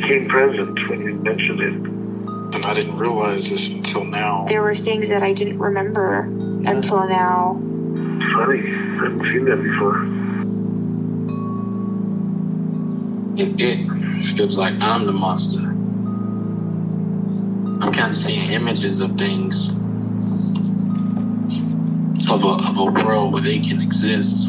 became 0.00 0.28
present 0.28 0.88
when 0.88 1.00
you 1.00 1.14
mentioned 1.14 1.60
it. 1.60 1.72
And 2.54 2.64
I 2.64 2.74
didn't 2.74 2.98
realize 2.98 3.48
this 3.48 3.68
until 3.70 4.04
now. 4.04 4.44
there 4.48 4.62
were 4.62 4.74
things 4.74 5.08
that 5.08 5.22
I 5.22 5.32
didn't 5.32 5.58
remember 5.58 6.20
until 6.20 7.08
now. 7.08 7.60
It's 7.60 8.32
funny. 8.32 8.60
I 8.60 9.04
haven't 9.04 9.22
seen 9.24 9.44
that 9.46 9.62
before. 9.62 9.96
And 13.38 13.60
it 13.60 14.36
feels 14.36 14.56
like 14.58 14.74
I'm 14.80 15.06
the 15.06 15.12
monster. 15.12 15.60
I'm 17.82 17.92
kind 17.92 18.10
of 18.10 18.16
seeing 18.16 18.50
images 18.50 19.00
of 19.00 19.16
things 19.18 19.70
of 22.28 22.42
a, 22.42 22.68
of 22.68 22.78
a 22.78 22.84
world 22.84 23.32
where 23.32 23.42
they 23.42 23.60
can 23.60 23.80
exist. 23.80 24.48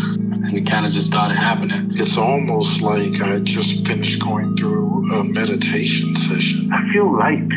and 0.51 0.67
it 0.67 0.69
kind 0.69 0.85
of 0.85 0.91
just 0.91 1.07
started 1.07 1.35
happening. 1.35 1.91
It's 1.91 2.17
almost 2.17 2.81
like 2.81 3.21
I 3.21 3.39
just 3.39 3.87
finished 3.87 4.21
going 4.21 4.57
through 4.57 5.09
a 5.13 5.23
meditation 5.23 6.13
session. 6.15 6.69
I 6.73 6.91
feel 6.91 7.11
light. 7.17 7.47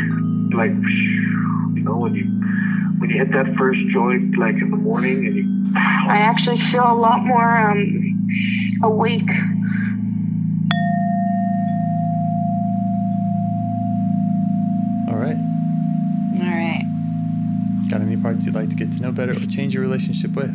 Like, 0.52 0.70
you 0.70 1.82
know, 1.82 1.96
when 1.96 2.14
you 2.14 2.24
when 3.00 3.10
you 3.10 3.18
hit 3.18 3.32
that 3.32 3.56
first 3.56 3.80
joint, 3.88 4.38
like 4.38 4.54
in 4.56 4.70
the 4.70 4.76
morning, 4.76 5.26
and 5.26 5.34
you 5.34 5.72
I 5.76 6.18
actually 6.18 6.56
feel 6.56 6.84
a 6.84 6.94
lot 6.94 7.24
more 7.24 7.56
um 7.56 8.28
awake. 8.84 9.30
All 15.08 15.18
right. 15.18 15.36
all 16.38 16.48
right. 16.48 16.84
Got 17.90 18.02
any 18.02 18.16
parts 18.16 18.46
you'd 18.46 18.54
like 18.54 18.70
to 18.70 18.76
get 18.76 18.92
to 18.92 19.00
know 19.00 19.10
better 19.10 19.32
or 19.32 19.46
change 19.46 19.74
your 19.74 19.82
relationship 19.82 20.34
with? 20.34 20.54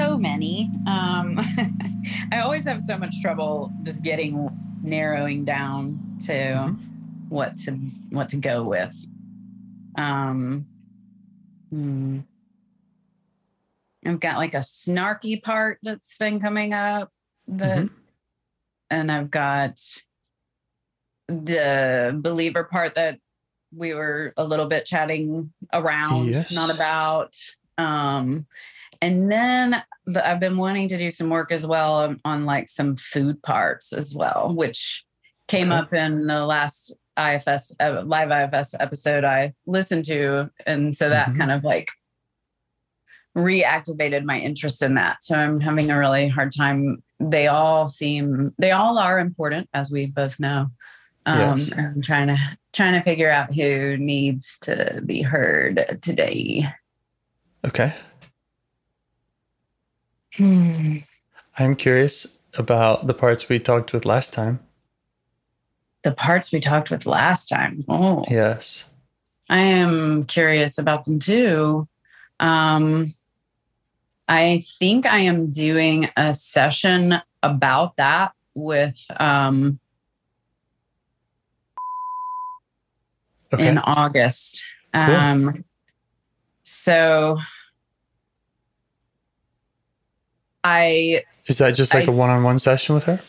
So 0.00 0.16
many. 0.16 0.70
Um, 0.86 1.38
I 2.32 2.40
always 2.40 2.64
have 2.64 2.80
so 2.80 2.96
much 2.96 3.20
trouble 3.20 3.70
just 3.82 4.02
getting 4.02 4.48
narrowing 4.82 5.44
down 5.44 5.98
to 6.24 6.32
Mhm. 6.32 6.78
what 7.28 7.58
to 7.58 7.72
what 8.08 8.30
to 8.30 8.38
go 8.38 8.62
with. 8.62 8.96
Um, 9.98 10.64
hmm. 11.68 12.20
I've 14.06 14.20
got 14.20 14.38
like 14.38 14.54
a 14.54 14.60
snarky 14.60 15.42
part 15.42 15.80
that's 15.82 16.16
been 16.16 16.40
coming 16.40 16.72
up 16.72 17.12
that 17.48 17.80
Mhm. 17.84 17.90
and 18.88 19.12
I've 19.12 19.30
got 19.30 19.78
the 21.28 22.18
believer 22.18 22.64
part 22.64 22.94
that 22.94 23.18
we 23.70 23.92
were 23.92 24.32
a 24.38 24.44
little 24.44 24.66
bit 24.66 24.86
chatting 24.86 25.52
around, 25.74 26.30
Yes. 26.30 26.50
not 26.52 26.70
about. 26.74 27.36
Um, 27.76 28.46
and 29.02 29.30
then 29.30 29.82
the, 30.06 30.26
I've 30.28 30.40
been 30.40 30.56
wanting 30.56 30.88
to 30.88 30.98
do 30.98 31.10
some 31.10 31.30
work 31.30 31.50
as 31.52 31.66
well 31.66 31.94
on, 32.00 32.20
on 32.24 32.44
like 32.44 32.68
some 32.68 32.96
food 32.96 33.42
parts 33.42 33.92
as 33.92 34.14
well, 34.14 34.52
which 34.54 35.04
came 35.48 35.72
Okay. 35.72 35.78
up 35.78 35.92
in 35.94 36.26
the 36.26 36.44
last 36.44 36.92
IFS 37.18 37.74
uh, 37.80 38.02
live 38.04 38.30
IFS 38.30 38.74
episode 38.78 39.24
I 39.24 39.52
listened 39.66 40.04
to, 40.06 40.50
and 40.66 40.94
so 40.94 41.08
that 41.10 41.28
Mhm. 41.30 41.38
kind 41.38 41.50
of 41.50 41.64
like 41.64 41.88
reactivated 43.36 44.24
my 44.24 44.38
interest 44.38 44.82
in 44.82 44.94
that. 44.94 45.22
So 45.22 45.36
I'm 45.36 45.60
having 45.60 45.90
a 45.90 45.98
really 45.98 46.28
hard 46.28 46.52
time. 46.56 47.02
They 47.20 47.46
all 47.46 47.88
seem 47.88 48.52
they 48.58 48.72
all 48.72 48.98
are 48.98 49.18
important, 49.18 49.68
as 49.74 49.90
we 49.90 50.06
both 50.06 50.40
know. 50.40 50.68
Um, 51.26 51.38
Yes. 51.38 51.72
I'm 51.76 52.02
trying 52.02 52.28
to 52.28 52.38
trying 52.72 52.94
to 52.94 53.02
figure 53.02 53.30
out 53.30 53.54
who 53.54 53.96
needs 53.98 54.58
to 54.62 55.02
be 55.04 55.22
heard 55.22 55.98
today. 56.02 56.66
Okay. 57.64 57.92
Hmm. 60.36 60.98
I'm 61.58 61.74
curious 61.76 62.26
about 62.54 63.06
the 63.06 63.14
parts 63.14 63.48
we 63.48 63.58
talked 63.58 63.92
with 63.92 64.04
last 64.04 64.32
time. 64.32 64.60
The 66.02 66.12
parts 66.12 66.52
we 66.52 66.60
talked 66.60 66.90
with 66.90 67.06
last 67.06 67.48
time. 67.48 67.84
Oh, 67.88 68.24
Yes. 68.30 68.84
I 69.48 69.58
am 69.58 70.24
curious 70.24 70.78
about 70.78 71.04
them 71.04 71.18
too. 71.18 71.88
Um, 72.38 73.06
I 74.28 74.62
think 74.78 75.06
I 75.06 75.18
am 75.18 75.50
doing 75.50 76.08
a 76.16 76.32
session 76.34 77.20
about 77.42 77.96
that 77.96 78.32
with 78.54 78.96
um, 79.18 79.80
Okay. 83.52 83.66
in 83.66 83.78
August. 83.78 84.62
Cool. 84.94 85.02
Um, 85.02 85.64
so 86.62 87.38
I, 90.64 91.24
Is 91.46 91.58
that 91.58 91.74
just 91.74 91.94
like 91.94 92.08
I- 92.08 92.12
a 92.12 92.14
one-on-one 92.14 92.58
session 92.58 92.94
with 92.94 93.04
her? 93.04 93.20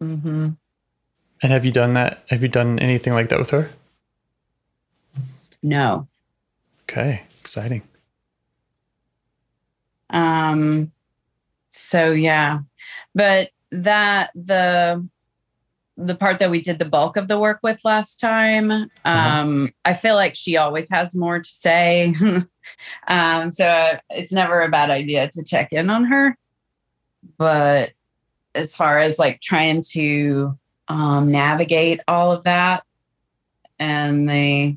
mhm. 0.00 0.56
And 1.42 1.52
have 1.52 1.64
you 1.64 1.72
done 1.72 1.94
that? 1.94 2.22
Have 2.30 2.42
you 2.42 2.48
done 2.48 2.78
anything 2.78 3.12
like 3.12 3.28
that 3.28 3.38
with 3.38 3.50
her? 3.50 3.68
no. 5.62 6.06
Okay. 6.84 7.22
Exciting. 7.40 7.82
Um, 10.10 10.92
so 11.68 12.12
yeah, 12.12 12.60
but 13.14 13.50
that 13.72 14.30
the 14.34 15.06
the 15.96 16.14
part 16.14 16.38
that 16.38 16.50
we 16.50 16.60
did 16.60 16.78
the 16.78 16.84
bulk 16.84 17.16
of 17.16 17.26
the 17.26 17.38
work 17.38 17.58
with 17.62 17.84
last 17.84 18.20
time, 18.20 18.70
um, 19.04 19.70
I 19.84 19.94
feel 19.94 20.14
like 20.14 20.36
she 20.36 20.56
always 20.56 20.88
has 20.90 21.16
more 21.16 21.38
to 21.40 21.48
say. 21.48 22.14
um, 23.08 23.50
so 23.50 23.98
it's 24.10 24.32
never 24.32 24.60
a 24.60 24.68
bad 24.68 24.90
idea 24.90 25.28
to 25.32 25.42
check 25.42 25.72
in 25.72 25.88
on 25.90 26.04
her. 26.04 26.36
But 27.38 27.92
as 28.54 28.74
far 28.76 28.98
as 28.98 29.18
like 29.18 29.40
trying 29.40 29.82
to 29.92 30.56
um, 30.88 31.30
navigate 31.30 32.00
all 32.08 32.32
of 32.32 32.44
that 32.44 32.84
and 33.78 34.28
the 34.28 34.76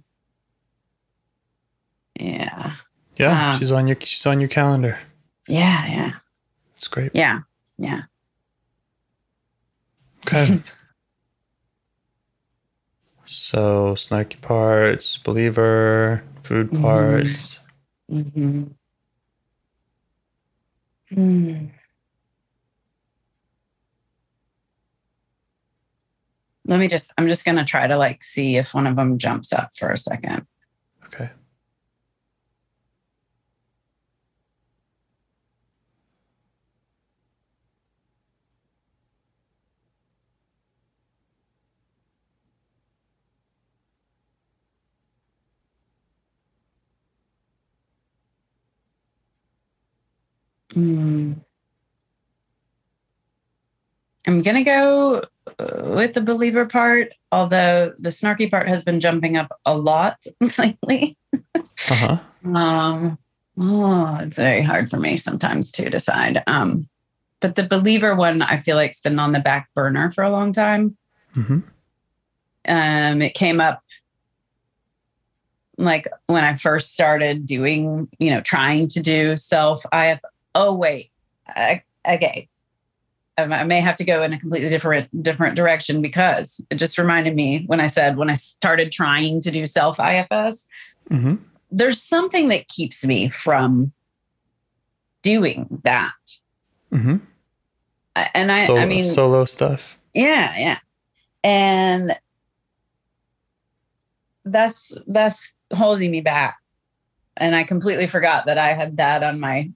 yeah 2.20 2.74
Yeah, 3.18 3.54
Um, 3.54 3.60
she's 3.60 3.72
on 3.72 3.88
your 3.88 3.98
she's 4.02 4.26
on 4.26 4.40
your 4.40 4.50
calendar. 4.50 5.00
yeah 5.48 5.86
yeah 5.88 6.12
It's 6.76 6.88
great. 6.88 7.12
yeah 7.14 7.40
yeah 7.78 8.04
Okay. 10.28 10.60
so 13.26 13.94
snarky 13.96 14.40
parts, 14.42 15.18
believer, 15.18 16.24
food 16.44 16.70
Mhm. 16.72 16.82
parts. 16.82 17.60
hmm 18.10 18.64
Hmm. 21.10 21.66
Let 26.70 26.80
me 26.80 26.88
just, 26.88 27.12
I'm 27.18 27.28
just 27.28 27.46
going 27.46 27.58
to 27.58 27.66
try 27.66 27.88
to 27.88 27.98
like 27.98 28.22
see 28.22 28.56
if 28.56 28.76
one 28.76 28.86
of 28.86 28.96
them 28.96 29.18
jumps 29.18 29.52
up 29.52 29.72
for 29.76 29.90
a 29.90 29.98
second. 29.98 30.46
Okay. 31.08 31.32
Mm. 50.76 51.42
I'm 54.30 54.44
going 54.44 54.58
to 54.58 54.64
go 54.64 55.24
uh, 55.58 55.96
with 55.96 56.14
the 56.14 56.22
believer 56.22 56.68
part, 56.68 57.14
although 57.32 57.96
the 57.98 58.10
snarky 58.10 58.50
part 58.50 58.68
has 58.68 58.86
been 58.86 59.00
jumping 59.00 59.38
up 59.38 59.52
a 59.66 59.76
lot 59.76 60.24
lately. 60.60 61.18
Uh-huh. 61.56 62.20
Um, 62.54 63.18
oh, 63.58 64.18
it's 64.22 64.36
very 64.36 64.62
hard 64.62 64.88
for 64.88 64.98
me 64.98 65.18
sometimes 65.18 65.72
to 65.72 65.90
decide. 65.90 66.44
Um, 66.46 66.88
but 67.40 67.56
the 67.56 67.64
believer 67.64 68.14
one, 68.14 68.44
I 68.44 68.58
feel 68.58 68.76
like, 68.76 68.92
has 68.92 69.02
been 69.02 69.18
on 69.18 69.32
the 69.32 69.40
back 69.40 69.68
burner 69.74 70.12
for 70.12 70.24
a 70.24 70.30
long 70.30 70.54
time. 70.54 70.96
hmm 71.34 71.62
Um, 72.68 73.22
it 73.24 73.34
came 73.34 73.60
up 73.60 73.82
like 75.80 76.08
when 76.28 76.44
I 76.44 76.54
first 76.54 76.94
started 76.94 77.48
doing, 77.48 78.08
you 78.20 78.30
know, 78.30 78.42
trying 78.42 78.90
to 78.90 79.00
do 79.00 79.38
self 79.38 79.84
I 79.92 80.06
have, 80.06 80.20
Oh 80.54 80.76
wait, 80.76 81.10
I, 81.48 81.82
okay. 82.08 82.49
Um, 83.40 83.54
I 83.54 83.64
may 83.64 83.80
have 83.82 83.96
to 83.98 84.04
go 84.04 84.24
in 84.24 84.34
a 84.34 84.40
completely 84.40 84.70
different 84.70 85.24
different 85.24 85.56
direction 85.56 86.02
because 86.02 86.62
it 86.70 86.76
just 86.76 86.98
reminded 86.98 87.36
me 87.36 87.64
when 87.68 87.80
I 87.80 87.88
said 87.88 88.18
when 88.18 88.30
I 88.30 88.36
started 88.36 88.92
trying 88.92 89.42
to 89.42 89.52
do 89.52 89.66
self 89.66 89.98
IFS, 90.00 90.68
hmm 91.10 91.36
there's 91.72 92.02
something 92.02 92.50
that 92.50 92.68
keeps 92.68 93.06
me 93.06 93.30
from 93.30 93.94
doing 95.22 95.68
that. 95.84 96.14
hmm 96.92 97.18
I- 98.16 98.30
And 98.34 98.52
I, 98.52 98.66
solo, 98.66 98.80
I 98.82 98.86
mean, 98.86 99.06
solo 99.06 99.46
stuff. 99.46 100.00
yeah, 100.14 100.58
yeah. 100.58 100.80
And 101.44 102.18
that's 104.46 104.98
that's 105.08 105.54
holding 105.74 106.10
me 106.12 106.22
back. 106.22 106.58
And 107.38 107.56
I 107.56 107.64
completely 107.64 108.08
forgot 108.08 108.48
that 108.48 108.58
I 108.58 108.74
had 108.74 108.98
that 108.98 109.24
on 109.24 109.40
my 109.40 109.72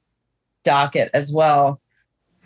docket 0.64 1.12
as 1.14 1.32
well. 1.32 1.80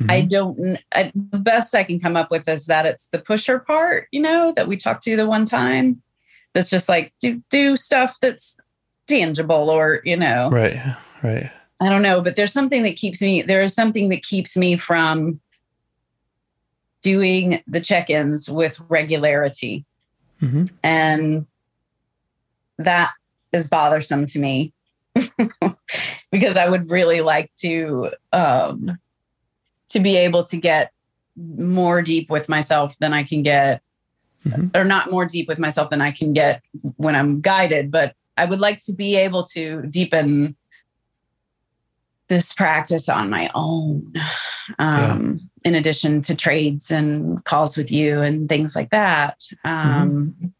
I 0.09 0.21
Mhm. 0.21 0.29
don't 0.29 0.79
I, 0.93 1.11
the 1.15 1.39
best 1.39 1.73
I 1.75 1.83
can 1.83 1.99
come 1.99 2.15
up 2.15 2.29
with 2.31 2.47
is 2.47 2.67
that 2.67 2.85
it's 2.85 3.09
the 3.09 3.19
pusher 3.19 3.59
part, 3.59 4.07
you 4.11 4.21
know, 4.21 4.53
that 4.55 4.67
we 4.67 4.77
talked 4.77 5.03
to 5.03 5.15
the 5.15 5.27
one 5.27 5.45
time. 5.45 6.01
That's 6.53 6.69
just 6.69 6.87
like 6.89 7.13
do 7.19 7.41
do 7.49 7.75
stuff 7.75 8.17
that's 8.21 8.57
tangible 9.07 9.69
or, 9.69 10.01
you 10.03 10.17
know. 10.17 10.49
right, 10.49 10.95
right. 11.23 11.51
I 11.79 11.89
don't 11.89 12.01
know, 12.01 12.21
but 12.21 12.35
there's 12.35 12.53
something 12.53 12.83
that 12.83 12.95
keeps 12.95 13.21
me, 13.21 13.41
there 13.43 13.61
is 13.61 13.73
something 13.73 14.09
that 14.09 14.23
keeps 14.23 14.57
me 14.57 14.77
from 14.77 15.39
doing 17.03 17.61
the 17.67 17.79
check 17.79 18.09
ins 18.09 18.49
with 18.49 18.79
regularity. 18.89 19.85
hmm 20.39 20.65
And 20.83 21.45
that 22.79 23.11
is 23.53 23.67
bothersome 23.69 24.25
to 24.27 24.39
me 24.39 24.73
because 26.31 26.57
I 26.57 26.67
would 26.67 26.89
really 26.89 27.21
like 27.21 27.51
to, 27.59 28.11
um, 28.33 28.97
to 29.89 29.99
be 29.99 30.15
able 30.17 30.43
to 30.43 30.57
get 30.57 30.91
more 31.35 32.01
deep 32.01 32.29
with 32.29 32.49
myself 32.49 32.97
than 32.99 33.13
I 33.13 33.23
can 33.23 33.43
get, 33.43 33.81
Mhm. 34.45 34.75
or 34.75 34.83
not 34.83 35.11
more 35.11 35.25
deep 35.25 35.47
with 35.47 35.59
myself 35.59 35.89
than 35.89 36.01
I 36.01 36.11
can 36.11 36.33
get 36.33 36.61
when 36.97 37.15
I'm 37.15 37.41
guided, 37.41 37.91
but 37.91 38.15
I 38.37 38.45
would 38.45 38.59
like 38.59 38.79
to 38.85 38.93
be 38.93 39.15
able 39.15 39.43
to 39.45 39.83
deepen 39.83 40.55
this 42.27 42.53
practice 42.53 43.07
on 43.07 43.29
my 43.29 43.49
own 43.55 44.13
um, 44.79 45.39
in 45.63 45.75
addition 45.75 46.21
to 46.23 46.35
trades 46.35 46.91
and 46.91 47.43
calls 47.45 47.77
with 47.77 47.89
you 47.91 48.19
and 48.21 48.49
things 48.49 48.75
like 48.75 48.89
that. 48.89 49.41
Um, 49.63 50.53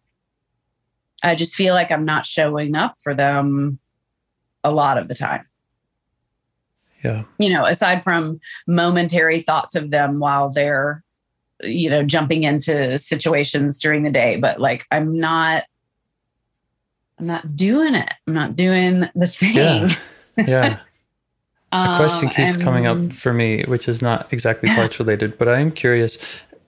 i 1.23 1.33
just 1.33 1.55
feel 1.55 1.73
like 1.73 1.91
i'm 1.91 2.05
not 2.05 2.27
showing 2.27 2.75
up 2.75 2.95
for 3.01 3.15
them 3.15 3.79
a 4.63 4.71
lot 4.71 4.99
of 4.99 5.07
the 5.07 5.15
time 5.15 5.43
Yeah. 7.03 7.23
you 7.39 7.49
know 7.49 7.65
aside 7.65 8.03
from 8.03 8.39
momentary 8.67 9.41
thoughts 9.41 9.75
of 9.75 9.91
them 9.91 10.19
while 10.19 10.49
they're 10.49 11.03
you 11.61 11.89
know 11.89 12.03
jumping 12.03 12.43
into 12.43 12.97
situations 12.97 13.79
during 13.79 14.03
the 14.03 14.11
day 14.11 14.37
but 14.37 14.59
like 14.59 14.85
i'm 14.91 15.17
not 15.19 15.63
i'm 17.19 17.27
not 17.27 17.55
doing 17.55 17.95
it 17.95 18.11
i'm 18.27 18.33
not 18.33 18.55
doing 18.55 19.07
the 19.15 19.27
thing 19.27 19.55
Yeah. 19.55 19.89
Yeah. 20.37 20.79
A 21.73 21.97
question 21.97 22.29
Um, 22.29 22.33
keeps 22.33 22.55
coming 22.55 22.87
up 22.87 23.11
for 23.11 23.33
me, 23.33 23.63
which 23.65 23.89
is 23.89 24.01
not 24.01 24.31
exactly 24.31 24.69
parts 24.69 24.99
related, 24.99 25.37
but 25.37 25.49
I 25.49 25.59
am 25.59 25.69
curious. 25.71 26.17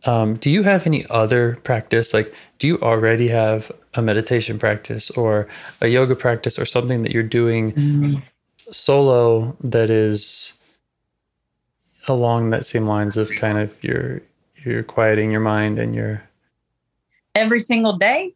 Um, 0.03 0.35
do 0.35 0.51
you 0.51 0.61
have 0.63 0.85
any 0.85 1.05
other 1.09 1.57
practice? 1.63 2.13
Like, 2.13 2.33
do 2.59 2.67
you 2.67 2.77
already 2.81 3.29
have 3.29 3.71
a 3.93 4.01
meditation 4.01 4.59
practice 4.59 5.09
or 5.11 5.47
a 5.79 5.87
yoga 5.87 6.15
practice 6.17 6.59
or 6.59 6.65
something 6.65 7.03
that 7.03 7.13
you're 7.13 7.23
doing 7.23 7.71
Mm, 7.71 8.21
solo 8.71 9.55
that 9.61 9.89
is 9.89 10.53
along 12.07 12.49
that 12.49 12.65
same 12.65 12.87
lines 12.87 13.17
of 13.17 13.29
kind 13.29 13.57
of 13.57 13.83
your 13.83 14.21
you're 14.63 14.83
quieting 14.83 15.31
your 15.31 15.41
mind 15.41 15.79
and 15.79 15.95
your 15.95 16.23
every 17.35 17.59
single 17.59 17.97
day. 17.97 18.33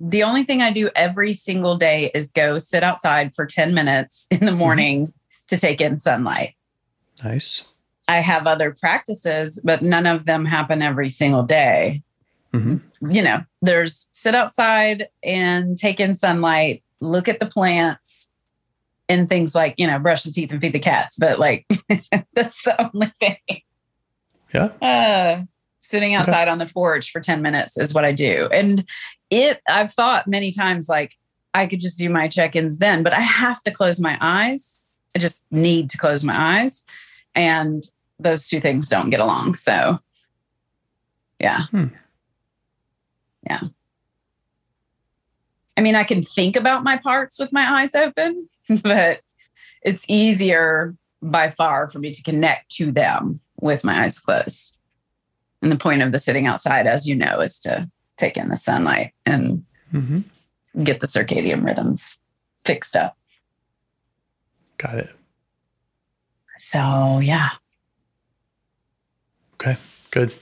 The 0.00 0.22
only 0.22 0.44
thing 0.44 0.62
I 0.62 0.72
do 0.72 0.88
every 0.96 1.34
single 1.34 1.76
day 1.76 2.10
is 2.14 2.30
go 2.30 2.58
sit 2.58 2.82
outside 2.82 3.34
for 3.34 3.44
10 3.44 3.74
minutes 3.74 4.26
in 4.30 4.46
the 4.46 4.52
morning 4.52 5.12
to 5.48 5.58
take 5.58 5.80
in 5.80 5.98
sunlight. 5.98 6.54
nice. 7.22 7.64
I 8.08 8.16
have 8.16 8.46
other 8.46 8.72
practices, 8.72 9.60
but 9.62 9.82
none 9.82 10.06
of 10.06 10.26
them 10.26 10.44
happen 10.44 10.82
every 10.82 11.10
single 11.10 11.42
day. 11.42 12.02
hmm 12.52 12.78
You 13.02 13.22
know, 13.22 13.42
there's 13.60 14.08
sit 14.10 14.34
outside 14.34 15.08
and 15.22 15.76
take 15.76 16.00
in 16.00 16.16
sunlight, 16.16 16.82
look 17.00 17.28
at 17.28 17.38
the 17.38 17.46
plants, 17.46 18.29
and 19.10 19.28
things 19.28 19.54
like, 19.54 19.74
you 19.76 19.86
know, 19.86 19.98
brush 19.98 20.22
the 20.22 20.30
teeth 20.30 20.52
and 20.52 20.60
feed 20.60 20.72
the 20.72 20.78
cats. 20.78 21.16
But 21.18 21.38
like, 21.40 21.66
that's 22.32 22.62
the 22.62 22.90
only 22.94 23.12
thing. 23.18 23.62
Yeah. 24.54 24.66
Uh, 24.80 25.44
sitting 25.80 26.14
outside 26.14 26.46
on 26.46 26.58
the 26.58 26.66
porch 26.66 27.10
for 27.10 27.20
10 27.20 27.42
minutes 27.42 27.76
is 27.76 27.92
what 27.92 28.04
I 28.04 28.12
do. 28.12 28.48
And 28.52 28.84
it, 29.30 29.60
I've 29.68 29.92
thought 29.92 30.28
many 30.28 30.52
times 30.52 30.88
like 30.88 31.16
I 31.54 31.66
could 31.66 31.80
just 31.80 31.98
do 31.98 32.08
my 32.08 32.28
check 32.28 32.54
ins 32.54 32.78
then, 32.78 33.02
but 33.02 33.12
I 33.12 33.20
have 33.20 33.62
to 33.64 33.72
close 33.72 34.00
my 34.00 34.16
eyes. 34.20 34.78
I 35.16 35.18
just 35.18 35.44
need 35.50 35.90
to 35.90 35.98
close 35.98 36.22
my 36.22 36.60
eyes. 36.60 36.84
And 37.34 37.82
those 38.20 38.46
two 38.46 38.60
things 38.60 38.88
don't 38.88 39.10
get 39.10 39.20
along. 39.20 39.54
So, 39.54 39.98
yeah. 41.40 41.66
Hmm. 41.66 41.86
Yeah. 43.44 43.60
I 45.80 45.82
mean, 45.82 45.94
I 45.94 46.04
can 46.04 46.22
think 46.22 46.56
about 46.56 46.84
my 46.84 46.98
parts 46.98 47.38
with 47.38 47.54
my 47.54 47.80
eyes 47.80 47.94
open, 47.94 48.46
but 48.82 49.22
it's 49.80 50.04
easier 50.10 50.94
by 51.22 51.48
far 51.48 51.88
for 51.88 51.98
me 51.98 52.12
to 52.12 52.22
connect 52.22 52.70
to 52.72 52.92
them 52.92 53.40
with 53.62 53.82
my 53.82 54.02
eyes 54.02 54.18
closed. 54.18 54.76
And 55.62 55.72
the 55.72 55.76
point 55.76 56.02
of 56.02 56.12
the 56.12 56.18
sitting 56.18 56.46
outside, 56.46 56.86
as 56.86 57.08
you 57.08 57.16
know, 57.16 57.40
is 57.40 57.58
to 57.60 57.90
take 58.18 58.36
in 58.36 58.50
the 58.50 58.58
sunlight 58.58 59.14
and 59.24 59.64
hmm 59.90 60.20
get 60.84 61.00
the 61.00 61.06
circadian 61.06 61.64
rhythms 61.64 62.18
fixed 62.66 62.94
up. 62.94 63.16
Got 64.76 64.98
it. 64.98 65.10
So, 66.58 67.20
yeah. 67.20 67.48
Okay. 69.54 69.78
Good. 70.10 70.34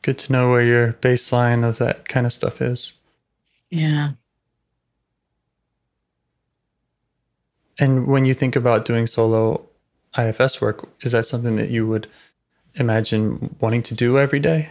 Good 0.00 0.16
to 0.18 0.32
know 0.32 0.50
where 0.50 0.62
your 0.62 0.94
baseline 0.94 1.68
of 1.68 1.76
that 1.78 2.08
kind 2.08 2.24
of 2.26 2.32
stuff 2.32 2.62
is. 2.62 2.94
Yeah. 3.68 4.12
And 7.80 8.06
when 8.06 8.24
you 8.26 8.34
think 8.34 8.54
about 8.56 8.84
doing 8.84 9.06
solo 9.06 9.66
IFS 10.16 10.60
work, 10.60 10.88
is 11.00 11.12
that 11.12 11.26
something 11.26 11.56
that 11.56 11.70
you 11.70 11.86
would 11.86 12.06
imagine 12.74 13.56
wanting 13.60 13.82
to 13.84 13.94
do 13.94 14.18
every 14.18 14.38
day? 14.38 14.68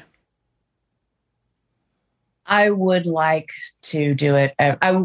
I 2.46 2.70
would 2.70 3.06
like 3.06 3.50
to 3.84 4.14
do 4.16 4.36
it. 4.36 4.54
I, 4.60 4.78
I- 4.82 5.04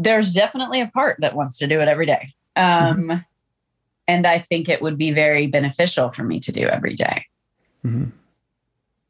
there's 0.00 0.32
definitely 0.32 0.80
a 0.80 0.86
part 0.88 1.16
that 1.20 1.34
wants 1.34 1.58
to 1.58 1.66
do 1.66 1.80
it 1.80 1.88
every 1.88 2.06
day. 2.06 2.34
Um, 2.54 3.24
And 4.06 4.26
I 4.26 4.38
think 4.38 4.68
it 4.68 4.80
would 4.80 4.96
be 4.96 5.10
very 5.12 5.48
beneficial 5.48 6.08
for 6.08 6.22
me 6.24 6.40
to 6.40 6.52
do 6.52 6.66
every 6.66 6.94
day. 6.94 7.26
hmm 7.82 8.06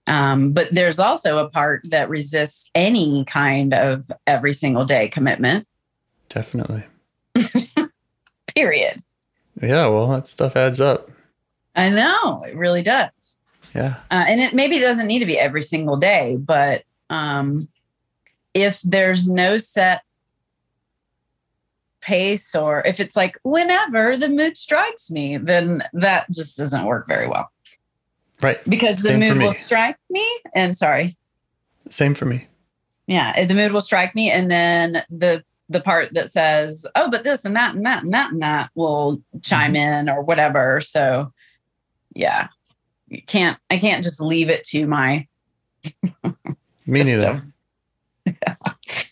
Um, 0.06 0.52
but 0.52 0.68
there's 0.72 0.98
also 0.98 1.38
a 1.38 1.50
part 1.50 1.82
that 1.90 2.08
resists 2.08 2.70
any 2.74 3.24
kind 3.26 3.74
of 3.74 4.10
every 4.26 4.54
single 4.54 4.84
day 4.84 5.08
commitment, 5.08 5.66
Definitely. 6.30 6.84
Period. 8.58 9.02
Yeah. 9.62 9.86
Well, 9.86 10.08
that 10.08 10.26
stuff 10.26 10.56
adds 10.56 10.80
up. 10.80 11.10
I 11.76 11.90
know 11.90 12.42
it 12.44 12.56
really 12.56 12.82
does. 12.82 13.38
Yeah. 13.74 13.96
Uh, 14.10 14.24
and 14.26 14.40
it 14.40 14.52
maybe 14.54 14.80
doesn't 14.80 15.06
need 15.06 15.20
to 15.20 15.26
be 15.26 15.38
every 15.38 15.62
single 15.62 15.96
day, 15.96 16.36
but 16.40 16.82
um, 17.10 17.68
if 18.54 18.80
there's 18.82 19.30
no 19.30 19.58
set 19.58 20.02
pace 22.00 22.54
or 22.54 22.82
if 22.86 22.98
it's 23.00 23.14
like 23.16 23.38
whenever 23.44 24.16
the 24.16 24.28
mood 24.28 24.56
strikes 24.56 25.10
me, 25.10 25.36
then 25.36 25.84
that 25.92 26.26
just 26.32 26.56
doesn't 26.56 26.84
work 26.84 27.06
very 27.06 27.28
well 27.28 27.50
Right. 28.42 28.58
because 28.68 28.98
the 28.98 29.10
Same 29.10 29.20
mood 29.20 29.38
will 29.38 29.52
strike 29.52 29.98
me. 30.10 30.26
And 30.54 30.76
sorry, 30.76 31.16
Same 31.90 32.14
for 32.14 32.24
me. 32.24 32.46
yeah, 33.06 33.44
the 33.44 33.54
mood 33.54 33.72
will 33.72 33.80
strike 33.82 34.14
me, 34.14 34.30
and 34.30 34.50
then 34.50 35.02
the 35.10 35.44
the 35.68 35.80
part 35.80 36.14
that 36.14 36.30
says, 36.30 36.86
"Oh, 36.94 37.10
but 37.10 37.24
this 37.24 37.44
and 37.44 37.56
that 37.56 37.74
and 37.74 37.84
that 37.86 38.04
and 38.04 38.14
that 38.14 38.32
and 38.32 38.42
that" 38.42 38.70
will 38.74 39.22
chime 39.42 39.76
in 39.76 40.08
or 40.08 40.22
whatever. 40.22 40.80
So 40.80 41.32
yeah, 42.14 42.48
you 43.08 43.22
can't 43.22 43.58
I 43.70 43.78
can't 43.78 44.04
just 44.04 44.20
leave 44.20 44.48
it 44.48 44.64
to 44.64 44.86
my 44.86 45.26
Me 46.86 47.02
neither. 47.02 47.40
yeah. 48.24 48.56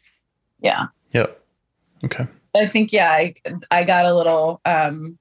yeah. 0.60 0.86
Yep. 1.12 1.42
Okay. 2.04 2.26
I 2.54 2.66
think 2.66 2.92
yeah, 2.92 3.10
I 3.10 3.34
I 3.70 3.84
got 3.84 4.06
a 4.06 4.14
little 4.14 4.60
um 4.64 5.18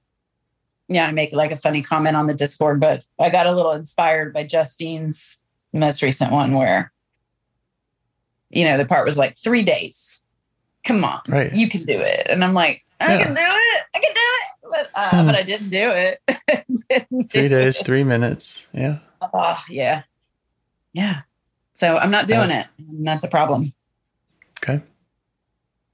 yeah, 0.88 1.06
to 1.06 1.12
make 1.12 1.32
like 1.32 1.50
a 1.50 1.56
funny 1.56 1.82
comment 1.82 2.16
on 2.16 2.28
the 2.28 2.34
Discord, 2.34 2.80
but 2.80 3.04
I 3.18 3.28
got 3.28 3.46
a 3.46 3.52
little 3.52 3.72
inspired 3.72 4.32
by 4.32 4.44
Justine's 4.44 5.36
most 5.72 6.00
recent 6.00 6.30
one 6.30 6.54
where 6.54 6.92
you 8.50 8.64
know, 8.64 8.78
the 8.78 8.86
part 8.86 9.04
was 9.04 9.18
like 9.18 9.36
three 9.36 9.62
days. 9.62 10.22
Come 10.86 11.04
on, 11.04 11.20
Right. 11.28 11.52
you 11.52 11.68
can 11.68 11.84
do 11.84 11.98
it. 11.98 12.28
And 12.30 12.44
I'm 12.44 12.54
like, 12.54 12.84
I 13.00 13.12
Yeah. 13.14 13.24
can 13.24 13.34
do 13.34 13.40
it. 13.42 13.84
I 13.94 13.98
can 13.98 14.14
do 14.14 14.20
it. 14.20 14.70
But 14.70 14.90
uh, 14.94 15.20
Hmm. 15.20 15.26
but 15.26 15.34
I 15.34 15.42
didn't 15.42 15.70
do 15.70 15.90
it. 15.90 16.20
Didn't 16.88 17.30
Three 17.30 17.42
do 17.42 17.48
days, 17.48 17.80
it. 17.80 17.84
three 17.84 18.04
minutes. 18.04 18.66
Yeah. 18.72 18.98
Oh, 19.20 19.62
yeah. 19.68 20.04
Yeah. 20.92 21.22
So 21.74 21.98
I'm 21.98 22.10
not 22.12 22.26
doing 22.28 22.50
it. 22.50 22.66
And 22.78 23.06
that's 23.06 23.24
a 23.24 23.28
problem. 23.28 23.74
Okay. 24.62 24.80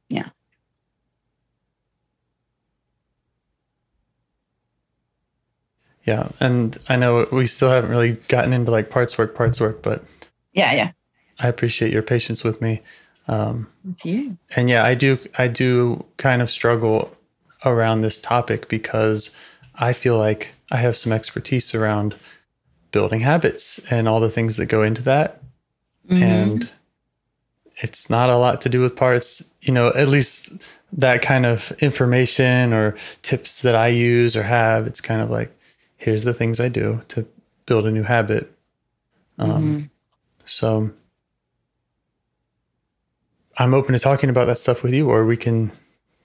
Yeah. 0.08 0.28
Yeah. 6.04 6.28
And 6.40 6.78
I 6.88 6.96
know 6.96 7.26
we 7.32 7.46
still 7.46 7.70
haven't 7.70 7.90
really 7.90 8.12
gotten 8.28 8.52
into 8.52 8.70
like 8.70 8.90
parts 8.90 9.16
work, 9.16 9.34
parts 9.34 9.61
work, 9.61 9.82
but 9.82 10.04
Yeah, 10.52 10.72
yeah. 10.75 10.92
I 11.38 11.49
appreciate 11.49 11.92
your 11.92 12.02
patience 12.02 12.44
with 12.44 12.61
me. 12.61 12.82
Um, 13.33 13.67
It's 13.89 14.05
you. 14.05 14.37
and 14.57 14.69
yeah, 14.69 14.85
I 14.85 14.95
do, 14.95 15.19
I 15.39 15.49
do 15.49 16.05
kind 16.19 16.43
of 16.43 16.51
struggle 16.51 17.15
around 17.65 18.01
this 18.03 18.21
topic 18.21 18.69
because 18.69 19.31
I 19.77 19.93
feel 19.93 20.19
like 20.19 20.51
I 20.71 20.77
have 20.79 20.97
some 20.97 21.12
expertise 21.12 21.75
around 21.75 22.15
building 22.91 23.21
habits 23.21 23.81
and 23.91 24.07
all 24.09 24.21
the 24.21 24.31
things 24.31 24.57
that 24.57 24.67
go 24.67 24.83
into 24.83 25.03
that. 25.03 25.41
Mhm. 26.11 26.21
and 26.23 26.71
it's 27.77 28.11
not 28.11 28.29
a 28.29 28.37
lot 28.37 28.61
to 28.62 28.69
do 28.69 28.81
with 28.83 28.97
parts 28.97 29.43
you 29.62 29.73
know 29.73 29.89
at 29.95 30.09
least 30.09 30.51
that 30.93 31.23
kind 31.23 31.47
of 31.47 31.71
information 31.81 32.73
or 32.73 32.97
tips 33.23 33.62
that 33.62 33.75
i 33.77 33.87
use 33.87 34.37
or 34.37 34.43
have 34.43 34.87
it's 34.89 35.01
kind 35.01 35.23
of 35.23 35.31
like 35.31 35.51
here's 35.97 36.25
the 36.25 36.35
things 36.35 36.59
i 36.61 36.69
do 36.69 37.01
to 37.09 37.25
build 37.67 37.87
a 37.87 37.91
new 37.91 38.03
habit 38.03 38.53
um, 39.39 39.49
Mhm. 39.62 39.91
so 40.45 40.91
i'm 43.59 43.75
open 43.75 43.92
to 43.92 43.99
talking 43.99 44.30
about 44.30 44.47
that 44.47 44.59
stuff 44.59 44.82
with 44.82 44.92
you 44.92 45.09
or 45.09 45.25
we 45.25 45.37
can 45.37 45.71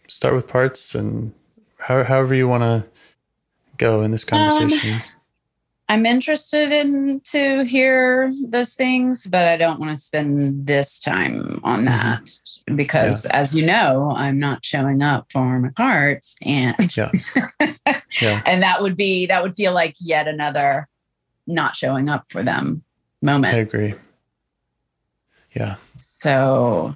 start 0.07 0.35
with 0.35 0.47
parts 0.47 0.95
and 0.95 1.33
how, 1.77 2.03
however 2.03 2.33
you 2.33 2.47
want 2.47 2.63
to 2.63 2.83
go 3.77 4.01
in 4.01 4.11
this 4.11 4.25
um, 4.31 4.59
conversation. 4.59 5.01
I'm 5.89 6.05
interested 6.05 6.73
in 6.73 7.21
to 7.31 7.63
hear 7.63 8.29
those 8.45 8.73
things, 8.73 9.25
but 9.25 9.47
I 9.47 9.55
don't 9.55 9.79
want 9.79 9.95
to 9.95 10.01
spend 10.01 10.67
this 10.67 10.99
time 10.99 11.61
on 11.63 11.85
mm-hmm. 11.85 11.85
that 11.85 12.75
because, 12.75 13.25
as 13.27 13.55
you 13.55 13.65
know, 13.65 14.11
I'm 14.13 14.37
not 14.37 14.65
showing 14.65 15.01
up 15.01 15.31
for 15.31 15.59
my 15.59 15.69
parts, 15.69 16.35
and 16.41 16.75
yeah. 16.97 17.11
Yeah. 18.21 18.41
and 18.45 18.63
that 18.63 18.81
would 18.81 18.97
be 18.97 19.27
that 19.27 19.43
would 19.43 19.55
feel 19.55 19.73
like 19.73 19.95
yet 19.99 20.27
another 20.27 20.87
not 21.45 21.75
showing 21.75 22.09
up 22.09 22.25
for 22.29 22.43
them 22.43 22.83
moment. 23.21 23.55
i 23.55 23.59
agree. 23.59 23.93
Yeah. 25.53 25.75
So, 25.99 26.95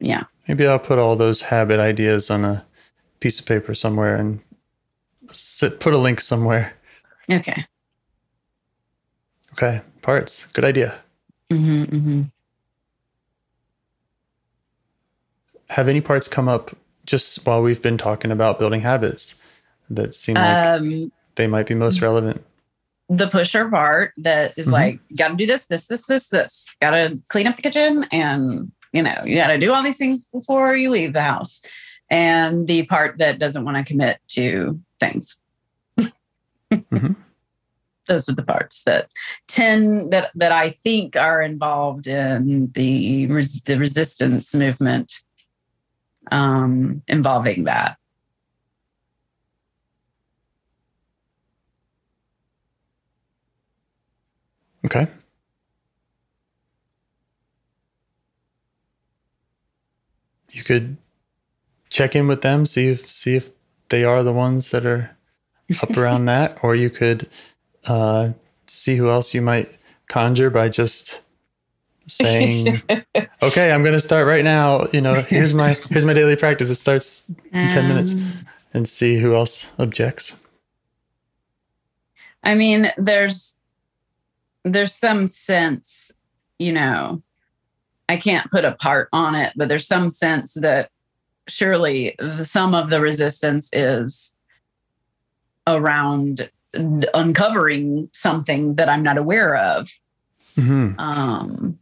yeah, 0.00 0.24
Maybe 0.48 0.66
I'll 0.66 0.78
put 0.78 0.98
all 0.98 1.16
those 1.16 1.40
habit 1.40 1.80
ideas 1.80 2.30
on 2.30 2.44
a 2.44 2.64
piece 3.20 3.40
of 3.40 3.46
paper 3.46 3.74
somewhere 3.74 4.14
and 4.16 4.40
sit, 5.32 5.80
put 5.80 5.92
a 5.94 5.98
link 5.98 6.20
somewhere. 6.20 6.72
okay. 7.30 7.64
Okay, 9.54 9.80
parts. 10.02 10.44
Good 10.52 10.64
idea. 10.64 11.00
hmm 11.50 11.84
hmm 11.84 12.22
Have 15.70 15.88
any 15.88 16.00
parts 16.00 16.28
come 16.28 16.48
up 16.48 16.76
just 17.06 17.44
while 17.46 17.62
we've 17.62 17.82
been 17.82 17.98
talking 17.98 18.30
about 18.30 18.58
building 18.58 18.80
habits 18.82 19.40
that 19.90 20.14
seem 20.14 20.34
like 20.36 20.58
Um, 20.58 21.10
they 21.36 21.46
might 21.46 21.66
be 21.66 21.74
most 21.74 22.00
relevant? 22.02 22.44
the 23.08 23.28
pusher 23.28 23.68
part 23.68 24.12
that 24.16 24.52
is 24.56 24.66
Mhm. 24.66 24.72
like 24.72 25.00
got 25.14 25.28
to 25.28 25.34
do 25.36 25.46
this 25.46 25.66
this 25.66 25.86
this 25.86 26.06
this 26.06 26.28
this 26.28 26.74
got 26.82 26.90
to 26.90 27.18
clean 27.28 27.46
up 27.46 27.54
the 27.54 27.62
kitchen 27.62 28.04
and 28.10 28.72
you 28.96 29.02
know 29.02 29.20
you 29.24 29.36
got 29.36 29.48
to 29.48 29.58
do 29.58 29.72
all 29.72 29.82
these 29.82 29.98
things 29.98 30.26
before 30.26 30.74
you 30.74 30.88
leave 30.90 31.12
the 31.12 31.20
house 31.22 31.62
and 32.10 32.66
the 32.66 32.84
part 32.86 33.18
that 33.18 33.38
doesn't 33.38 33.64
want 33.64 33.76
to 33.76 33.84
commit 33.84 34.18
to 34.28 34.80
things 34.98 35.36
Mhm. 36.72 37.16
those 38.08 38.28
are 38.28 38.34
the 38.34 38.42
parts 38.42 38.84
that 38.84 39.08
tend 39.48 40.12
that 40.12 40.30
that 40.34 40.52
i 40.52 40.70
think 40.70 41.14
are 41.16 41.42
involved 41.42 42.06
in 42.06 42.70
the, 42.72 43.26
res, 43.26 43.60
the 43.62 43.76
resistance 43.78 44.54
movement 44.54 45.20
um 46.32 47.02
involving 47.06 47.64
that 47.64 47.96
Okay. 54.84 55.08
You 60.56 60.64
could 60.64 60.96
check 61.90 62.16
in 62.16 62.26
with 62.28 62.42
them, 62.42 62.64
see 62.64 62.88
if 62.88 63.10
see 63.10 63.36
if 63.36 63.50
they 63.90 64.04
are 64.04 64.22
the 64.22 64.32
ones 64.32 64.70
that 64.70 64.86
are 64.86 65.16
up 65.82 65.90
around 65.96 66.24
that, 66.26 66.58
or 66.62 66.74
you 66.74 66.88
could 66.88 67.28
uh, 67.84 68.30
see 68.66 68.96
who 68.96 69.10
else 69.10 69.34
you 69.34 69.42
might 69.42 69.70
conjure 70.08 70.48
by 70.48 70.70
just 70.70 71.20
saying, 72.08 72.80
"Okay, 73.42 73.70
I'm 73.70 73.82
going 73.82 73.92
to 73.92 74.00
start 74.00 74.26
right 74.26 74.44
now." 74.44 74.86
You 74.92 75.02
know, 75.02 75.12
here's 75.28 75.52
my 75.52 75.74
here's 75.90 76.06
my 76.06 76.14
daily 76.14 76.36
practice. 76.36 76.70
It 76.70 76.76
starts 76.76 77.24
in 77.52 77.68
10 77.68 77.88
minutes. 77.88 78.12
Um, 78.14 78.46
and 78.76 78.86
see 78.86 79.16
who 79.18 79.34
else 79.34 79.66
objects. 79.78 80.34
I 82.44 82.54
mean, 82.54 82.92
there's 82.96 83.58
there's 84.64 84.94
some 84.94 85.26
sense, 85.26 86.12
you 86.58 86.72
know, 86.72 87.22
I 88.08 88.16
can't 88.16 88.50
put 88.50 88.64
a 88.64 88.72
part 88.72 89.08
on 89.12 89.34
it, 89.34 89.52
but 89.56 89.68
there's 89.68 89.86
some 89.86 90.10
sense 90.10 90.54
that 90.54 90.90
surely 91.48 92.14
the, 92.18 92.44
some 92.44 92.74
of 92.74 92.90
the 92.90 93.00
resistance 93.00 93.68
is 93.72 94.36
around 95.66 96.50
uncovering 96.74 98.08
something 98.12 98.74
that 98.76 98.88
I'm 98.88 99.02
not 99.02 99.18
aware 99.18 99.56
of. 99.56 99.90
Mm-hmm. 100.56 100.98
Um, 101.00 101.78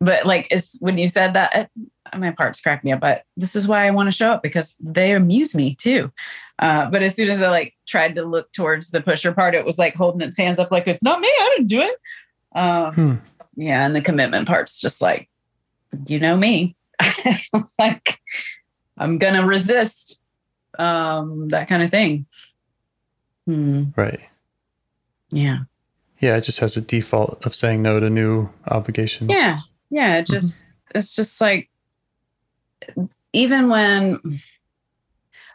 but 0.00 0.26
like, 0.26 0.48
it's 0.50 0.76
when 0.80 0.98
you 0.98 1.08
said 1.08 1.34
that, 1.34 1.54
it, 1.54 1.70
my 2.16 2.30
parts 2.30 2.60
crack 2.60 2.84
me 2.84 2.92
up. 2.92 3.00
But 3.00 3.24
this 3.36 3.56
is 3.56 3.66
why 3.66 3.86
I 3.86 3.90
want 3.90 4.08
to 4.08 4.12
show 4.12 4.32
up 4.32 4.42
because 4.42 4.76
they 4.80 5.12
amuse 5.12 5.54
me 5.54 5.74
too. 5.74 6.12
Uh, 6.58 6.88
but 6.90 7.02
as 7.02 7.14
soon 7.14 7.30
as 7.30 7.42
I 7.42 7.50
like 7.50 7.74
tried 7.86 8.14
to 8.14 8.24
look 8.24 8.50
towards 8.52 8.90
the 8.90 9.00
pusher 9.00 9.32
part, 9.32 9.54
it 9.54 9.64
was 9.64 9.78
like 9.78 9.94
holding 9.94 10.26
its 10.26 10.36
hands 10.36 10.58
up, 10.58 10.70
like 10.70 10.86
it's 10.86 11.02
not 11.02 11.20
me. 11.20 11.28
I 11.28 11.54
didn't 11.56 11.68
do 11.68 11.80
it. 11.80 11.96
Um, 12.58 12.94
Hmm. 12.94 13.14
Yeah, 13.56 13.84
and 13.84 13.96
the 13.96 14.02
commitment 14.02 14.46
part's 14.46 14.80
just 14.80 15.00
like, 15.00 15.28
you 16.06 16.18
know 16.18 16.36
me, 16.36 16.76
like 17.78 18.20
I'm 18.98 19.18
gonna 19.18 19.46
resist 19.46 20.20
um, 20.78 21.48
that 21.48 21.68
kind 21.68 21.82
of 21.82 21.90
thing. 21.90 22.26
Hmm. 23.46 23.84
Right. 23.94 24.20
Yeah. 25.30 25.60
Yeah, 26.20 26.36
it 26.36 26.42
just 26.42 26.60
has 26.60 26.76
a 26.76 26.80
default 26.80 27.44
of 27.44 27.54
saying 27.54 27.82
no 27.82 28.00
to 28.00 28.10
new 28.10 28.48
obligations. 28.68 29.30
Yeah. 29.30 29.58
Yeah. 29.90 30.18
It 30.18 30.26
just, 30.26 30.66
it's 30.94 31.14
just 31.14 31.40
like, 31.40 31.70
even 33.32 33.68
when, 33.68 34.40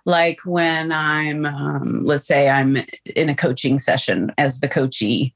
like 0.06 0.40
when 0.46 0.92
I'm, 0.92 1.46
um, 1.46 2.06
let's 2.06 2.28
say 2.28 2.50
I'm 2.50 2.78
in 3.16 3.30
a 3.30 3.36
coaching 3.36 3.80
session 3.80 4.32
as 4.38 4.62
the 4.62 4.70
coachee 4.70 5.34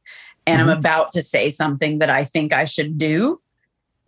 and 0.48 0.60
Mhm. 0.60 0.64
I'm 0.64 0.70
about 0.78 1.12
to 1.14 1.22
say 1.22 1.50
something 1.50 2.00
that 2.00 2.10
I 2.10 2.26
think 2.26 2.54
I 2.54 2.66
should 2.66 2.98
do, 2.98 3.42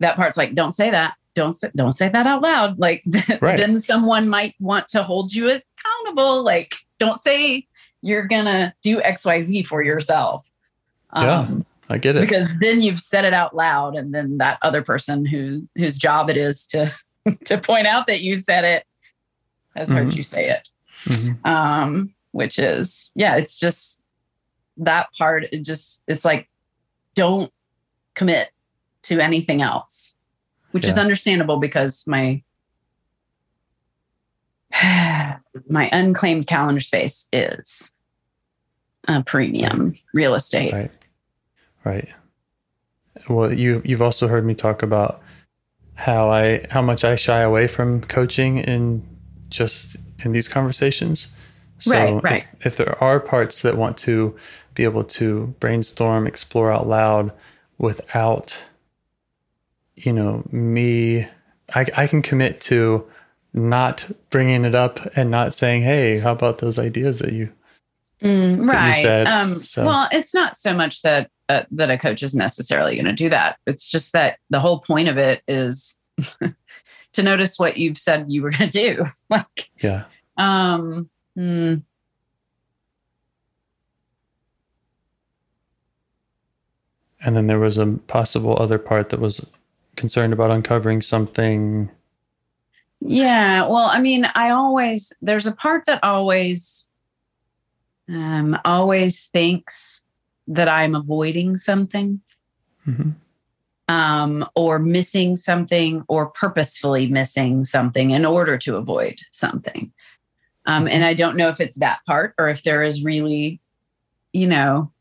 that 0.00 0.16
part's 0.16 0.36
like, 0.36 0.54
don't 0.54 0.70
say 0.72 0.90
that. 0.90 1.14
Don't 1.34 1.52
say, 1.52 1.70
don't 1.76 1.92
say 1.92 2.08
that 2.08 2.26
out 2.26 2.42
loud. 2.42 2.78
Like 2.86 3.02
Right. 3.40 3.56
then 3.56 3.78
someone 3.80 4.28
might 4.28 4.54
want 4.60 4.88
to 4.88 5.02
hold 5.02 5.32
you 5.32 5.46
accountable. 5.48 6.42
Like 6.42 6.74
don't 6.98 7.20
say 7.20 7.66
you're 8.02 8.24
gonna 8.26 8.74
do 8.82 9.00
X, 9.02 9.24
Y, 9.24 9.40
Z 9.40 9.62
for 9.64 9.82
yourself. 9.82 10.48
Yeah. 11.16 11.40
Um, 11.40 11.66
I 11.90 11.96
get 11.98 12.16
it. 12.16 12.20
because 12.20 12.58
then 12.58 12.82
you've 12.82 12.98
said 13.00 13.24
it 13.24 13.32
out 13.32 13.56
loud 13.56 13.96
and 13.96 14.12
then 14.12 14.38
that 14.38 14.58
other 14.62 14.82
person 14.82 15.24
who 15.24 15.66
whose 15.76 15.96
job 15.96 16.28
it 16.28 16.36
is 16.36 16.66
to 16.66 16.92
to 17.46 17.58
point 17.58 17.86
out 17.86 18.06
that 18.08 18.20
you 18.20 18.36
said 18.36 18.64
it 18.64 18.84
has 19.74 19.88
heard 19.88 20.08
Mhm. 20.08 20.16
you 20.16 20.22
say 20.22 20.50
it 20.50 20.68
Mhm. 21.04 21.46
um 21.46 22.14
which 22.32 22.58
is 22.58 23.10
yeah 23.14 23.36
it's 23.36 23.58
just 23.58 24.02
that 24.78 25.12
part 25.16 25.44
it 25.52 25.64
just 25.64 26.02
it's 26.06 26.24
like 26.24 26.48
don't 27.14 27.52
commit 28.14 28.50
to 29.02 29.20
anything 29.20 29.62
else 29.62 30.14
which 30.72 30.84
is 30.84 30.98
understandable 30.98 31.56
because 31.58 32.06
my 32.06 32.42
my 35.68 35.88
unclaimed 35.92 36.46
calendar 36.46 36.80
space 36.80 37.28
is 37.32 37.92
uh, 39.06 39.22
premium 39.22 39.94
real 40.14 40.34
estate. 40.34 40.72
Right. 40.72 40.90
Right. 41.84 42.08
Well, 43.28 43.52
you 43.52 43.82
you've 43.84 44.02
also 44.02 44.28
heard 44.28 44.44
me 44.44 44.54
talk 44.54 44.82
about 44.82 45.22
how 45.94 46.30
I 46.30 46.66
how 46.70 46.82
much 46.82 47.04
I 47.04 47.16
shy 47.16 47.40
away 47.40 47.66
from 47.66 48.02
coaching 48.02 48.58
in 48.58 49.02
just 49.48 49.96
in 50.24 50.32
these 50.32 50.48
conversations. 50.48 51.32
So 51.78 51.92
Right, 51.92 52.22
right. 52.24 52.46
If, 52.60 52.66
if 52.66 52.76
there 52.76 53.02
are 53.02 53.20
parts 53.20 53.62
that 53.62 53.76
want 53.76 53.96
to 53.98 54.36
be 54.74 54.84
able 54.84 55.04
to 55.04 55.54
brainstorm, 55.60 56.26
explore 56.26 56.72
out 56.72 56.88
loud 56.88 57.32
without, 57.78 58.60
you 59.96 60.12
know, 60.12 60.42
me, 60.50 61.26
I, 61.74 61.86
I 61.96 62.06
can 62.06 62.22
commit 62.22 62.60
to 62.62 63.06
not 63.54 64.08
bringing 64.30 64.64
it 64.64 64.74
up 64.74 65.00
and 65.16 65.30
not 65.30 65.54
saying, 65.54 65.82
"Hey, 65.82 66.18
how 66.18 66.32
about 66.32 66.58
those 66.58 66.78
ideas 66.78 67.18
that 67.20 67.32
you?" 67.32 67.50
Mm, 68.22 68.56
you 68.58 68.62
right. 68.64 69.02
said, 69.02 69.26
um, 69.28 69.62
so- 69.62 69.84
Well, 69.84 70.08
it's 70.12 70.34
not 70.34 70.56
so 70.56 70.74
much 70.74 71.02
that 71.02 71.30
uh, 71.48 71.62
that 71.70 71.90
a 71.90 71.96
coach 71.96 72.22
is 72.22 72.34
necessarily 72.34 72.94
going 72.96 73.06
to 73.06 73.12
do 73.12 73.28
that. 73.30 73.56
It's 73.66 73.88
just 73.88 74.12
that 74.12 74.38
the 74.50 74.60
whole 74.60 74.80
point 74.80 75.08
of 75.08 75.16
it 75.18 75.42
is 75.48 75.98
to 77.12 77.22
notice 77.22 77.58
what 77.58 77.76
you've 77.78 77.96
said 77.98 78.26
you 78.28 78.42
were 78.42 78.50
going 78.50 78.70
to 78.70 78.96
do. 78.96 79.04
like, 79.30 79.70
Yeah. 79.80 80.04
um, 80.36 81.08
hmm. 81.38 81.74
And 87.20 87.36
then 87.36 87.46
there 87.46 87.58
was 87.58 87.78
a 87.78 87.86
possible 88.06 88.56
other 88.60 88.78
part 88.78 89.10
that 89.10 89.20
was 89.20 89.48
concerned 89.96 90.32
about 90.32 90.50
uncovering 90.50 91.02
something. 91.02 91.90
Yeah, 93.00 93.66
well, 93.68 93.88
I 93.92 94.00
mean, 94.00 94.24
I 94.34 94.50
always 94.50 95.12
there's 95.22 95.46
a 95.46 95.54
part 95.54 95.86
that 95.86 96.02
always 96.02 96.86
um 98.08 98.58
always 98.64 99.26
thinks 99.28 100.02
that 100.48 100.68
I'm 100.68 100.94
avoiding 100.94 101.56
something 101.56 102.20
Mhm. 102.86 103.14
um 103.88 104.48
or 104.54 104.78
missing 104.78 105.36
something 105.36 106.04
or 106.08 106.26
purposefully 106.30 107.06
missing 107.06 107.64
something 107.64 108.10
in 108.12 108.24
order 108.24 108.56
to 108.58 108.76
avoid 108.76 109.20
something. 109.30 109.92
Um 110.68 110.86
and 110.86 111.04
I 111.04 111.14
don't 111.14 111.36
know 111.36 111.48
if 111.48 111.60
it's 111.60 111.80
that 111.80 112.00
part 112.06 112.34
or 112.38 112.48
if 112.48 112.62
there 112.62 112.84
is 112.84 113.02
really 113.02 113.60
you 114.32 114.46
know 114.46 114.92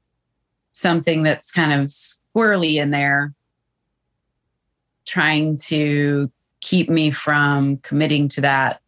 something 0.71 1.21
that's 1.21 1.51
kind 1.51 1.73
of 1.73 1.87
squirrely 1.87 2.75
in 2.81 2.89
there 2.91 3.33
trying 5.05 5.57
to 5.57 6.31
keep 6.61 6.89
me 6.89 7.11
from 7.11 7.77
committing 7.77 8.27
to 8.29 8.41
that 8.41 8.81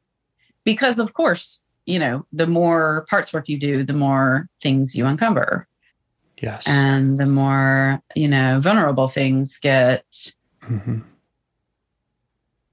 because 0.63 0.99
of 0.99 1.13
course 1.13 1.63
you 1.85 1.99
know 1.99 2.25
the 2.31 2.47
more 2.47 3.05
parts 3.09 3.33
work 3.33 3.47
you 3.49 3.59
do 3.59 3.83
the 3.83 3.93
more 3.93 4.47
things 4.61 4.95
you 4.95 5.05
uncover 5.05 5.67
Yes. 6.41 6.65
and 6.67 7.17
the 7.17 7.25
more 7.25 8.01
you 8.15 8.27
know 8.27 8.59
vulnerable 8.61 9.07
things 9.09 9.57
get 9.57 10.05
Mhm. 10.61 11.03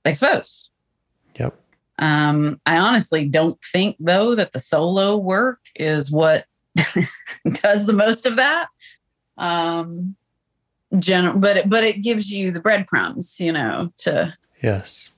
exposed 0.04 0.70
Yep. 1.38 1.58
Um 1.98 2.60
i 2.66 2.76
honestly 2.76 3.26
don't 3.26 3.58
think 3.72 3.96
though 3.98 4.34
that 4.34 4.52
the 4.52 4.58
solo 4.58 5.16
work 5.16 5.60
is 5.74 6.10
what 6.10 6.44
does 7.52 7.86
the 7.86 7.92
most 7.92 8.26
of 8.26 8.36
that 8.36 8.68
um 9.38 10.14
general 10.98 11.36
but 11.38 11.56
it, 11.56 11.70
but 11.70 11.84
it 11.84 12.02
gives 12.02 12.30
you 12.30 12.50
the 12.50 12.60
breadcrumbs 12.60 13.40
you 13.40 13.52
know 13.52 13.90
to 13.96 14.32
Yes. 14.62 15.10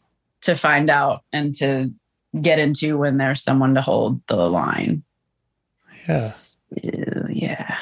to 0.42 0.56
find 0.56 0.90
out 0.90 1.23
and 1.32 1.54
to 1.54 1.92
get 2.40 2.58
into 2.58 2.99
when 2.99 3.17
there's 3.17 3.43
someone 3.43 3.75
to 3.75 3.80
hold 3.80 4.21
the 4.26 4.36
line. 4.36 5.02
Yeah. 6.06 6.28
So, 6.28 6.58
yeah. 7.30 7.76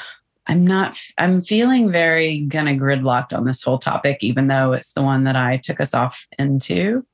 I'm 0.46 0.64
not, 0.64 0.96
I'm 1.18 1.40
feeling 1.40 1.90
very 1.90 2.46
kind 2.50 2.68
of 2.68 2.76
gridlocked 2.76 3.32
on 3.32 3.46
this 3.46 3.62
whole 3.64 3.78
topic, 3.78 4.18
even 4.22 4.46
though 4.46 4.72
it's 4.72 4.92
the 4.92 5.02
one 5.02 5.24
that 5.24 5.35
I 5.35 5.56
took 5.56 5.80
us 5.80 5.92
off 5.92 6.26
into. 6.38 7.04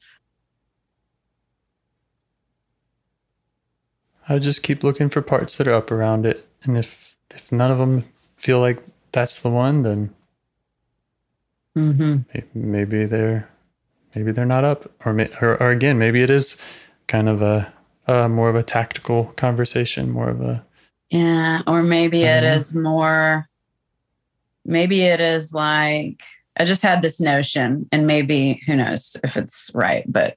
I 4.29 4.35
would 4.35 4.43
just 4.43 4.63
keep 4.63 4.83
looking 4.85 5.09
for 5.09 5.21
parts 5.23 5.57
that 5.59 5.67
are 5.69 5.75
up 5.75 5.91
around 5.91 6.27
it, 6.27 6.49
and 6.65 6.77
if 6.79 7.17
if 7.31 7.51
none 7.51 7.71
of 7.71 7.79
them 7.79 8.05
feel 8.37 8.61
like 8.61 8.83
that's 9.13 9.41
the 9.43 9.51
one, 9.51 9.83
then 9.83 10.15
Mm-hmm. 11.77 12.19
maybe 12.55 13.07
they're 13.07 13.49
maybe 14.15 14.31
they're 14.33 14.45
not 14.45 14.63
up, 14.65 14.93
or 15.07 15.13
may, 15.15 15.31
or, 15.41 15.61
or 15.63 15.71
again, 15.71 15.99
maybe 15.99 16.23
it 16.23 16.29
is 16.31 16.59
kind 17.07 17.29
of 17.31 17.41
a 17.41 17.73
uh, 18.07 18.29
more 18.29 18.51
of 18.51 18.57
a 18.57 18.63
tactical 18.63 19.27
conversation, 19.37 20.11
more 20.11 20.29
of 20.29 20.41
a 20.43 20.63
Yeah. 21.11 21.63
Or 21.67 21.83
maybe 21.83 22.25
it 22.25 22.43
know. 22.43 22.51
is 22.51 22.75
more, 22.77 23.49
maybe 24.67 25.03
it 25.03 25.21
is 25.21 25.55
like, 25.55 26.21
I 26.59 26.65
just 26.67 26.83
had 26.83 27.01
this 27.01 27.21
notion, 27.21 27.89
and 27.91 28.07
maybe 28.07 28.61
who 28.67 28.77
knows 28.77 29.17
if 29.25 29.37
it's 29.37 29.71
right, 29.75 30.05
but 30.07 30.37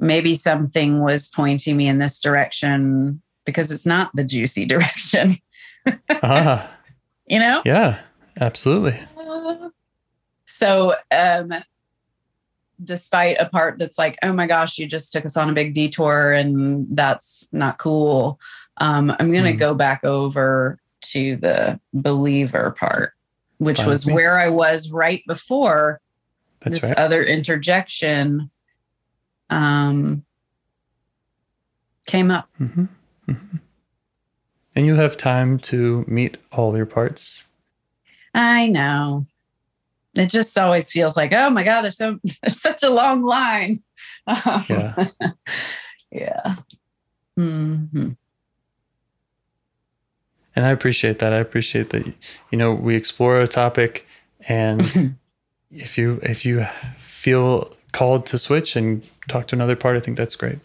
maybe 0.00 0.34
something 0.34 1.00
was 1.00 1.28
pointing 1.28 1.76
me 1.76 1.86
in 1.86 1.98
this 1.98 2.20
direction 2.20 3.20
because 3.44 3.70
it's 3.70 3.86
not 3.86 4.10
the 4.14 4.24
juicy 4.24 4.64
direction, 4.74 5.28
ah, 6.22 6.70
you 7.26 7.38
know? 7.38 7.62
yeah, 7.64 8.00
absolutely, 8.40 8.98
So, 10.46 10.94
um, 11.12 11.52
despite 12.82 13.36
a 13.38 13.46
part 13.46 13.78
that's 13.78 13.98
like, 13.98 14.18
oh 14.22 14.32
my 14.32 14.46
gosh, 14.46 14.78
you 14.78 14.86
just 14.86 15.12
took 15.12 15.24
us 15.26 15.36
on 15.36 15.50
a 15.50 15.52
big 15.52 15.74
detour 15.74 16.32
and 16.32 16.86
that's 16.90 17.48
not 17.52 17.78
cool, 17.78 18.40
um, 18.78 19.14
I'm 19.18 19.30
going 19.30 19.44
to 19.44 19.52
Hmm. 19.52 19.58
go 19.58 19.74
back 19.74 20.02
over 20.04 20.78
to 21.02 21.36
the 21.36 21.78
believer 21.92 22.74
part, 22.78 23.12
which 23.58 23.78
Fine 23.78 23.88
was 23.88 24.06
where 24.06 24.38
I 24.38 24.48
was 24.48 24.90
right 24.90 25.22
before 25.26 26.00
that's 26.60 26.80
this 26.80 26.84
right. 26.90 26.98
other 26.98 27.22
interjection 27.22 28.50
um, 29.50 30.24
came 32.06 32.30
up. 32.30 32.48
hmm 32.56 32.84
hmm 33.26 33.34
And 34.74 34.86
you 34.86 34.94
have 34.94 35.16
time 35.16 35.58
to 35.60 36.04
meet 36.08 36.38
all 36.52 36.76
your 36.76 36.86
parts. 36.86 37.46
I 38.34 38.68
know. 38.68 39.26
It 40.14 40.30
just 40.30 40.58
always 40.58 40.90
feels 40.90 41.16
like, 41.16 41.32
oh 41.32 41.50
my 41.50 41.62
God, 41.62 41.82
there's 41.82 41.96
so 41.96 42.18
there's 42.42 42.60
such 42.60 42.82
a 42.82 42.90
long 42.90 43.22
line. 43.22 43.82
Yeah. 44.68 45.06
yeah. 46.10 46.56
Mhm. 47.38 48.16
And 50.56 50.66
I 50.66 50.70
appreciate 50.70 51.20
that. 51.20 51.32
I 51.32 51.38
appreciate 51.38 51.90
that. 51.90 52.04
You 52.50 52.58
know, 52.58 52.74
we 52.74 52.96
explore 52.96 53.40
a 53.40 53.46
topic, 53.46 54.06
and 54.48 55.16
if 55.70 55.96
you 55.96 56.18
if 56.22 56.44
you 56.44 56.66
feel 56.98 57.72
called 57.92 58.26
to 58.26 58.38
switch 58.38 58.76
and 58.76 59.08
talk 59.28 59.46
to 59.48 59.56
another 59.56 59.76
part, 59.76 59.96
I 59.96 60.00
think 60.00 60.16
that's 60.16 60.36
great. 60.36 60.58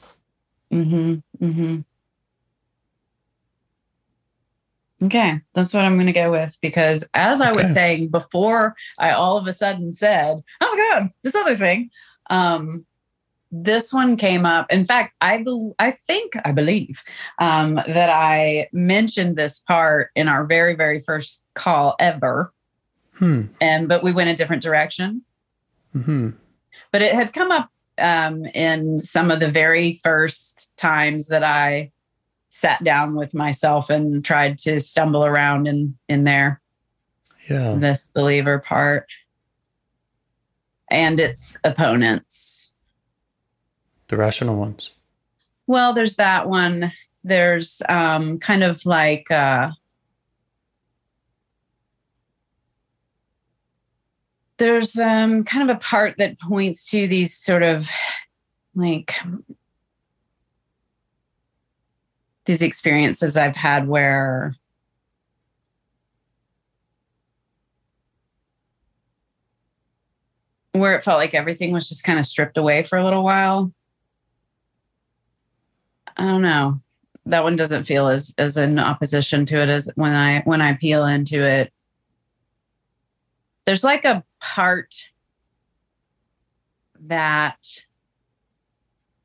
Mhm. 0.72 1.22
Mhm. 1.42 1.84
Okay, 5.04 5.42
that's 5.54 5.74
what 5.74 5.84
I'm 5.84 5.96
going 5.96 6.06
to 6.08 6.14
go 6.14 6.32
with 6.32 6.58
because 6.62 7.08
as 7.14 7.42
I 7.42 7.52
was 7.52 7.72
saying 7.72 8.08
before, 8.10 8.76
I 8.98 9.12
all 9.12 9.38
of 9.38 9.46
a 9.46 9.54
sudden 9.54 9.92
said, 9.92 10.42
"Oh 10.62 10.76
my 10.76 11.00
god, 11.00 11.10
this 11.22 11.36
other 11.36 11.56
thing." 11.56 11.90
Um, 12.30 12.86
this 13.52 13.94
one 13.94 14.16
came 14.18 14.46
up. 14.46 14.72
In 14.72 14.86
fact, 14.86 15.14
I 15.22 15.44
I 15.80 15.92
think 15.92 16.34
I 16.46 16.52
believe 16.54 17.04
um, 17.40 17.76
that 17.76 18.10
I 18.10 18.68
mentioned 18.72 19.36
this 19.36 19.60
part 19.60 20.12
in 20.16 20.28
our 20.30 20.46
very 20.46 20.76
very 20.76 21.02
first 21.02 21.44
call 21.56 21.96
ever, 22.00 22.54
Hmm. 23.16 23.44
and 23.60 23.88
but 23.90 24.02
we 24.02 24.12
went 24.14 24.30
a 24.30 24.36
different 24.36 24.64
direction 24.64 25.24
Hmm. 25.94 26.32
But 26.96 27.02
it 27.02 27.14
had 27.14 27.34
come 27.34 27.52
up 27.52 27.70
um, 27.98 28.46
in 28.54 29.02
some 29.02 29.30
of 29.30 29.42
the 29.42 29.52
very 29.52 30.00
first 30.02 30.72
times 30.78 31.28
that 31.28 31.44
I 31.44 31.92
sat 32.48 32.86
down 32.86 33.18
with 33.18 33.34
myself 33.34 33.90
and 33.90 34.24
tried 34.24 34.58
to 34.60 34.80
stumble 34.80 35.26
around 35.26 35.68
in 35.68 35.98
in 36.08 36.24
there 36.24 36.62
Yeah. 37.50 37.76
this 37.76 38.14
believer 38.16 38.60
part 38.60 39.10
and 40.90 41.20
its 41.20 41.58
opponents. 41.66 42.74
The 44.08 44.16
rational 44.16 44.56
ones. 44.56 44.92
Well, 45.68 45.92
there's 45.92 46.16
that 46.16 46.48
one. 46.48 46.94
There's 47.26 47.82
um, 47.90 48.40
kind 48.40 48.64
of 48.64 48.86
like 48.86 49.30
uh, 49.30 49.72
there's 54.58 54.98
um, 54.98 55.44
kind 55.44 55.70
of 55.70 55.76
a 55.76 55.80
part 55.80 56.16
that 56.18 56.40
points 56.40 56.90
to 56.92 57.08
these 57.08 57.36
sort 57.36 57.64
of 57.64 57.90
like 58.76 59.16
these 62.46 62.62
experiences 62.62 63.38
I've 63.38 63.56
had 63.56 63.88
where 63.88 64.56
where 70.74 70.96
it 70.96 71.04
felt 71.04 71.20
like 71.20 71.34
everything 71.34 71.72
was 71.72 71.88
just 71.90 72.04
kind 72.04 72.20
of 72.20 72.26
stripped 72.26 72.58
away 72.58 72.84
for 72.84 72.98
a 72.98 73.04
little 73.04 73.24
while. 73.24 73.72
I 76.18 76.24
don't 76.26 76.42
know. 76.42 76.82
that 77.26 77.44
one 77.44 77.56
doesn't 77.56 77.86
feel 77.86 78.08
as 78.08 78.34
as 78.38 78.58
in 78.58 78.80
opposition 78.80 79.46
to 79.48 79.62
it 79.62 79.70
as 79.70 79.90
when 79.96 80.14
I 80.14 80.42
when 80.42 80.62
I 80.62 80.74
peel 80.74 81.06
into 81.06 81.42
it. 81.46 81.72
There's 83.66 83.84
like 83.84 84.06
a 84.06 84.24
part 84.40 85.10
that 87.02 87.86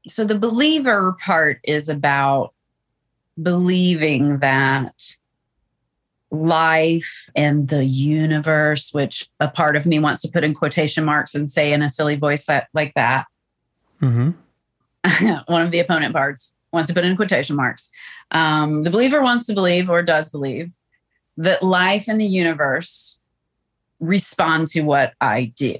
so 0.08 0.24
the 0.24 0.38
believer 0.38 1.16
part 1.24 1.60
is 1.62 1.88
about 1.88 2.54
believing 3.40 4.38
that 4.38 5.16
life 6.30 7.28
and 7.34 7.68
the 7.68 7.84
universe, 7.84 8.92
which 8.92 9.28
a 9.40 9.48
part 9.48 9.76
of 9.76 9.86
me 9.86 9.98
wants 9.98 10.22
to 10.22 10.30
put 10.30 10.44
in 10.44 10.54
quotation 10.54 11.04
marks 11.04 11.34
and 11.34 11.50
say 11.50 11.72
in 11.72 11.82
a 11.82 11.90
silly 11.90 12.16
voice 12.16 12.46
that 12.46 12.68
like 12.72 12.94
that. 12.94 13.26
Mm-hmm. 14.00 14.30
One 15.52 15.62
of 15.62 15.70
the 15.70 15.80
opponent 15.80 16.14
parts 16.14 16.54
wants 16.72 16.88
to 16.88 16.94
put 16.94 17.04
in 17.04 17.16
quotation 17.16 17.56
marks. 17.56 17.90
Um, 18.30 18.82
the 18.82 18.90
believer 18.90 19.22
wants 19.22 19.46
to 19.46 19.54
believe 19.54 19.90
or 19.90 20.02
does 20.02 20.30
believe 20.30 20.74
that 21.36 21.62
life 21.62 22.06
and 22.08 22.20
the 22.20 22.26
universe 22.26 23.19
respond 24.00 24.68
to 24.68 24.82
what 24.82 25.14
I 25.20 25.52
do, 25.56 25.76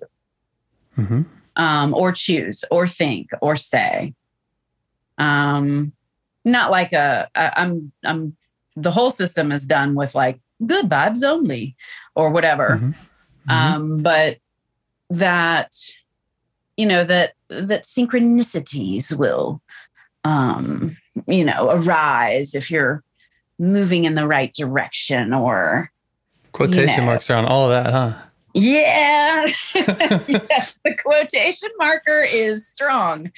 Mm-hmm. 0.99 1.23
um, 1.57 1.95
or 1.95 2.13
choose, 2.13 2.65
or 2.71 2.87
think, 2.87 3.31
or 3.41 3.57
say. 3.57 4.15
Um, 5.19 5.93
not 6.45 6.71
like 6.71 6.93
a 6.93 7.29
I, 7.35 7.53
I'm 7.57 7.93
I'm 8.05 8.37
the 8.77 8.91
whole 8.91 9.11
system 9.11 9.53
is 9.53 9.67
done 9.67 9.95
with 9.95 10.15
like 10.15 10.41
good 10.67 10.89
vibes 10.89 11.23
only 11.23 11.77
or 12.15 12.31
whatever. 12.31 12.79
Mhm. 12.83 12.95
Mhm. 13.49 13.53
Um, 13.53 14.03
but 14.03 14.39
that 15.11 15.75
you 16.77 16.87
know 16.87 17.05
that 17.05 17.35
that 17.49 17.85
synchronicities 17.85 19.17
will 19.17 19.61
um 20.25 20.97
you 21.27 21.45
know 21.45 21.69
arise 21.71 22.55
if 22.55 22.71
you're 22.71 23.03
moving 23.59 24.05
in 24.05 24.15
the 24.15 24.27
right 24.27 24.55
direction 24.55 25.35
or 25.35 25.91
Quotation 26.53 27.01
know. 27.01 27.07
marks 27.07 27.31
around 27.31 27.47
all 27.47 27.71
of 27.71 27.85
that, 27.85 27.93
huh? 27.93 28.27
yeah 28.53 29.47
yes, 29.75 30.75
the 30.85 30.95
quotation 31.01 31.69
marker 31.79 32.23
is 32.23 32.67
strong 32.67 33.31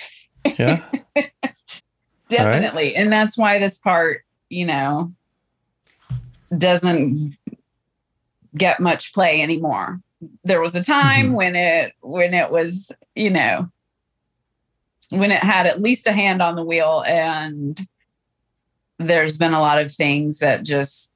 Yeah. 0.59 0.83
definitely 2.31 2.97
and 2.97 3.13
that's 3.13 3.37
why 3.37 3.59
this 3.59 3.77
part 3.77 4.23
you 4.49 4.65
know 4.65 5.13
doesn't 6.57 7.37
get 8.57 8.81
much 8.81 9.13
play 9.13 9.43
anymore 9.43 10.01
there 10.45 10.63
was 10.63 10.75
a 10.75 10.83
time 10.83 11.33
Mhm. 11.33 11.35
when 11.35 11.57
it 11.57 11.93
when 12.01 12.33
it 12.33 12.51
was 12.51 12.91
you 13.15 13.29
know 13.29 13.69
when 15.11 15.31
it 15.31 15.43
had 15.43 15.67
at 15.67 15.79
least 15.81 16.07
a 16.07 16.13
hand 16.13 16.41
on 16.41 16.57
the 16.57 16.65
wheel 16.65 17.05
and 17.07 17.87
there's 18.99 19.37
been 19.37 19.53
a 19.53 19.61
lot 19.61 19.79
of 19.79 19.93
things 19.93 20.39
that 20.39 20.63
just 20.63 21.12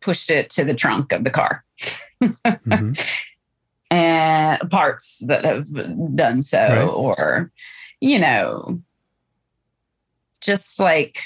pushed 0.00 0.30
it 0.30 0.50
to 0.50 0.64
the 0.64 0.74
trunk 0.74 1.12
of 1.12 1.24
the 1.24 1.30
car 1.30 1.64
Mhm. 2.22 3.18
and 3.90 4.70
parts 4.70 5.18
that 5.26 5.44
have 5.44 5.66
done 6.14 6.42
so 6.42 6.58
Right. 6.58 6.84
or 6.84 7.50
you 8.00 8.18
know 8.18 8.80
just 10.40 10.78
like 10.78 11.18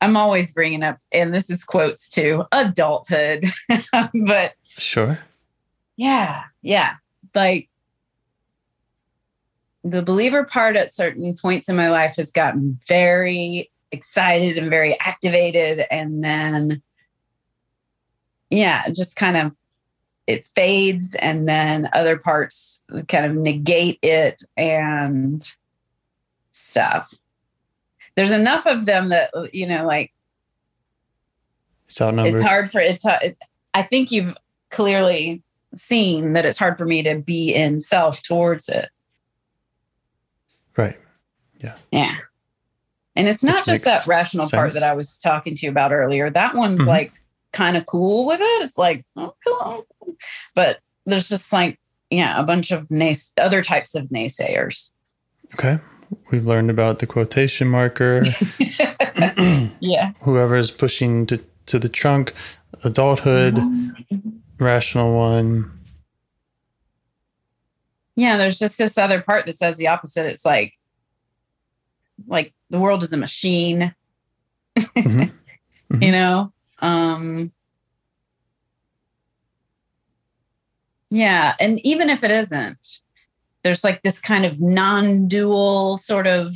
i'm 0.00 0.16
always 0.16 0.52
bringing 0.54 0.82
up 0.82 0.98
and 1.10 1.34
this 1.34 1.50
is 1.50 1.64
quotes 1.64 2.08
too 2.08 2.44
adulthood 2.52 3.44
but 4.26 4.52
Sure. 4.78 5.18
yeah 5.96 6.44
yeah 6.62 6.94
like 7.34 7.68
the 9.84 10.02
believer 10.02 10.44
part 10.44 10.76
at 10.76 10.94
certain 10.94 11.34
points 11.36 11.68
in 11.68 11.74
my 11.74 11.90
life 11.90 12.14
has 12.16 12.30
gotten 12.30 12.78
very 12.86 13.71
excited 13.92 14.56
and 14.56 14.70
very 14.70 14.98
activated 15.00 15.84
and 15.90 16.24
then 16.24 16.82
yeah 18.50 18.88
just 18.88 19.16
kind 19.16 19.36
of 19.36 19.52
it 20.26 20.44
fades 20.44 21.14
and 21.16 21.46
then 21.48 21.88
other 21.92 22.16
parts 22.16 22.82
kind 23.08 23.26
of 23.26 23.34
negate 23.34 23.98
it 24.02 24.42
and 24.56 25.52
stuff 26.50 27.12
there's 28.14 28.32
enough 28.32 28.66
of 28.66 28.86
them 28.86 29.10
that 29.10 29.30
you 29.52 29.66
know 29.66 29.86
like 29.86 30.12
It's 31.88 32.00
outnumbered. 32.00 32.34
it's 32.34 32.42
hard 32.42 32.70
for 32.70 32.80
it's 32.80 33.04
uh, 33.04 33.18
it, 33.22 33.38
i 33.74 33.82
think 33.82 34.10
you've 34.10 34.36
clearly 34.70 35.42
seen 35.74 36.32
that 36.32 36.46
it's 36.46 36.58
hard 36.58 36.78
for 36.78 36.86
me 36.86 37.02
to 37.02 37.16
be 37.18 37.54
in 37.54 37.78
self 37.78 38.22
towards 38.22 38.68
it 38.68 38.88
Right. 40.74 40.98
Yeah. 41.58 41.76
Yeah 41.90 42.16
and 43.16 43.28
it's 43.28 43.44
not 43.44 43.56
Which 43.56 43.64
just 43.66 43.84
that 43.84 44.06
rational 44.06 44.48
part 44.48 44.72
that 44.74 44.82
i 44.82 44.94
was 44.94 45.18
talking 45.20 45.54
to 45.54 45.66
you 45.66 45.70
about 45.70 45.92
earlier 45.92 46.30
that 46.30 46.54
one's 46.54 46.80
Mhm. 46.80 46.86
like 46.86 47.12
kind 47.52 47.76
of 47.76 47.84
cool 47.86 48.24
with 48.26 48.40
it 48.40 48.62
it's 48.64 48.78
like 48.78 49.04
oh, 49.16 49.34
cool. 49.46 49.86
but 50.54 50.78
there's 51.06 51.28
just 51.28 51.52
like 51.52 51.78
yeah 52.10 52.40
a 52.40 52.44
bunch 52.44 52.70
of 52.70 52.90
nays- 52.90 53.32
other 53.36 53.62
types 53.62 53.94
of 53.94 54.04
naysayers 54.06 54.92
Okay. 55.54 55.78
We've 56.30 56.46
learned 56.46 56.70
about 56.70 56.98
the 56.98 57.06
quotation 57.06 57.68
marker. 57.68 58.22
yeah 59.80 60.12
Whoever 60.22 60.56
is 60.56 60.70
pushing 60.70 61.26
to, 61.26 61.38
to 61.66 61.78
the 61.78 61.88
trunk, 61.90 62.32
adulthood, 62.84 63.58
rational 64.58 65.14
one. 65.16 65.70
yeah 68.16 68.36
there's 68.36 68.58
just 68.58 68.78
this 68.78 68.98
other 68.98 69.20
part 69.20 69.46
that 69.46 69.54
says 69.54 69.76
the 69.76 69.88
opposite 69.88 70.26
it's 70.26 70.44
like 70.44 70.74
like 72.26 72.52
the 72.70 72.78
world 72.78 73.02
is 73.02 73.12
a 73.12 73.16
machine 73.16 73.94
Mhm. 74.78 75.30
Mhm. 75.90 76.02
you 76.02 76.12
know 76.12 76.52
um 76.78 77.52
yeah 81.10 81.54
and 81.60 81.78
even 81.84 82.08
if 82.08 82.24
it 82.24 82.30
isn't 82.30 83.00
there's 83.62 83.84
like 83.84 84.02
this 84.02 84.18
kind 84.20 84.44
of 84.44 84.60
non-dual 84.60 85.98
sort 85.98 86.26
of 86.26 86.54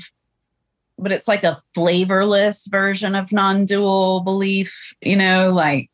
but 0.99 1.13
it's 1.13 1.29
like 1.29 1.45
a 1.45 1.61
flavorless 1.75 2.67
version 2.67 3.15
of 3.15 3.31
non-dual 3.33 4.21
belief 4.21 4.95
you 5.03 5.17
know 5.17 5.53
like 5.53 5.91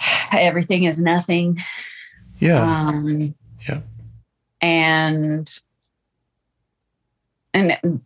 everything 0.32 0.84
is 0.84 1.00
nothing 1.00 1.56
Yeah. 2.40 2.60
um, 2.88 3.34
Yeah. 3.66 3.80
And 4.60 5.48
and 7.54 8.00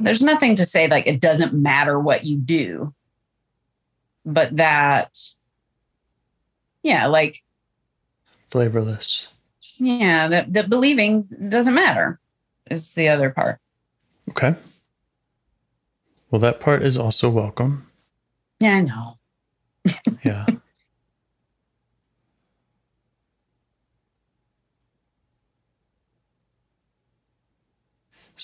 there's 0.00 0.22
nothing 0.22 0.56
to 0.56 0.64
say 0.64 0.88
like 0.88 1.06
it 1.06 1.20
doesn't 1.20 1.52
matter 1.52 2.00
what 2.00 2.24
you 2.24 2.36
do, 2.36 2.94
but 4.24 4.56
that, 4.56 5.18
yeah, 6.82 7.06
like 7.06 7.42
Flavorless. 8.50 9.28
yeah, 9.76 10.26
that 10.28 10.52
that 10.52 10.70
believing 10.70 11.28
doesn't 11.48 11.74
matter 11.74 12.18
is 12.70 12.94
the 12.94 13.08
other 13.08 13.30
part. 13.30 13.60
Okay. 14.30 14.54
Well, 16.30 16.40
that 16.40 16.60
part 16.60 16.82
is 16.82 16.98
also 16.98 17.30
welcome. 17.30 17.90
Yeah, 18.60 18.74
I 18.76 18.80
know. 18.82 19.18
Yeah. 20.24 20.46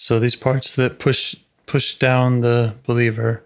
so 0.05 0.21
these 0.21 0.37
parts 0.37 0.75
that 0.75 0.99
push 0.99 1.35
push 1.65 1.95
down 1.95 2.43
the 2.43 2.75
believer. 2.87 3.43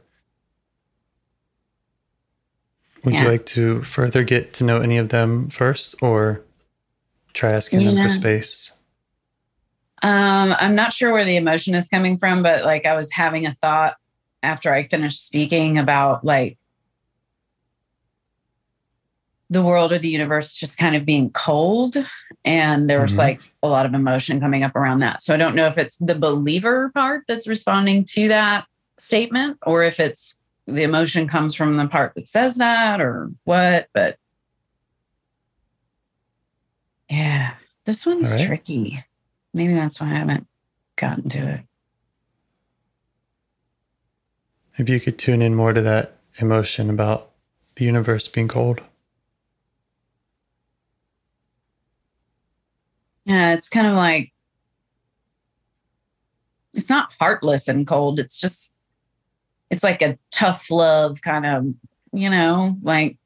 Would 3.04 3.14
Yeah. 3.14 3.22
you 3.22 3.28
like 3.28 3.46
to 3.46 3.84
further 3.84 4.24
get 4.24 4.54
to 4.54 4.64
know 4.64 4.80
any 4.80 4.96
of 4.96 5.10
them 5.10 5.50
first 5.50 5.94
or 6.02 6.40
try 7.32 7.52
asking 7.52 7.84
them 7.84 8.02
for 8.02 8.08
space? 8.08 8.72
Um, 10.02 10.52
I'm 10.58 10.74
not 10.74 10.92
sure 10.92 11.12
where 11.12 11.24
the 11.24 11.36
emotion 11.36 11.76
is 11.76 11.88
coming 11.88 12.18
from, 12.18 12.42
but 12.42 12.64
like 12.64 12.86
I 12.86 12.96
was 12.96 13.12
having 13.12 13.46
a 13.46 13.54
thought 13.54 13.94
after 14.42 14.74
I 14.74 14.88
finished 14.88 15.24
speaking 15.24 15.78
about 15.78 16.24
like 16.24 16.58
the 19.50 19.62
world 19.62 19.92
or 19.92 19.98
the 19.98 20.08
universe 20.08 20.54
just 20.54 20.76
kind 20.78 20.94
of 20.94 21.04
being 21.06 21.30
cold. 21.30 21.96
And 22.44 22.88
there 22.88 23.00
was 23.00 23.14
Mhm. 23.14 23.18
like 23.18 23.40
a 23.62 23.68
lot 23.68 23.86
of 23.86 23.94
emotion 23.94 24.40
coming 24.40 24.62
up 24.62 24.76
around 24.76 25.00
that. 25.00 25.22
So 25.22 25.34
I 25.34 25.38
don't 25.38 25.54
know 25.54 25.66
if 25.66 25.78
it's 25.78 25.96
the 25.96 26.14
believer 26.14 26.90
part 26.94 27.24
that's 27.26 27.48
responding 27.48 28.04
to 28.10 28.28
that 28.28 28.66
statement 28.98 29.58
or 29.64 29.82
if 29.84 30.00
it's 30.00 30.38
the 30.66 30.82
emotion 30.82 31.26
comes 31.28 31.54
from 31.54 31.76
the 31.76 31.88
part 31.88 32.14
that 32.14 32.28
says 32.28 32.56
that 32.56 33.00
or 33.00 33.30
what, 33.44 33.88
but 33.94 34.18
yeah, 37.08 37.54
this 37.86 38.04
one's 38.04 38.34
right. 38.34 38.46
tricky. 38.46 39.02
Maybe 39.54 39.72
that's 39.72 39.98
why 39.98 40.08
I 40.08 40.16
haven't 40.16 40.46
gotten 40.96 41.28
to 41.30 41.38
it. 41.38 41.60
Maybe 44.78 44.92
you 44.92 45.00
could 45.00 45.18
tune 45.18 45.40
in 45.40 45.54
more 45.54 45.72
to 45.72 45.80
that 45.80 46.18
emotion 46.36 46.90
about 46.90 47.30
the 47.76 47.86
universe 47.86 48.28
being 48.28 48.48
cold. 48.48 48.82
Yeah, 53.28 53.52
it's 53.52 53.68
kind 53.68 53.86
of 53.86 53.94
like 53.94 54.32
it's 56.72 56.88
not 56.88 57.10
heartless 57.20 57.68
and 57.68 57.86
cold. 57.86 58.18
It's 58.18 58.40
just 58.40 58.74
it's 59.70 59.84
like 59.84 60.00
a 60.00 60.16
tough 60.30 60.70
love 60.70 61.20
kind 61.20 61.44
of, 61.44 61.66
you 62.14 62.30
know, 62.30 62.78
like 62.80 63.18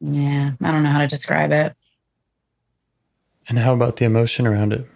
yeah, 0.00 0.50
I 0.60 0.72
don't 0.72 0.82
know 0.82 0.90
how 0.90 0.98
to 0.98 1.06
describe 1.06 1.52
it. 1.52 1.76
And 3.48 3.60
how 3.60 3.72
about 3.72 3.94
the 3.96 4.06
emotion 4.06 4.44
around 4.44 4.72
it? 4.72 4.88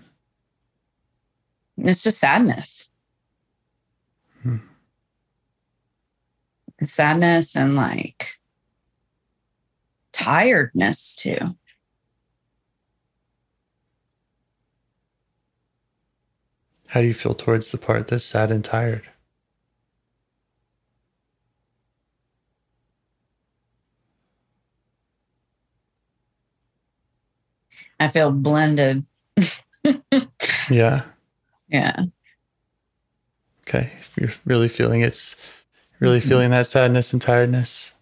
It's 1.76 2.02
just 2.02 2.18
sadness. 2.18 2.88
Hmm. 4.42 4.56
Sadness 6.82 7.54
and 7.54 7.76
like 7.76 8.40
tiredness 10.11 11.14
too. 11.14 11.54
How 16.88 17.01
do 17.01 17.07
you 17.07 17.14
feel 17.14 17.35
towards 17.35 17.70
the 17.70 17.79
part 17.79 18.09
that's 18.09 18.24
sad 18.24 18.51
and 18.51 18.64
tired? 18.64 19.09
I 28.01 28.09
feel 28.09 28.31
blended. 28.31 29.05
Yeah. 30.70 31.05
Yeah. 31.68 31.96
Okay. 33.66 33.90
If 34.01 34.14
you're 34.18 34.33
really 34.44 34.68
feeling 34.68 35.01
it's 35.01 35.35
really 35.98 36.20
Mhm. 36.20 36.29
feeling 36.29 36.51
that 36.51 36.66
sadness 36.66 37.14
and 37.14 37.22
tiredness. 37.22 37.92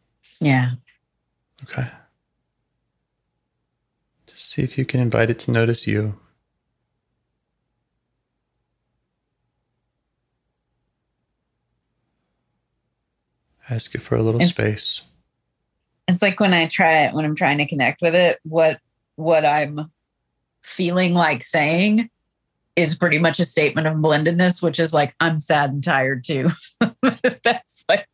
Yeah. 0.40 0.72
Okay. 1.62 1.88
Just 4.27 4.46
see 4.51 4.62
if 4.62 4.77
you 4.79 4.85
can 4.85 4.99
invite 4.99 5.31
it 5.31 5.38
to 5.40 5.53
notice 5.53 5.87
you. 5.87 6.18
Ask 13.68 13.94
it 13.94 14.02
for 14.02 14.16
a 14.16 14.22
little 14.22 14.40
It's- 14.40 14.55
space. 14.55 15.02
It's 16.09 16.22
like 16.22 16.38
when 16.38 16.55
I 16.55 16.66
try 16.66 17.05
it 17.07 17.14
when 17.14 17.24
I'm 17.24 17.35
trying 17.35 17.59
to 17.59 17.66
connect 17.66 18.00
with 18.00 18.14
it, 18.14 18.38
what 18.44 18.79
what 19.16 19.44
I'm 19.44 19.90
feeling 20.62 21.14
like 21.14 21.42
saying 21.42 22.11
is 22.76 22.94
pretty 22.94 23.18
much 23.18 23.40
a 23.40 23.44
statement 23.44 23.87
of 23.88 23.94
blendedness, 23.94 24.62
which 24.62 24.79
is 24.79 24.94
like 24.94 25.14
I'm 25.18 25.40
sad 25.40 25.70
and 25.70 25.83
tired 25.83 26.22
too. 26.22 26.50
that's 27.42 27.85
like 27.88 28.07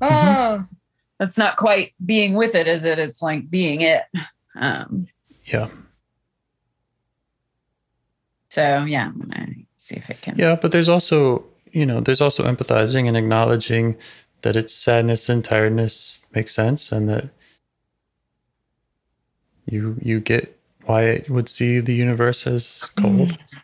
oh 0.00 0.64
that's 1.18 1.36
not 1.36 1.56
quite 1.58 1.92
being 2.06 2.32
with 2.34 2.54
it, 2.54 2.66
is 2.66 2.84
it? 2.84 2.98
It's 2.98 3.20
like 3.20 3.50
being 3.50 3.82
it. 3.82 4.04
Um 4.54 5.06
Yeah. 5.44 5.68
so 8.48 8.84
yeah, 8.84 9.06
I'm 9.08 9.18
gonna 9.20 9.48
see 9.76 9.96
if 9.96 10.08
it 10.10 10.22
can 10.22 10.36
Yeah, 10.38 10.56
but 10.56 10.72
there's 10.72 10.88
also, 10.88 11.44
you 11.72 11.84
know, 11.84 12.00
there's 12.00 12.20
also 12.22 12.44
empathizing 12.50 13.06
and 13.06 13.16
acknowledging 13.16 13.96
that 14.42 14.56
its 14.56 14.72
sadness 14.74 15.28
and 15.28 15.44
tiredness 15.44 16.18
makes 16.34 16.54
sense 16.54 16.92
and 16.92 17.08
that 17.08 17.30
you 19.66 19.96
you 20.02 20.20
get 20.20 20.58
why 20.84 21.02
it 21.04 21.30
would 21.30 21.48
see 21.48 21.80
the 21.80 21.94
universe 21.94 22.46
as 22.46 22.90
cold. 22.96 23.28
Mm-hmm. 23.28 23.58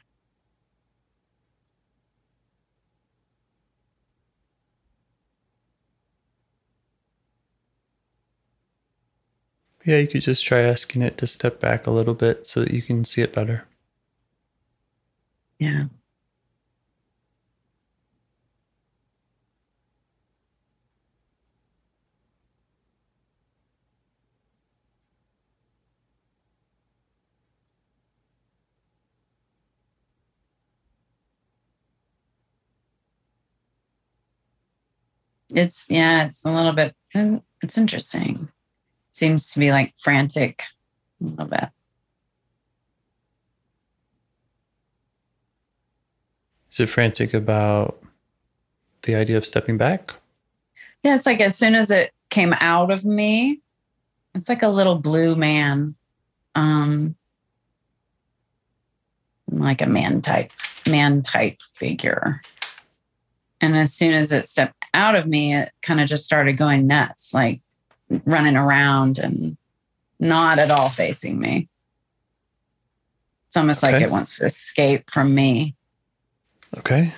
Yeah, 9.85 9.99
you 9.99 10.09
could 10.09 10.23
just 10.23 10.45
try 10.45 10.61
asking 10.63 11.03
it 11.03 11.17
to 11.19 11.27
step 11.27 11.61
back 11.61 11.87
a 11.87 11.91
little 11.91 12.15
bit 12.15 12.47
so 12.47 12.61
that 12.61 12.73
you 12.73 12.83
can 12.83 13.05
see 13.05 13.23
it 13.23 13.33
better. 13.33 13.67
Yeah. 15.59 15.87
It's 35.55 35.87
yeah, 35.89 36.25
it's 36.25 36.45
a 36.45 36.53
little 36.53 36.73
bit 36.73 36.95
mm, 37.15 37.41
it's 37.63 37.79
interesting. 37.79 38.49
Seems 39.13 39.53
to 39.53 39.61
be 39.61 39.71
like 39.71 39.95
frantic 39.97 40.65
a 41.21 41.25
little 41.25 41.47
bit. 41.47 41.69
Is 46.73 46.81
it 46.81 46.89
frantic 46.89 47.33
about 47.35 48.03
the 49.03 49.15
idea 49.15 49.37
of 49.37 49.47
stepping 49.47 49.79
back? 49.79 50.15
Yeah, 51.05 51.15
it's 51.15 51.27
like 51.27 51.41
as 51.41 51.57
soon 51.57 51.77
as 51.77 51.91
it 51.93 52.13
came 52.31 52.53
out 52.55 52.91
of 52.91 53.05
me, 53.05 53.61
it's 54.35 54.49
like 54.49 54.65
a 54.65 54.69
little 54.69 54.97
blue 54.97 55.37
man. 55.37 55.95
Um 56.57 57.15
like 59.51 59.83
a 59.83 59.87
man 59.87 60.21
type, 60.21 60.51
man 60.89 61.23
type 61.23 61.63
figure. 61.75 62.43
And 63.61 63.77
as 63.77 63.95
soon 63.95 64.15
as 64.15 64.33
it 64.33 64.49
stepped 64.49 64.84
out 64.95 65.17
of 65.17 65.27
me, 65.27 65.55
it 65.55 65.73
kind 65.83 66.01
of 66.01 66.09
just 66.09 66.25
started 66.25 66.57
going 66.57 66.87
nuts, 66.87 67.35
like 67.35 67.61
running 68.25 68.57
around 68.57 69.19
and 69.19 69.57
not 70.21 70.59
at 70.59 70.71
all 70.71 70.89
facing 70.89 71.39
me. 71.39 71.69
It's 73.49 73.57
almost 73.57 73.83
like 73.83 74.01
it 74.01 74.11
wants 74.11 74.39
to 74.39 74.47
escape 74.47 75.11
from 75.11 75.35
me. 75.35 75.75
Okay. 76.79 77.13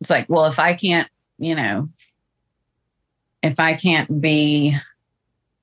it's 0.00 0.10
like, 0.10 0.28
well, 0.28 0.46
if 0.46 0.58
I 0.58 0.74
can't, 0.74 1.08
you 1.38 1.54
know, 1.54 1.88
if 3.42 3.60
I 3.60 3.74
can't 3.74 4.20
be 4.20 4.76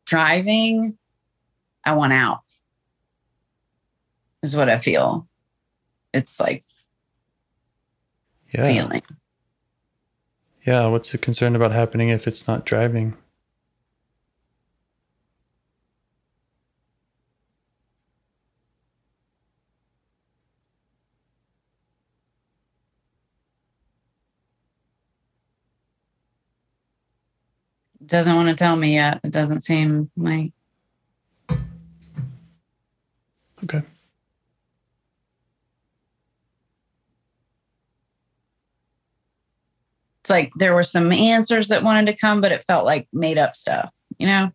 driving, 0.05 0.97
I 1.83 1.93
want 1.93 2.13
out, 2.13 2.39
is 4.41 4.55
what 4.55 4.69
I 4.69 4.79
feel. 4.79 5.27
It's 6.13 6.39
like 6.39 6.63
Yeah. 8.53 8.65
feeling. 8.65 9.03
Yeah. 10.65 10.87
What's 10.87 11.11
the 11.11 11.17
concern 11.17 11.55
about 11.55 11.71
happening 11.71 12.09
if 12.09 12.27
it's 12.27 12.47
not 12.47 12.65
driving? 12.65 13.15
Doesn't 28.05 28.35
want 28.35 28.49
to 28.49 28.55
tell 28.55 28.75
me 28.75 28.95
yet. 28.95 29.19
It 29.23 29.31
doesn't 29.31 29.61
seem 29.61 30.09
like 30.17 30.53
Okay. 33.63 33.83
It's 40.29 40.35
like 40.35 40.51
there 40.55 40.75
were 40.75 40.83
some 40.83 41.11
answers 41.11 41.69
that 41.69 41.83
wanted 41.83 42.05
to 42.11 42.15
come, 42.17 42.39
but 42.41 42.51
it 42.51 42.63
felt 42.63 42.85
like 42.85 43.07
made 43.11 43.37
up 43.37 43.55
stuff, 43.55 43.91
you 44.19 44.27
know? 44.27 44.51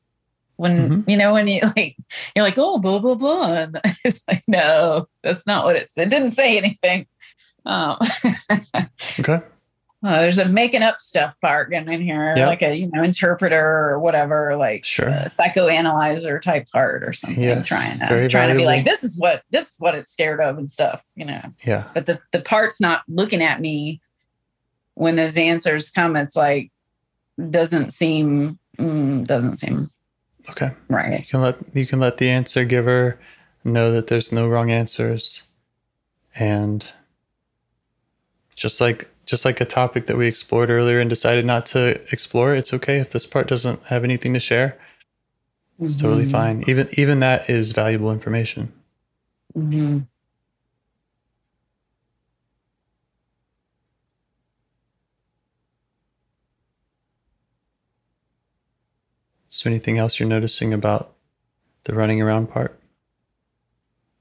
When 0.56 1.02
you 1.08 1.16
know, 1.16 1.32
when 1.32 1.48
you 1.48 1.60
like 1.76 1.96
you're 2.36 2.44
like, 2.44 2.58
oh, 2.58 2.78
blah, 2.78 3.00
blah, 3.00 3.16
blah. 3.16 3.52
And 3.54 3.80
it's 4.04 4.22
like, 4.28 4.44
no, 4.46 5.08
that's 5.24 5.46
not 5.46 5.64
what 5.64 5.74
it 5.74 5.90
said. 5.90 6.06
It 6.06 6.10
didn't 6.10 6.30
say 6.30 6.56
anything. 6.58 7.06
Um 7.66 7.98
Okay. 9.18 9.40
Uh, 10.04 10.20
there's 10.20 10.38
a 10.38 10.44
making 10.46 10.82
up 10.82 11.00
stuff 11.00 11.34
part 11.40 11.72
in 11.72 11.88
in 11.88 12.02
here, 12.02 12.34
Yeah. 12.36 12.46
like 12.46 12.62
a 12.62 12.76
you 12.78 12.88
know 12.92 13.02
interpreter 13.02 13.88
or 13.90 13.98
whatever, 13.98 14.54
like 14.56 14.84
Sure. 14.84 15.08
a 15.08 15.24
psychoanalyzer 15.24 16.40
type 16.40 16.68
part 16.70 17.02
or 17.02 17.12
something. 17.12 17.42
Yes, 17.42 17.66
trying 17.66 17.98
to 17.98 18.28
trying 18.28 18.50
to 18.50 18.54
be 18.54 18.66
like, 18.66 18.84
this 18.84 19.02
is 19.02 19.18
what 19.18 19.42
this 19.50 19.72
is 19.72 19.80
what 19.80 19.94
it's 19.96 20.12
scared 20.12 20.40
of 20.40 20.56
and 20.58 20.70
stuff, 20.70 21.04
you 21.16 21.24
know. 21.24 21.42
Yeah. 21.64 21.88
But 21.94 22.06
the 22.06 22.20
the 22.32 22.40
part's 22.40 22.80
not 22.80 23.02
looking 23.08 23.42
at 23.42 23.60
me 23.60 24.00
when 24.94 25.16
those 25.16 25.36
answers 25.36 25.90
come. 25.90 26.16
It's 26.16 26.36
like 26.36 26.70
doesn't 27.50 27.92
seem 27.92 28.58
mm, 28.78 29.26
doesn't 29.26 29.56
seem 29.56 29.88
Okay. 30.50 30.70
right. 30.88 31.20
You 31.20 31.26
can 31.26 31.40
let 31.40 31.56
you 31.74 31.86
can 31.86 32.00
let 32.00 32.18
the 32.18 32.28
answer 32.30 32.64
giver 32.64 33.18
know 33.64 33.90
that 33.92 34.08
there's 34.08 34.30
no 34.32 34.46
wrong 34.48 34.70
answers. 34.70 35.42
And 36.34 36.84
just 38.54 38.80
like 38.80 39.08
just 39.26 39.44
like 39.44 39.60
a 39.60 39.64
topic 39.64 40.06
that 40.06 40.16
we 40.18 40.26
explored 40.26 40.68
earlier 40.70 41.00
and 41.00 41.08
decided 41.08 41.46
not 41.46 41.64
to 41.66 42.00
explore, 42.12 42.54
it's 42.54 42.74
okay 42.74 42.98
if 42.98 43.10
this 43.10 43.26
part 43.26 43.48
doesn't 43.48 43.82
have 43.84 44.04
anything 44.04 44.34
to 44.34 44.40
share. 44.40 44.78
It's 45.80 45.96
totally 45.96 46.26
Mhm. 46.26 46.30
fine. 46.30 46.64
Even 46.66 46.88
even 46.92 47.20
that 47.20 47.48
is 47.48 47.72
valuable 47.72 48.12
information. 48.12 48.72
Mhm. 49.56 50.06
Is 59.54 59.62
there 59.62 59.70
anything 59.70 59.98
else 59.98 60.18
you're 60.18 60.28
noticing 60.28 60.72
about 60.74 61.14
the 61.84 61.94
running 61.94 62.20
around 62.20 62.48
part? 62.48 62.76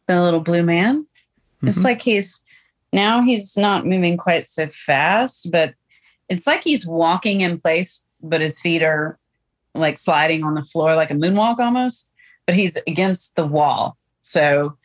The 0.06 0.22
little 0.22 0.40
blue 0.42 0.62
man. 0.64 1.08
It's 1.64 1.80
Mhm. 1.80 1.84
like 1.84 2.02
he's 2.04 2.42
now 2.92 3.24
he's 3.24 3.58
not 3.58 3.88
moving 3.88 4.16
quite 4.18 4.46
so 4.46 4.68
fast, 4.68 5.50
but 5.52 5.74
it's 6.30 6.46
like 6.46 6.64
he's 6.64 6.86
walking 6.86 7.42
in 7.42 7.60
place, 7.60 8.06
but 8.22 8.42
his 8.42 8.60
feet 8.60 8.84
are 8.84 9.18
like 9.74 9.98
sliding 9.98 10.44
on 10.44 10.54
the 10.54 10.62
floor 10.64 10.96
like 10.96 11.10
a 11.10 11.16
moonwalk 11.16 11.58
almost, 11.58 12.12
but 12.46 12.54
he's 12.54 12.78
against 12.86 13.36
the 13.36 13.48
wall. 13.48 13.98
So 14.22 14.78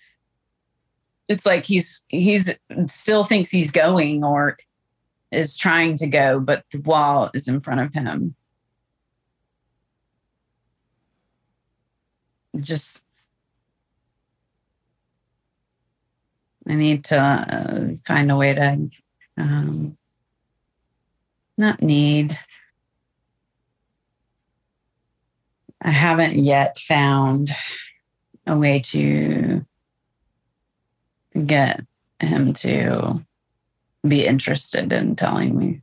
it's 1.28 1.44
like 1.44 1.66
he's 1.66 2.02
he's 2.08 2.54
still 2.86 3.24
thinks 3.24 3.50
he's 3.50 3.70
going 3.70 4.24
or 4.24 4.56
is 5.30 5.58
trying 5.58 5.98
to 5.98 6.06
go, 6.06 6.40
but 6.40 6.64
the 6.70 6.80
wall 6.80 7.30
is 7.34 7.48
in 7.48 7.60
front 7.60 7.80
of 7.80 7.92
him. 7.92 8.34
Just 12.60 13.04
I 16.68 16.74
need 16.74 17.04
to 17.06 17.18
uh, 17.18 17.96
find 18.04 18.30
a 18.30 18.36
way 18.36 18.54
to 18.54 18.90
um, 19.38 19.96
not 21.56 21.82
need. 21.82 22.38
I 25.80 25.90
haven't 25.90 26.36
yet 26.36 26.78
found 26.78 27.50
a 28.46 28.56
way 28.56 28.80
to 28.80 29.64
get 31.46 31.80
him 32.20 32.52
to 32.52 33.24
be 34.06 34.26
interested 34.26 34.92
in 34.92 35.16
telling 35.16 35.56
me. 35.56 35.80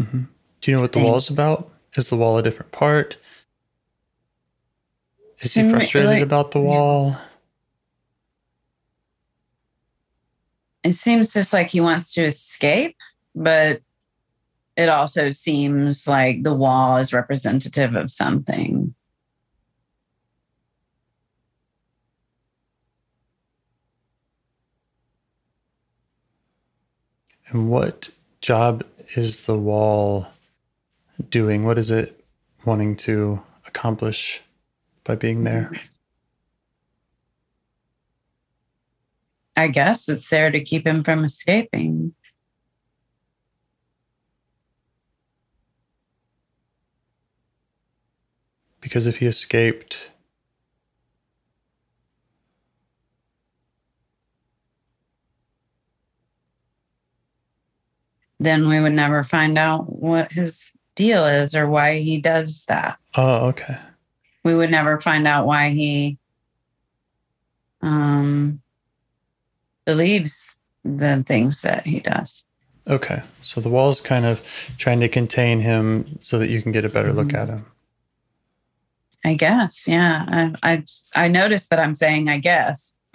Mhm. 0.00 0.28
Do 0.60 0.70
you 0.70 0.76
know 0.76 0.82
what 0.82 0.92
the 0.92 1.00
wall 1.00 1.16
is 1.16 1.28
about? 1.28 1.70
Is 1.96 2.08
the 2.08 2.16
wall 2.16 2.38
a 2.38 2.42
different 2.42 2.72
part? 2.72 3.16
Is 5.40 5.54
he 5.54 5.68
frustrated 5.68 6.10
like- 6.10 6.22
about 6.22 6.50
the 6.50 6.60
wall? 6.60 7.16
It 10.82 10.92
seems 10.92 11.32
just 11.34 11.52
like 11.52 11.68
he 11.68 11.80
wants 11.80 12.14
to 12.14 12.24
escape, 12.24 12.96
but 13.34 13.82
it 14.76 14.88
also 14.88 15.30
seems 15.30 16.06
like 16.06 16.42
the 16.42 16.54
wall 16.54 16.96
is 16.96 17.12
representative 17.12 17.94
of 17.94 18.10
something. 18.10 18.94
And 27.48 27.68
what 27.68 28.10
job 28.40 28.84
is 29.16 29.42
the 29.42 29.58
wall 29.58 30.28
doing? 31.28 31.64
What 31.64 31.78
is 31.78 31.90
it 31.90 32.24
wanting 32.64 32.96
to 32.96 33.42
accomplish 33.66 34.40
by 35.04 35.14
being 35.14 35.44
there? 35.44 35.70
I 39.56 39.68
guess 39.68 40.08
it's 40.08 40.28
there 40.28 40.50
to 40.50 40.60
keep 40.62 40.86
him 40.86 41.04
from 41.04 41.24
escaping. 41.24 42.14
Because 48.80 49.06
if 49.06 49.18
he 49.18 49.26
escaped, 49.26 49.96
Then 58.42 58.68
we 58.70 58.80
would 58.80 58.94
never 58.94 59.22
find 59.22 59.58
out 59.58 60.00
what 60.00 60.32
his 60.32 60.72
deal 60.94 61.26
is 61.26 61.54
or 61.54 61.68
why 61.68 61.98
he 61.98 62.18
does 62.18 62.64
that. 62.68 62.98
oh, 63.14 63.48
okay. 63.48 63.76
We 64.44 64.54
would 64.54 64.70
never 64.70 64.98
find 64.98 65.26
out 65.26 65.46
why 65.46 65.70
he 65.70 66.18
um 67.82 68.60
believes 69.86 70.56
the 70.84 71.22
things 71.26 71.62
that 71.62 71.86
he 71.86 72.00
does 72.00 72.44
Okay. 72.88 73.22
So 73.42 73.60
the 73.60 73.68
wall's 73.68 74.00
kind 74.00 74.24
of 74.24 74.42
trying 74.78 75.00
to 75.00 75.08
contain 75.08 75.60
him 75.60 76.18
so 76.22 76.38
that 76.38 76.48
you 76.48 76.62
can 76.62 76.72
get 76.72 76.84
a 76.84 76.88
better 76.88 77.12
look 77.12 77.34
at 77.34 77.48
him. 77.48 77.66
i 79.24 79.34
guess 79.34 79.86
yeah 79.86 80.24
i 80.62 80.72
i, 80.72 80.84
I 81.14 81.28
noticed 81.28 81.68
that 81.70 81.78
i'm 81.78 81.94
saying 81.94 82.28
i 82.28 82.38
guess 82.38 82.94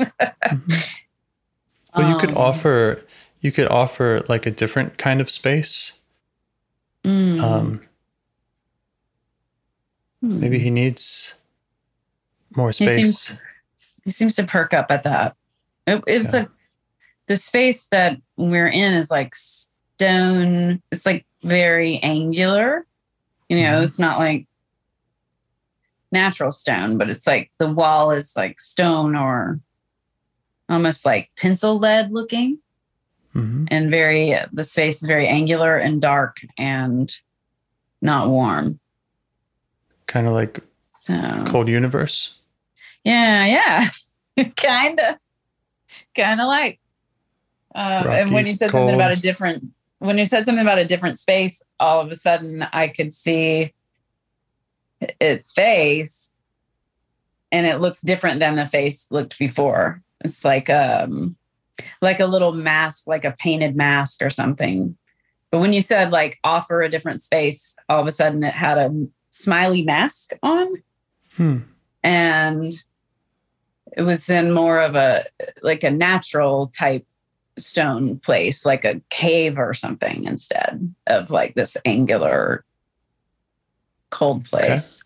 Well, 1.96 2.08
you 2.10 2.16
could 2.20 2.32
Um, 2.32 2.38
offer 2.38 3.02
you 3.42 3.52
could 3.52 3.68
offer 3.68 4.22
like 4.28 4.46
a 4.46 4.52
different 4.52 4.98
kind 4.98 5.22
of 5.22 5.32
space. 5.32 5.94
mm, 7.06 7.42
Um, 7.42 7.82
hmm. 10.26 10.40
maybe 10.40 10.60
he 10.60 10.70
needs 10.70 11.36
more 12.56 12.70
He 12.70 12.74
space. 12.74 12.96
seems- 12.96 13.40
he 14.04 14.10
seems 14.12 14.36
to 14.36 14.46
perk 14.46 14.74
up 14.74 14.88
at 14.92 15.04
that 15.04 15.36
It- 15.88 16.04
it's 16.08 16.34
Yeah. 16.34 16.42
like 16.42 16.50
the 17.28 17.36
space 17.38 17.88
that 17.90 18.18
we're 18.38 18.68
in 18.68 18.94
is 18.94 19.10
like 19.12 19.34
stone 19.36 20.82
it's 20.92 21.06
like 21.06 21.26
very 21.44 22.00
angular 22.00 22.86
you 23.50 23.62
know 23.62 23.80
Mhm. 23.82 23.84
it's 23.84 24.00
not 24.00 24.20
like 24.20 24.48
natural 26.12 26.52
stone 26.52 26.98
but 26.98 27.10
it's 27.10 27.28
like 27.28 27.52
the 27.58 27.68
wall 27.72 28.12
is 28.12 28.36
like 28.36 28.60
stone 28.60 29.16
or 29.16 29.60
almost 30.70 31.06
like 31.06 31.30
pencil 31.38 31.78
lead 31.78 32.12
looking 32.12 32.60
Mhm. 33.34 33.68
and 33.70 33.92
very 33.92 34.36
the 34.54 34.64
space 34.64 35.02
is 35.02 35.08
very 35.08 35.28
angular 35.28 35.78
and 35.78 36.02
dark 36.02 36.38
and 36.58 37.14
not 38.02 38.28
warm 38.30 38.80
Kind 40.08 40.28
of 40.28 40.34
like 40.34 40.62
so 40.92 41.44
cold 41.48 41.68
universe. 41.68 42.36
Yeah, 43.04 43.46
yeah. 44.38 44.46
kind 44.56 45.00
of. 45.00 45.16
Kind 46.16 46.42
of 46.42 46.48
like. 46.48 46.80
Um, 47.74 48.08
and 48.08 48.32
when 48.32 48.48
you 48.48 48.54
said 48.54 48.72
something 48.72 48.96
about 48.96 49.12
a 49.12 49.18
different, 49.18 49.66
when 50.00 50.18
you 50.18 50.26
said 50.26 50.46
something 50.46 50.62
about 50.62 50.80
a 50.80 50.86
different 50.86 51.20
space, 51.20 51.64
all 51.80 52.00
of 52.00 52.10
a 52.10 52.16
sudden 52.16 52.66
I 52.72 52.88
could 52.88 53.12
see 53.12 53.74
its 55.20 55.52
face 55.52 56.32
and 57.52 57.66
it 57.66 57.82
looks 57.82 58.02
different 58.02 58.40
than 58.40 58.56
the 58.56 58.66
face 58.66 59.12
looked 59.12 59.38
before. 59.38 60.02
It's 60.24 60.46
like 60.46 60.70
um 60.70 61.36
like 62.02 62.20
a 62.20 62.26
little 62.26 62.54
mask, 62.54 63.08
like 63.08 63.26
a 63.26 63.36
painted 63.38 63.76
mask 63.76 64.22
or 64.22 64.30
something. 64.30 64.98
But 65.52 65.60
when 65.60 65.74
you 65.74 65.82
said 65.82 66.12
like 66.12 66.40
offer 66.44 66.82
a 66.82 66.90
different 66.90 67.22
space, 67.22 67.76
all 67.90 68.00
of 68.00 68.08
a 68.08 68.12
sudden 68.12 68.44
it 68.44 68.54
had 68.54 68.78
a 68.78 69.08
smiley 69.36 69.84
mask 69.84 70.32
on 70.42 70.68
Hmm. 71.36 71.58
and 72.04 72.74
it 73.98 74.02
was 74.04 74.30
in 74.30 74.54
more 74.54 74.80
of 74.82 74.96
a 74.96 75.26
like 75.62 75.84
a 75.84 75.92
natural 75.92 76.68
type 76.68 77.06
stone 77.58 78.18
place 78.20 78.66
like 78.66 78.86
a 78.86 79.02
cave 79.10 79.60
or 79.60 79.74
something 79.74 80.24
instead 80.24 80.94
of 81.08 81.32
like 81.32 81.54
this 81.56 81.76
angular 81.84 82.64
cold 84.10 84.46
place 84.46 85.02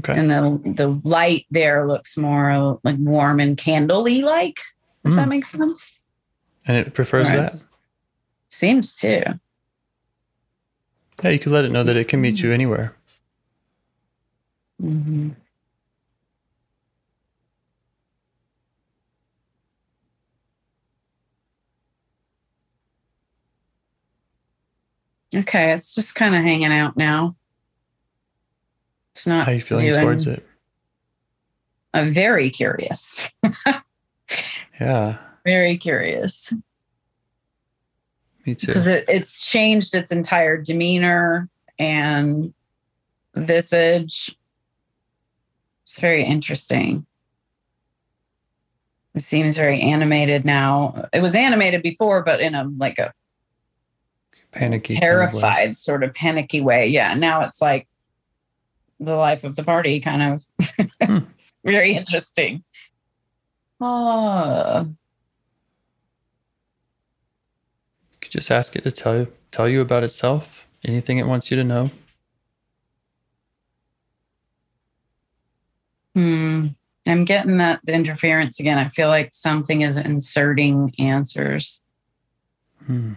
Okay. 0.00 0.14
and 0.18 0.30
the 0.30 0.72
the 0.74 1.00
light 1.04 1.46
there 1.50 1.86
looks 1.86 2.16
more 2.16 2.80
like 2.82 2.96
warm 2.98 3.38
and 3.38 3.56
candlely 3.56 4.22
like 4.22 4.58
if 5.04 5.14
that 5.14 5.26
Mm. 5.26 5.30
makes 5.30 5.50
sense 5.50 5.92
And 6.66 6.76
it 6.76 6.92
prefers 6.94 7.28
that. 7.30 7.52
Seems 8.48 8.96
to 8.96 9.38
Yeah, 11.22 11.30
you 11.30 11.38
could 11.38 11.52
let 11.52 11.64
it 11.64 11.70
know 11.70 11.84
that 11.84 11.96
it 11.96 12.08
can 12.08 12.20
meet 12.20 12.40
you 12.42 12.52
anywhere. 12.52 12.94
Mhm. 14.80 15.36
Okay, 25.34 25.72
it's 25.72 25.94
just 25.94 26.14
kind 26.14 26.34
of 26.34 26.42
hanging 26.42 26.72
out 26.72 26.96
now. 26.96 27.36
It's 29.14 29.26
not. 29.26 29.46
How 29.46 29.52
are 29.52 29.54
you 29.54 29.60
feeling 29.60 29.86
towards 29.92 30.26
it? 30.26 30.46
I'm 31.94 32.12
very 32.12 32.50
curious. 32.50 33.28
Yeah, 34.80 35.18
Very 35.44 35.76
curious 35.76 36.52
me 38.46 38.54
too. 38.54 38.68
because 38.68 38.86
it, 38.86 39.04
it's 39.08 39.50
changed 39.50 39.94
its 39.94 40.10
entire 40.10 40.56
demeanor 40.56 41.50
and 41.78 42.54
visage. 43.34 44.34
It's 45.90 45.98
very 45.98 46.22
interesting. 46.22 47.04
It 49.12 49.22
seems 49.22 49.56
very 49.56 49.80
animated 49.80 50.44
now. 50.44 51.08
It 51.12 51.20
was 51.20 51.34
animated 51.34 51.82
before, 51.82 52.22
but 52.22 52.38
in 52.40 52.54
a 52.54 52.62
like 52.78 53.00
a 53.00 53.12
Panicky. 54.52 54.94
kind 54.94 54.98
of 54.98 55.00
terrified 55.32 55.74
sort 55.74 56.04
of 56.04 56.14
panicky 56.14 56.60
way. 56.60 56.86
Yeah. 56.86 57.14
Now 57.14 57.40
it's 57.40 57.60
like 57.60 57.88
the 59.00 59.16
life 59.16 59.42
of 59.42 59.56
the 59.56 59.64
party 59.64 59.98
kind 59.98 60.22
of 60.22 60.46
Hmm. 61.02 61.18
very 61.64 61.94
interesting. 61.94 62.62
Oh, 63.80 64.82
You 68.12 68.16
could 68.20 68.30
just 68.30 68.52
ask 68.52 68.76
it 68.76 68.84
to 68.84 68.92
tell 68.92 69.16
you 69.18 69.32
tell 69.50 69.68
you 69.68 69.80
about 69.80 70.04
itself. 70.04 70.64
Anything 70.84 71.18
it 71.18 71.26
wants 71.26 71.50
you 71.50 71.56
to 71.56 71.64
know. 71.64 71.90
Hmm. 76.14 76.68
I'm 77.06 77.24
getting 77.24 77.56
that 77.58 77.80
interference 77.88 78.60
again. 78.60 78.78
I 78.78 78.88
feel 78.88 79.08
like 79.08 79.30
something 79.32 79.80
is 79.80 79.96
inserting 79.96 80.94
answers. 80.98 81.82
Hmm. 82.86 83.14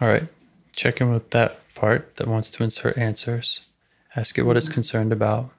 All 0.00 0.08
right. 0.08 0.28
Check 0.74 1.00
in 1.00 1.12
with 1.12 1.30
that 1.30 1.60
part 1.74 2.16
that 2.16 2.26
wants 2.26 2.50
to 2.50 2.64
insert 2.64 2.98
answers. 2.98 3.66
Ask 4.16 4.36
it 4.36 4.42
what 4.42 4.56
it's 4.56 4.68
concerned 4.68 5.12
about. 5.12 5.50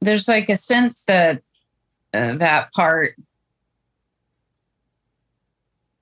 There's 0.00 0.28
like 0.28 0.48
a 0.48 0.56
sense 0.56 1.04
that 1.06 1.42
uh, 2.14 2.34
that 2.34 2.72
part, 2.72 3.16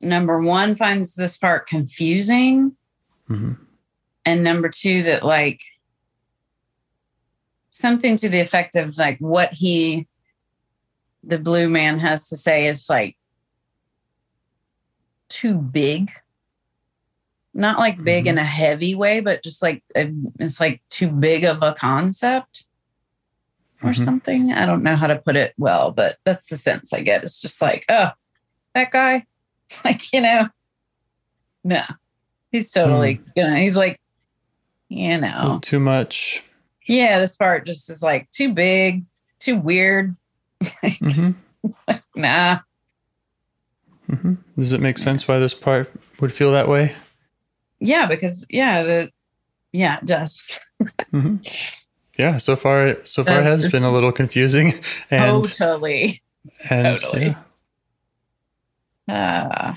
number 0.00 0.40
one, 0.40 0.74
finds 0.74 1.14
this 1.14 1.38
part 1.38 1.66
confusing. 1.66 2.76
hmm 3.26 3.52
And 4.24 4.42
number 4.42 4.68
two, 4.68 5.02
that 5.04 5.24
like 5.24 5.60
something 7.70 8.16
to 8.16 8.28
the 8.28 8.40
effect 8.40 8.76
of 8.76 8.96
like 8.98 9.18
what 9.18 9.52
he, 9.52 10.06
the 11.22 11.38
blue 11.38 11.68
man, 11.68 11.98
has 11.98 12.28
to 12.28 12.36
say 12.36 12.66
is 12.68 12.88
like 12.88 13.16
too 15.28 15.54
big. 15.54 16.10
Not 17.52 17.78
like 17.78 18.04
big 18.04 18.24
Mhm. 18.26 18.28
in 18.28 18.38
a 18.38 18.44
heavy 18.44 18.94
way, 18.94 19.20
but 19.20 19.42
just 19.42 19.62
like 19.62 19.82
it's 19.94 20.60
like 20.60 20.82
too 20.90 21.08
big 21.08 21.44
of 21.44 21.62
a 21.62 21.72
concept 21.72 22.65
or 23.82 23.90
Mhm. 23.90 24.04
something. 24.04 24.52
I 24.52 24.66
don't 24.66 24.82
know 24.82 24.96
how 24.96 25.06
to 25.06 25.16
put 25.16 25.36
it 25.36 25.54
well, 25.58 25.90
but 25.90 26.18
that's 26.24 26.46
the 26.46 26.56
sense 26.56 26.92
I 26.92 27.00
get. 27.00 27.22
It's 27.24 27.40
just 27.40 27.60
like, 27.62 27.84
oh, 27.88 28.10
that 28.74 28.90
guy, 28.90 29.24
like, 29.84 30.12
you 30.12 30.20
know, 30.20 30.48
no, 31.64 31.82
he's 32.52 32.70
totally 32.70 33.20
gonna, 33.36 33.58
he's 33.58 33.76
like, 33.76 34.00
you 34.88 35.18
know, 35.18 35.58
too 35.62 35.80
much. 35.80 36.42
yeah, 36.86 37.18
this 37.18 37.34
part 37.36 37.66
just 37.66 37.90
is 37.90 38.02
like 38.02 38.30
too 38.30 38.52
big, 38.52 39.04
too 39.40 39.56
weird. 39.56 40.14
hmm 41.00 41.30
Nah, 42.16 42.60
hmm 44.08 44.34
Does 44.56 44.72
it 44.72 44.80
make 44.80 44.98
sense 44.98 45.26
why 45.26 45.38
this 45.38 45.54
part 45.54 45.92
would 46.20 46.32
feel 46.32 46.52
that 46.52 46.68
way? 46.68 46.94
yeah, 47.80 48.06
because 48.06 48.46
yeah, 48.48 48.82
the, 48.84 49.10
yeah, 49.72 49.98
it 49.98 50.06
does. 50.06 50.42
Yeah. 52.18 52.38
So 52.38 52.56
far, 52.56 52.96
so 53.04 53.24
far 53.24 53.40
it 53.40 53.44
has 53.44 53.62
just- 53.62 53.72
been 53.74 53.84
a 53.84 53.92
little 53.92 54.12
confusing, 54.12 54.74
and 55.10 55.44
totally. 55.44 56.22
and 56.70 56.98
totally. 57.00 57.36
yeah. 59.08 59.74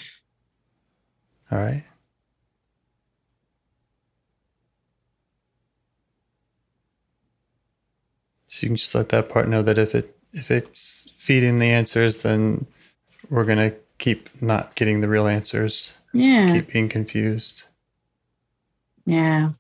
Uh, 1.52 1.56
All 1.56 1.60
right. 1.62 1.84
So 8.48 8.58
you 8.66 8.70
can 8.70 8.76
just 8.78 8.96
let 8.96 9.10
that 9.10 9.30
part 9.30 9.48
know 9.48 9.62
that 9.62 9.78
if 9.78 9.94
it 9.96 10.16
if 10.34 10.52
it's 10.52 11.12
feeding 11.18 11.60
the 11.60 11.68
answers, 11.70 12.22
then 12.22 12.66
we're 13.30 13.46
gonna 13.46 13.74
keep 13.98 14.30
not 14.42 14.76
getting 14.76 15.02
the 15.02 15.08
real 15.08 15.28
answers. 15.28 16.02
yeah, 16.14 16.54
Keep 16.54 16.72
being 16.72 16.90
confused. 16.90 17.64
yeah. 19.06 19.52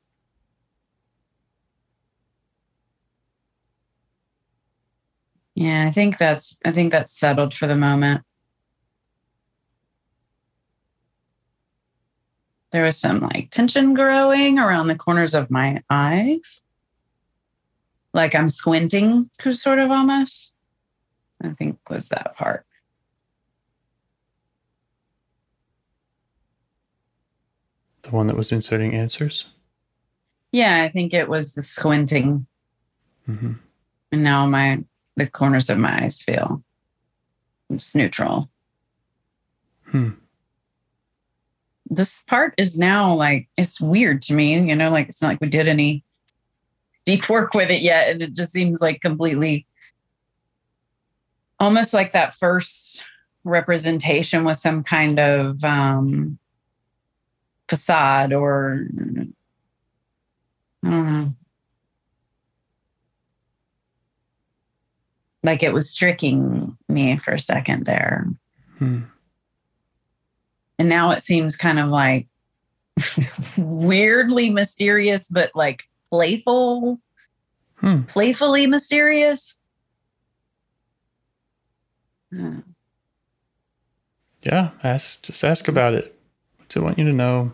Yeah, 5.59 5.85
I 5.85 5.91
think 5.91 6.17
that's 6.17 6.55
I 6.63 6.71
think 6.71 6.93
that's 6.93 7.11
settled 7.11 7.53
for 7.53 7.67
the 7.67 7.75
moment. 7.75 8.21
There 12.71 12.85
was 12.85 12.95
some 12.95 13.19
like 13.19 13.49
tension 13.51 13.93
growing 13.93 14.57
around 14.57 14.87
the 14.87 14.95
corners 14.95 15.33
of 15.33 15.51
my 15.51 15.83
eyes. 15.89 16.63
Like 18.13 18.35
I'm 18.35 18.47
squinting, 18.47 19.29
sort 19.51 19.79
of 19.79 19.91
almost. 19.91 20.53
I 21.43 21.49
think 21.49 21.77
was 21.89 22.07
that 22.07 22.37
part. 22.37 22.65
The 28.03 28.11
one 28.11 28.27
that 28.27 28.37
was 28.37 28.53
inserting 28.53 28.95
answers. 28.95 29.45
Yeah, 30.53 30.83
I 30.83 30.87
think 30.87 31.13
it 31.13 31.27
was 31.27 31.53
the 31.53 31.61
squinting. 31.61 32.47
hmm 33.25 33.55
And 34.13 34.23
now 34.23 34.47
my 34.47 34.85
the 35.19 35.27
corners 35.27 35.69
of 35.69 35.77
my 35.77 36.03
eyes 36.03 36.21
feel 36.21 36.63
just 37.71 37.95
neutral. 37.95 38.49
Hmm. 39.85 40.11
This 41.89 42.23
part 42.23 42.53
is 42.57 42.79
now 42.79 43.13
like 43.13 43.47
it's 43.57 43.81
weird 43.81 44.21
to 44.23 44.33
me, 44.33 44.57
you 44.59 44.75
know, 44.75 44.89
like 44.89 45.09
it's 45.09 45.21
not 45.21 45.29
like 45.29 45.41
we 45.41 45.49
did 45.49 45.67
any 45.67 46.03
deep 47.05 47.27
work 47.29 47.53
with 47.53 47.69
it 47.69 47.81
yet. 47.81 48.09
And 48.09 48.21
it 48.21 48.33
just 48.33 48.51
seems 48.51 48.81
like 48.81 49.01
completely 49.01 49.65
almost 51.59 51.93
like 51.93 52.13
that 52.13 52.35
first 52.35 53.03
representation 53.43 54.43
was 54.43 54.61
some 54.61 54.83
kind 54.83 55.19
of 55.19 55.63
um 55.63 56.37
facade 57.67 58.33
or 58.33 58.85
I 60.85 60.89
don't 60.89 61.05
know. 61.05 61.33
Like 65.43 65.63
it 65.63 65.73
was 65.73 65.95
tricking 65.95 66.77
me 66.89 67.17
for 67.17 67.33
a 67.33 67.39
second 67.39 67.85
there. 67.85 68.27
Hmm. 68.77 69.01
And 70.77 70.89
now 70.89 71.11
it 71.11 71.21
seems 71.21 71.55
kind 71.57 71.79
of 71.79 71.89
like 71.89 72.27
weirdly 73.57 74.49
mysterious, 74.49 75.27
but 75.29 75.51
like 75.55 75.83
playful, 76.11 76.99
Hmm. 77.77 78.01
playfully 78.03 78.67
mysterious. 78.67 79.57
Uh, 82.37 82.61
Yeah. 84.41 84.71
Ask. 84.83 85.23
Just 85.23 85.43
ask 85.43 85.67
about 85.67 85.93
it. 85.93 86.17
What's 86.57 86.75
it 86.75 86.81
want 86.83 86.97
you 86.99 87.05
to 87.05 87.13
know? 87.13 87.51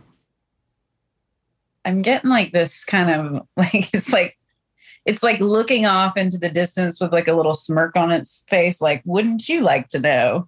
I'm 1.83 2.01
getting 2.01 2.29
like 2.31 2.51
this 2.51 2.83
kind 2.85 3.09
of 3.11 3.47
like 3.57 3.93
it's 3.93 4.11
like 4.11 4.37
it's 5.05 5.23
like 5.23 5.39
looking 5.39 5.85
off 5.85 6.17
into 6.17 6.37
the 6.37 6.49
distance 6.49 6.99
with 6.99 7.11
like 7.11 7.27
a 7.27 7.33
little 7.33 7.53
smirk 7.53 7.95
on 7.95 8.11
its 8.11 8.43
face. 8.49 8.81
Like, 8.81 9.01
wouldn't 9.05 9.47
you 9.47 9.61
like 9.61 9.87
to 9.89 9.99
know 9.99 10.47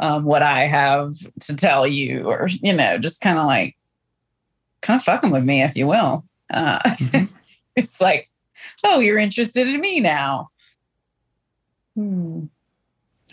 um, 0.00 0.24
what 0.24 0.42
I 0.42 0.66
have 0.66 1.10
to 1.40 1.56
tell 1.56 1.86
you? 1.86 2.24
Or 2.26 2.48
you 2.48 2.72
know, 2.72 2.98
just 2.98 3.20
kind 3.20 3.38
of 3.38 3.46
like 3.46 3.76
kind 4.82 4.98
of 4.98 5.04
fucking 5.04 5.30
with 5.30 5.44
me, 5.44 5.62
if 5.62 5.76
you 5.76 5.86
will. 5.86 6.24
Uh, 6.50 6.78
Mhm. 6.80 7.30
it's 7.76 8.00
like, 8.00 8.28
oh, 8.84 9.00
you're 9.00 9.18
interested 9.18 9.66
in 9.68 9.80
me 9.80 10.00
now. 10.00 10.48
Hmm. 11.94 12.44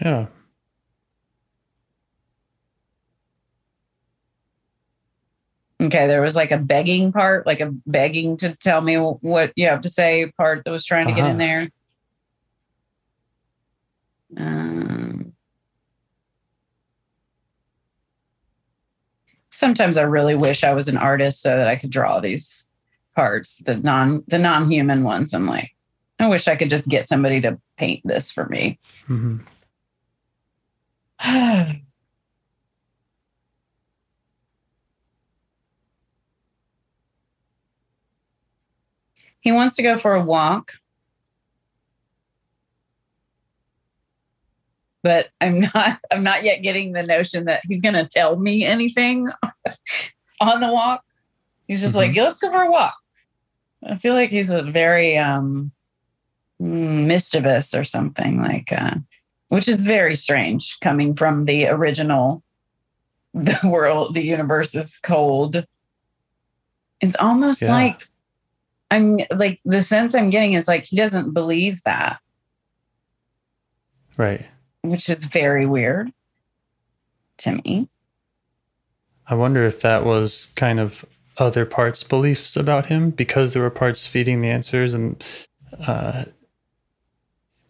Yeah. 0.02 0.26
Okay, 5.86 6.08
there 6.08 6.22
was 6.22 6.36
like 6.36 6.52
a 6.52 6.58
begging 6.58 7.12
part, 7.12 7.46
like 7.46 7.60
a 7.60 7.72
begging 7.86 8.38
to 8.38 8.56
tell 8.56 8.82
me 8.82 8.96
what 8.96 9.52
you 9.56 9.68
have 9.68 9.82
to 9.82 9.90
say 9.90 10.32
part 10.38 10.64
that 10.66 10.72
was 10.72 10.86
trying 10.86 11.08
to 11.08 11.14
get 11.14 11.26
in 11.26 11.40
Uh-huh. 11.42 11.68
there. 14.38 14.46
Um, 14.46 15.34
sometimes 19.50 19.98
I 19.98 20.04
really 20.04 20.36
wish 20.36 20.64
I 20.64 20.74
was 20.74 20.88
an 20.88 20.98
artist 20.98 21.42
so 21.42 21.50
that 21.56 21.68
I 21.68 21.76
could 21.76 21.90
draw 21.90 22.20
these 22.20 22.70
parts, 23.16 23.62
the 23.66 23.76
non 23.76 24.24
the 24.28 24.38
non-human 24.40 25.04
ones. 25.04 25.34
I'm 25.34 25.46
like, 25.48 25.72
I 26.20 26.28
wish 26.28 26.48
I 26.48 26.56
could 26.56 26.70
just 26.70 26.90
get 26.90 27.08
somebody 27.08 27.42
to 27.42 27.60
paint 27.78 28.02
this 28.06 28.32
for 28.32 28.46
me. 28.48 28.80
hmm 29.08 29.38
he 39.46 39.52
wants 39.52 39.76
to 39.78 39.84
go 39.84 39.96
for 39.96 40.16
a 40.16 40.24
walk. 40.24 40.74
But 45.04 45.30
I'm 45.40 45.60
not 45.62 46.00
I'm 46.12 46.24
not 46.24 46.44
yet 46.44 46.64
getting 46.64 46.92
the 46.92 47.04
notion 47.04 47.46
that 47.46 47.62
he's 47.64 47.82
gonna 47.82 48.08
tell 48.12 48.36
me 48.38 48.66
anything 48.66 49.30
on 50.42 50.60
the 50.60 50.72
walk. 50.74 51.04
He's 51.68 51.82
just 51.82 51.96
like, 51.96 52.16
let's 52.16 52.40
go 52.40 52.52
for 52.52 52.64
a 52.64 52.70
walk. 52.72 52.96
I 53.88 53.96
feel 53.96 54.16
like 54.16 54.32
he's 54.32 54.50
a 54.50 54.64
very 54.64 55.18
um 55.18 55.72
mischievous 56.60 57.74
or 57.76 57.86
something 57.86 58.42
like 58.42 58.72
uh 58.72 58.96
which 59.50 59.68
is 59.68 59.86
very 59.86 60.16
strange 60.16 60.78
coming 60.82 61.14
from 61.14 61.46
the 61.46 61.68
original 61.68 62.42
the 63.36 63.60
world, 63.66 64.16
the 64.16 64.24
universe 64.24 64.74
is 64.74 64.98
cold. 65.04 65.66
It's 67.02 67.16
almost 67.18 67.62
Yeah. 67.62 67.74
like 67.74 68.08
I'm 68.92 69.18
like 69.36 69.60
the 69.66 69.82
sense 69.82 70.14
I'm 70.16 70.30
getting 70.30 70.54
is 70.54 70.68
like 70.68 70.86
he 70.86 70.96
doesn't 70.96 71.34
believe 71.34 71.82
that, 71.84 72.20
Right. 74.18 74.46
which 74.84 75.10
is 75.10 75.26
very 75.26 75.66
weird. 75.66 76.12
to 77.40 77.52
me. 77.66 77.90
I 79.28 79.36
wonder 79.36 79.66
if 79.66 79.82
that 79.82 80.06
was 80.06 80.54
kind 80.56 80.80
of 80.80 81.04
other 81.38 81.66
parts' 81.66 82.04
beliefs 82.04 82.56
about 82.56 82.86
him 82.86 83.10
because 83.10 83.52
there 83.54 83.62
were 83.64 83.70
parts 83.72 84.06
feeding 84.08 84.42
the 84.42 84.50
answers, 84.50 84.94
and 84.94 85.22
uh, 85.86 86.24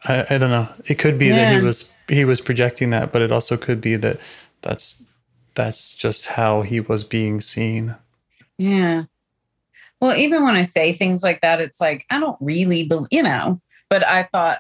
I, 0.04 0.26
I 0.30 0.38
don't 0.38 0.52
know. 0.52 0.68
It 0.86 0.96
could 1.00 1.18
be 1.18 1.30
that 1.30 1.56
he 1.56 1.62
was 1.66 1.90
he 2.10 2.26
was 2.26 2.42
projecting 2.42 2.92
that, 2.92 3.12
but 3.12 3.22
it 3.24 3.32
also 3.32 3.58
could 3.58 3.82
be 3.82 3.96
that 3.96 4.20
that's 4.62 5.02
that's 5.56 5.94
just 5.94 6.28
how 6.28 6.62
he 6.62 6.80
was 6.82 7.04
being 7.04 7.42
seen. 7.42 7.96
Yeah. 8.58 9.06
Well, 10.02 10.16
even 10.16 10.44
when 10.44 10.56
I 10.56 10.62
say 10.64 10.94
things 10.94 11.24
like 11.24 11.42
that, 11.42 11.62
it's 11.62 11.80
like 11.80 12.06
I 12.10 12.20
don't 12.20 12.38
really 12.42 12.84
believe, 12.86 13.08
you 13.12 13.24
know, 13.24 13.62
but 13.90 14.06
I 14.06 14.24
thought 14.24 14.60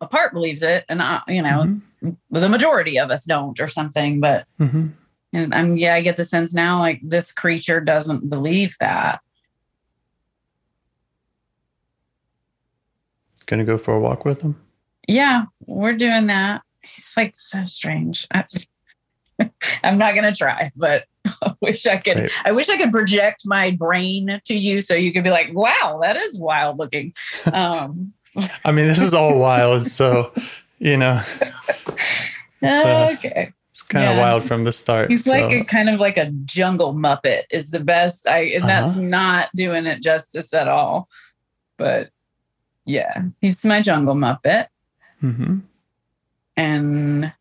a 0.00 0.06
part 0.06 0.32
believes 0.32 0.62
it, 0.62 0.84
and 0.88 1.02
I, 1.02 1.20
you 1.28 1.42
know, 1.42 1.80
Mhm. 2.02 2.16
the 2.30 2.48
majority 2.48 2.98
of 2.98 3.10
us 3.10 3.24
don't, 3.24 3.58
or 3.60 3.68
something. 3.68 4.20
But 4.20 4.46
Mhm. 4.60 4.92
and 5.32 5.54
I'm 5.54 5.76
yeah, 5.76 5.94
I 5.94 6.00
get 6.00 6.16
the 6.16 6.24
sense 6.24 6.54
now 6.54 6.78
like 6.78 7.00
this 7.02 7.32
creature 7.32 7.80
doesn't 7.80 8.28
believe 8.30 8.74
that. 8.80 9.20
Gonna 13.46 13.64
go 13.64 13.78
for 13.78 13.94
a 13.94 14.00
walk 14.00 14.24
with 14.24 14.42
him. 14.42 14.60
Yeah, 15.06 15.44
we're 15.66 15.94
doing 15.94 16.26
that. 16.26 16.62
He's 16.82 17.12
like 17.16 17.32
so 17.36 17.64
strange. 17.66 18.26
I 18.30 18.44
I'm 19.82 19.98
not 19.98 20.14
gonna 20.14 20.34
try, 20.34 20.70
but 20.76 21.04
I 21.42 21.54
wish 21.60 21.86
I 21.86 21.96
could. 21.98 22.16
Right. 22.18 22.30
I 22.44 22.52
wish 22.52 22.68
I 22.68 22.76
could 22.76 22.92
project 22.92 23.42
my 23.46 23.70
brain 23.72 24.40
to 24.44 24.54
you 24.54 24.80
so 24.80 24.94
you 24.94 25.12
could 25.12 25.24
be 25.24 25.30
like, 25.30 25.52
"Wow, 25.54 25.98
that 26.02 26.16
is 26.16 26.38
wild 26.38 26.78
looking." 26.78 27.12
Um, 27.52 28.12
I 28.64 28.72
mean, 28.72 28.86
this 28.86 29.00
is 29.02 29.14
all 29.14 29.38
wild, 29.38 29.90
so 29.90 30.32
you 30.78 30.96
know 30.96 31.20
So- 32.60 33.08
okay, 33.12 33.52
it's 33.70 33.82
kind 33.82 34.08
of 34.08 34.18
wild 34.18 34.44
from 34.44 34.64
the 34.64 34.72
start. 34.72 35.10
he's 35.10 35.26
like 35.26 35.50
a 35.52 35.64
kind 35.64 35.88
of 35.88 35.98
like 36.00 36.16
a 36.16 36.26
jungle 36.44 36.92
muppet 36.94 37.42
is 37.50 37.70
the 37.70 37.80
best. 37.80 38.26
I 38.28 38.40
and 38.56 38.68
that's 38.68 38.92
Uh-huh. 38.92 39.00
not 39.02 39.48
doing 39.54 39.86
it 39.86 40.02
justice 40.02 40.52
at 40.52 40.68
all. 40.68 41.08
But 41.76 42.10
yeah, 42.84 43.22
he's 43.40 43.64
my 43.64 43.80
jungle 43.82 44.14
muppet. 44.14 44.66
Mhm. 45.22 45.62
and 46.56 47.32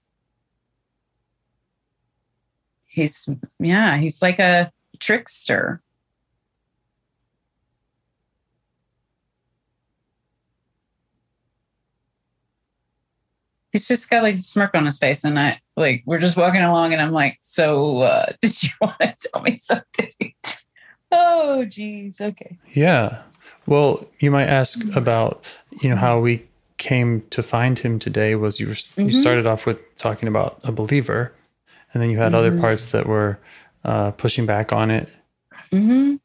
he's 2.98 3.30
yeah 3.60 3.96
he's 3.98 4.24
like 4.24 4.40
a 4.40 4.72
trickster 5.00 5.82
he's 13.72 13.88
just 13.88 14.10
got 14.10 14.24
like 14.24 14.34
a 14.36 14.40
smirk 14.40 14.74
on 14.74 14.86
his 14.86 14.98
face 14.98 15.24
and 15.24 15.40
i 15.40 15.60
like 15.76 16.02
we're 16.06 16.18
just 16.20 16.38
walking 16.38 16.62
along 16.62 16.92
and 16.94 17.02
i'm 17.02 17.12
like 17.12 17.38
so 17.42 18.02
uh 18.02 18.26
did 18.42 18.64
you 18.64 18.70
want 18.82 18.98
to 19.00 19.16
tell 19.32 19.42
me 19.44 19.58
something 19.58 20.34
oh 21.12 21.64
geez 21.66 22.20
okay 22.20 22.58
Yeah. 22.74 23.22
Well, 23.66 24.08
you 24.20 24.32
might 24.32 24.48
ask 24.48 24.80
Mm-hmm. 24.80 24.98
about, 24.98 25.44
you 25.82 25.90
know, 25.90 25.98
how 25.98 26.20
we 26.22 26.48
came 26.78 27.22
to 27.32 27.44
find 27.44 27.78
him 27.78 28.00
today 28.00 28.36
was 28.36 28.62
you 28.62 28.68
were, 28.68 28.80
you 29.04 29.12
Mhm. 29.12 29.22
started 29.22 29.46
off 29.46 29.66
with 29.66 29.78
talking 29.96 30.30
about 30.30 30.60
a 30.64 30.72
believer 30.72 31.34
and 31.98 32.04
then 32.04 32.12
you 32.12 32.20
had 32.20 32.36
other 32.36 32.60
parts 32.60 32.92
that 32.92 33.08
were 33.08 33.40
uh, 33.84 34.12
pushing 34.12 34.46
back 34.46 34.72
on 34.72 34.92
it, 34.92 35.10
hmm 35.72 36.18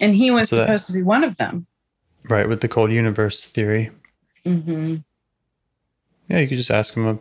and 0.00 0.14
he 0.14 0.30
was 0.30 0.48
So 0.48 0.56
that- 0.56 0.62
supposed 0.64 0.86
to 0.86 0.92
be 0.94 1.02
one 1.02 1.24
of 1.24 1.36
them 1.36 1.66
right? 2.30 2.48
With 2.48 2.60
the 2.62 2.68
cold 2.68 2.90
universe 2.90 3.44
theory. 3.46 3.90
hmm 4.44 4.96
Yeah. 6.28 6.38
You 6.38 6.48
could 6.48 6.56
just 6.58 6.70
ask 6.70 6.94
him 6.94 7.18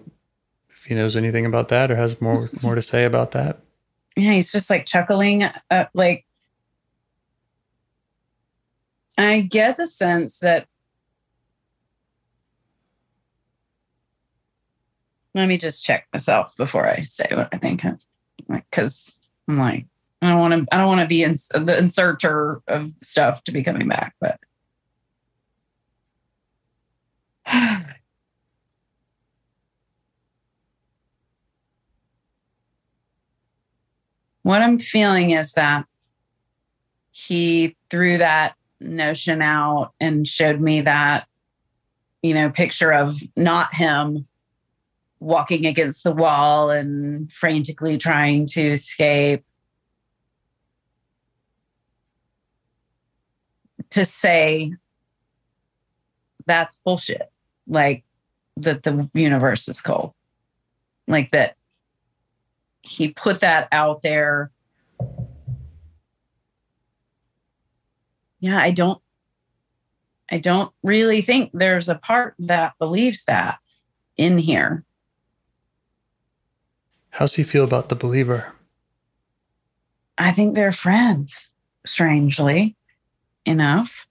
if 0.70 0.86
he 0.86 0.93
knows 0.95 1.16
anything 1.18 1.45
about 1.45 1.68
that 1.70 1.91
or 1.91 1.95
has 1.97 2.22
more, 2.22 2.36
more 2.64 2.76
to 2.76 2.82
say 2.82 3.04
about 3.06 3.32
that. 3.32 3.60
yeah, 4.16 4.32
he's 4.34 4.52
just 4.52 4.70
like 4.70 4.86
chuckling. 4.86 5.43
Uh, 5.43 5.86
like, 5.93 6.26
I 9.18 9.41
get 9.41 9.76
the 9.78 9.88
sense 9.88 10.39
that. 10.39 10.68
Let 15.36 15.48
me 15.48 15.58
just 15.58 15.86
check 15.86 16.08
myself 16.12 16.56
before 16.58 16.90
I 16.90 17.04
say 17.04 17.28
what 17.32 17.50
I 17.54 17.58
think, 17.58 17.84
because 18.48 19.14
I'm 19.48 19.58
like, 19.60 19.86
I 20.22 20.30
don't 20.32 20.40
want 20.40 20.54
to. 20.54 20.66
I 20.74 20.78
don't 20.78 20.88
want 20.88 21.02
to 21.02 21.08
be 21.08 21.24
ins- 21.24 21.50
the 21.50 21.78
inserter 21.78 22.62
of 22.68 22.92
stuff 23.02 23.44
to 23.46 23.52
be 23.52 23.64
coming 23.64 23.88
back, 23.88 24.16
but. 24.20 24.40
what 34.44 34.62
I'm 34.62 34.78
feeling 34.78 35.32
is 35.32 35.54
that 35.54 35.86
he 37.12 37.76
threw 37.90 38.18
that 38.18 38.56
notion 38.80 39.42
out 39.42 39.94
and 40.00 40.28
showed 40.28 40.60
me 40.62 40.82
that, 40.82 41.28
you 42.22 42.34
know, 42.34 42.50
picture 42.50 42.92
of 42.92 43.20
not 43.36 43.74
him 43.74 44.26
walking 45.20 45.66
against 45.66 46.04
the 46.04 46.12
wall 46.12 46.70
and 46.70 47.32
frantically 47.32 47.98
trying 47.98 48.48
to 48.48 48.74
escape. 48.74 49.44
To 53.92 54.06
say 54.06 54.74
that's 56.46 56.82
bullshit. 56.82 57.32
Like 57.68 58.04
that 58.58 58.84
the 58.84 59.10
universe 59.14 59.68
is 59.68 59.82
cold. 59.82 60.14
Like 61.08 61.32
that 61.32 61.56
he 62.82 63.10
put 63.10 63.40
that 63.42 63.68
out 63.72 64.02
there. 64.02 64.52
Yeah, 68.40 68.60
I 68.60 68.72
don't 68.72 69.02
I 70.32 70.38
don't 70.38 70.72
really 70.84 71.22
think 71.22 71.52
there's 71.54 71.90
a 71.90 71.96
part 71.96 72.36
that 72.40 72.74
believes 72.80 73.26
that 73.26 73.58
in 74.18 74.38
here. 74.38 74.84
How's 77.20 77.36
he 77.36 77.44
feel 77.44 77.66
about 77.66 77.90
the 77.90 77.96
believer? 77.96 78.54
I 80.18 80.32
think 80.32 80.56
they're 80.56 80.72
friends, 80.72 81.50
strangely 81.86 82.78
enough. 83.46 84.08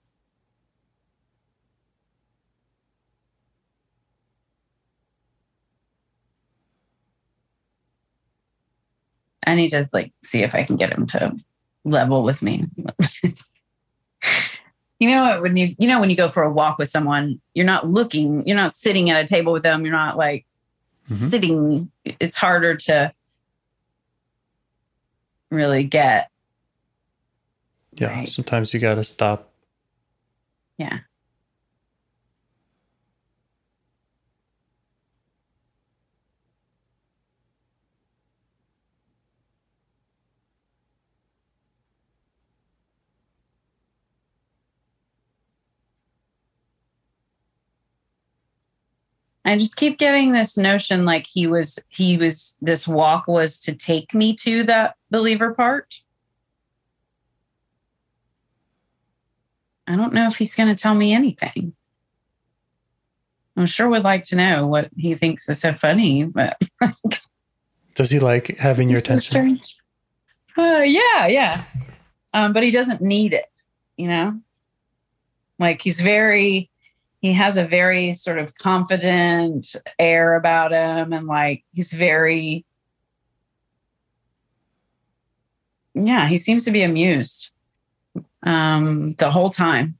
I 9.47 9.55
need 9.55 9.71
to 9.71 9.89
like 9.91 10.13
see 10.23 10.43
if 10.43 10.53
I 10.53 10.61
can 10.63 10.75
get 10.75 10.93
him 10.93 11.07
to 11.07 11.35
level 11.85 12.21
with 12.21 12.43
me. 12.43 12.67
you 14.99 15.09
know 15.09 15.41
when 15.41 15.57
you 15.57 15.75
you 15.79 15.87
know 15.87 15.99
when 15.99 16.11
you 16.11 16.15
go 16.15 16.29
for 16.29 16.43
a 16.43 16.53
walk 16.53 16.77
with 16.77 16.89
someone, 16.89 17.41
you're 17.55 17.65
not 17.65 17.89
looking, 17.89 18.45
you're 18.45 18.55
not 18.55 18.71
sitting 18.71 19.09
at 19.09 19.23
a 19.23 19.27
table 19.27 19.51
with 19.51 19.63
them, 19.63 19.83
you're 19.83 19.95
not 19.95 20.15
like 20.15 20.45
Mhm. 21.09 21.29
sitting. 21.29 21.91
It's 22.05 22.35
harder 22.35 22.75
to 22.75 23.13
really 25.51 25.83
get. 25.83 26.29
Yeah. 27.93 28.07
Right. 28.07 28.29
Sometimes 28.29 28.73
you 28.73 28.79
got 28.79 28.95
to 28.95 29.03
stop. 29.03 29.51
Yeah. 30.77 30.99
I 49.49 49.57
just 49.57 49.77
keep 49.77 49.97
getting 49.97 50.31
this 50.31 50.57
notion 50.57 51.05
like 51.05 51.25
he 51.25 51.47
was 51.47 51.79
he 51.89 52.17
was 52.17 52.55
this 52.61 52.87
walk 52.87 53.27
was 53.27 53.59
to 53.61 53.73
take 53.73 54.13
me 54.13 54.35
to 54.35 54.63
that 54.65 54.95
believer 55.09 55.55
part. 55.55 56.01
I 59.87 59.95
don't 59.95 60.13
know 60.13 60.27
if 60.27 60.35
he's 60.35 60.53
going 60.53 60.69
to 60.69 60.79
tell 60.79 60.93
me 60.93 61.13
anything. 61.13 61.73
I'm 63.57 63.65
sure 63.65 63.89
would 63.89 64.03
like 64.03 64.21
to 64.25 64.35
know 64.35 64.67
what 64.67 64.91
he 64.95 65.15
thinks 65.15 65.49
is 65.49 65.61
so 65.61 65.73
funny, 65.73 66.25
but 66.25 66.61
Does 67.95 68.11
he 68.11 68.19
like 68.19 68.55
having 68.59 68.87
your 68.87 68.99
attention? 68.99 69.59
Uh, 70.55 70.83
yeah, 70.85 71.25
yeah. 71.25 71.63
Um, 72.35 72.53
but 72.53 72.61
he 72.61 72.69
doesn't 72.69 73.01
need 73.01 73.33
it, 73.33 73.47
you 73.97 74.07
know? 74.07 74.39
Like 75.57 75.81
he's 75.81 76.01
very, 76.01 76.68
he 77.21 77.33
has 77.33 77.57
a 77.57 77.65
very 77.65 78.13
sort 78.13 78.39
of 78.39 78.55
confident 78.55 79.75
air 79.97 80.35
about 80.35 80.71
him 80.71 81.11
and 81.11 81.27
like 81.27 81.63
he's 81.73 81.91
very, 81.91 82.65
yeah, 85.93 86.27
he 86.27 86.37
seems 86.37 86.63
to 86.65 86.71
be 86.71 86.81
amused 86.81 87.49
um, 88.43 89.13
the 89.15 89.29
whole 89.29 89.49
time. 89.49 89.97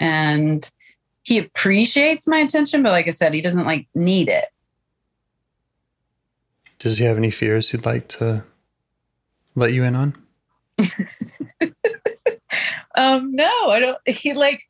And 0.00 0.68
he 1.22 1.38
appreciates 1.38 2.26
my 2.26 2.38
attention, 2.38 2.82
but 2.82 2.90
like 2.90 3.06
I 3.06 3.10
said, 3.10 3.34
he 3.34 3.40
doesn't 3.40 3.66
like 3.66 3.86
need 3.94 4.28
it. 4.28 4.46
Does 6.80 6.98
he 6.98 7.04
have 7.04 7.16
any 7.16 7.30
fears 7.30 7.70
he'd 7.70 7.86
like 7.86 8.08
to 8.08 8.42
let 9.54 9.72
you 9.72 9.84
in 9.84 9.94
on? 9.94 10.16
um, 12.96 13.30
no, 13.30 13.70
I 13.70 13.78
don't. 13.78 13.98
He 14.08 14.34
like 14.34 14.64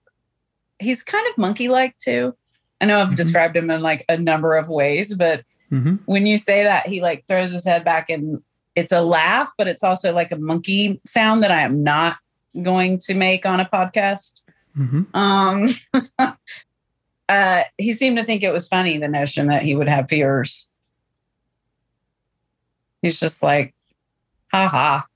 he's 0.82 1.02
kind 1.02 1.26
of 1.30 1.38
monkey 1.38 1.68
like 1.68 1.96
too. 1.98 2.34
I 2.80 2.86
know 2.86 3.00
I've 3.00 3.10
Mhm. 3.10 3.16
described 3.16 3.56
him 3.56 3.70
in 3.70 3.80
like 3.82 4.04
a 4.08 4.16
number 4.16 4.56
of 4.56 4.68
ways, 4.68 5.14
but 5.14 5.44
Mm-hmm. 5.70 5.94
when 6.04 6.26
you 6.26 6.36
say 6.36 6.64
that, 6.64 6.86
he 6.86 7.00
like 7.00 7.26
throws 7.26 7.50
his 7.50 7.64
head 7.64 7.82
back 7.82 8.10
and 8.10 8.42
it's 8.76 8.92
a 8.92 9.00
laugh, 9.00 9.50
but 9.56 9.66
it's 9.68 9.82
also 9.82 10.12
like 10.12 10.30
a 10.30 10.36
monkey 10.36 11.00
sound 11.06 11.42
that 11.42 11.50
I 11.50 11.62
am 11.62 11.82
not 11.82 12.16
going 12.60 12.98
to 12.98 13.14
make 13.14 13.46
on 13.46 13.58
a 13.60 13.64
podcast. 13.64 14.40
Mm-hmm. 14.76 15.16
Um, 15.16 15.68
uh, 17.28 17.62
he 17.78 17.92
seemed 17.94 18.18
to 18.18 18.24
think 18.24 18.42
it 18.42 18.52
was 18.52 18.68
funny 18.68 18.98
the 18.98 19.08
notion 19.08 19.46
that 19.46 19.62
he 19.62 19.74
would 19.74 19.88
have 19.88 20.08
fears. 20.10 20.68
He's 23.00 23.18
just 23.18 23.42
like, 23.42 23.74
ha 24.52 24.68
ha. 24.68 25.06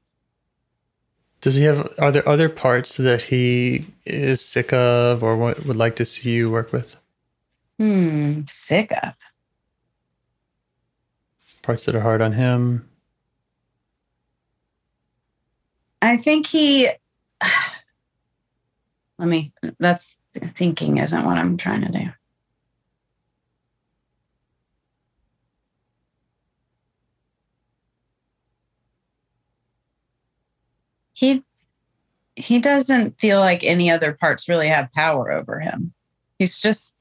Does 1.47 1.55
he 1.55 1.63
have? 1.63 1.95
Are 2.01 2.11
there 2.11 2.29
other 2.29 2.49
parts 2.49 2.97
that 2.97 3.23
he 3.23 3.87
is 4.05 4.45
sick 4.45 4.73
of, 4.73 5.23
or 5.23 5.37
would 5.37 5.77
like 5.77 5.95
to 5.95 6.05
see 6.05 6.31
you 6.31 6.51
work 6.51 6.73
with? 6.73 6.97
Hmm, 7.79 8.41
sick 8.49 8.91
of. 9.01 9.13
Parts 11.63 11.85
that 11.85 11.95
are 11.95 12.01
hard 12.01 12.21
on 12.21 12.33
him. 12.33 12.89
I 16.03 16.17
think 16.17 16.49
he. 16.49 16.89
Let 19.21 19.29
me. 19.29 19.53
That's 19.79 20.19
thinking 20.35 20.99
isn't 20.99 21.25
what 21.25 21.39
I'm 21.39 21.57
trying 21.57 21.83
to 21.83 21.93
do. 21.93 22.09
He 31.17 31.43
he 32.35 32.59
doesn't 32.59 33.19
feel 33.19 33.41
like 33.41 33.65
any 33.65 33.91
other 33.91 34.13
parts 34.13 34.51
really 34.51 34.69
have 34.69 34.93
power 34.93 35.33
over 35.33 35.59
him. 35.59 35.95
He's 36.39 36.61
just 36.61 36.99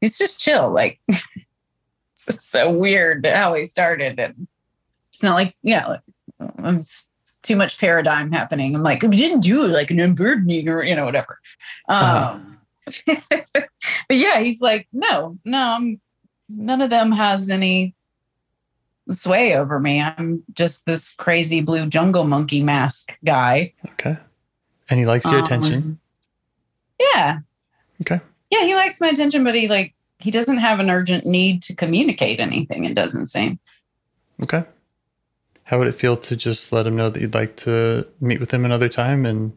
he's 0.00 0.16
just 0.16 0.40
chill. 0.40 0.70
Like 0.70 0.98
it's 1.08 2.42
so 2.42 2.70
weird 2.70 3.26
how 3.26 3.52
he 3.52 3.66
started, 3.66 4.18
and 4.18 4.48
it's 5.10 5.22
not 5.22 5.34
like 5.34 5.54
yeah, 5.60 5.86
like, 5.86 6.00
I'm 6.64 6.84
too 7.42 7.56
much 7.56 7.78
paradigm 7.78 8.32
happening. 8.32 8.74
I'm 8.74 8.82
like, 8.82 9.02
we 9.02 9.10
didn't 9.10 9.40
do 9.40 9.66
like 9.66 9.90
an 9.90 10.00
unburdening 10.00 10.66
or 10.66 10.82
you 10.82 10.96
know 10.96 11.04
whatever. 11.04 11.38
Um, 11.86 12.58
but 13.06 13.68
yeah, 14.08 14.40
he's 14.40 14.62
like, 14.62 14.88
no, 14.90 15.38
no, 15.44 15.58
I'm 15.58 16.00
none 16.48 16.80
of 16.80 16.88
them 16.88 17.12
has 17.12 17.50
any 17.50 17.94
sway 19.10 19.54
over 19.56 19.80
me. 19.80 20.00
I'm 20.00 20.42
just 20.52 20.86
this 20.86 21.14
crazy 21.14 21.60
blue 21.60 21.86
jungle 21.86 22.24
monkey 22.24 22.62
mask 22.62 23.16
guy. 23.24 23.72
Okay. 23.92 24.16
And 24.90 24.98
he 24.98 25.06
likes 25.06 25.26
your 25.26 25.38
Um, 25.38 25.44
attention. 25.44 25.98
Yeah. 27.14 27.38
Okay. 28.00 28.20
Yeah, 28.50 28.64
he 28.64 28.74
likes 28.74 29.00
my 29.00 29.08
attention, 29.08 29.44
but 29.44 29.54
he 29.54 29.68
like 29.68 29.94
he 30.18 30.30
doesn't 30.30 30.58
have 30.58 30.80
an 30.80 30.90
urgent 30.90 31.24
need 31.26 31.62
to 31.62 31.74
communicate 31.74 32.40
anything. 32.40 32.84
It 32.84 32.94
doesn't 32.94 33.26
seem. 33.26 33.58
Okay. 34.42 34.64
How 35.64 35.78
would 35.78 35.86
it 35.88 35.94
feel 35.94 36.16
to 36.16 36.34
just 36.36 36.72
let 36.72 36.86
him 36.86 36.96
know 36.96 37.10
that 37.10 37.20
you'd 37.20 37.34
like 37.34 37.56
to 37.56 38.06
meet 38.20 38.40
with 38.40 38.50
him 38.52 38.64
another 38.64 38.88
time 38.88 39.26
and 39.26 39.52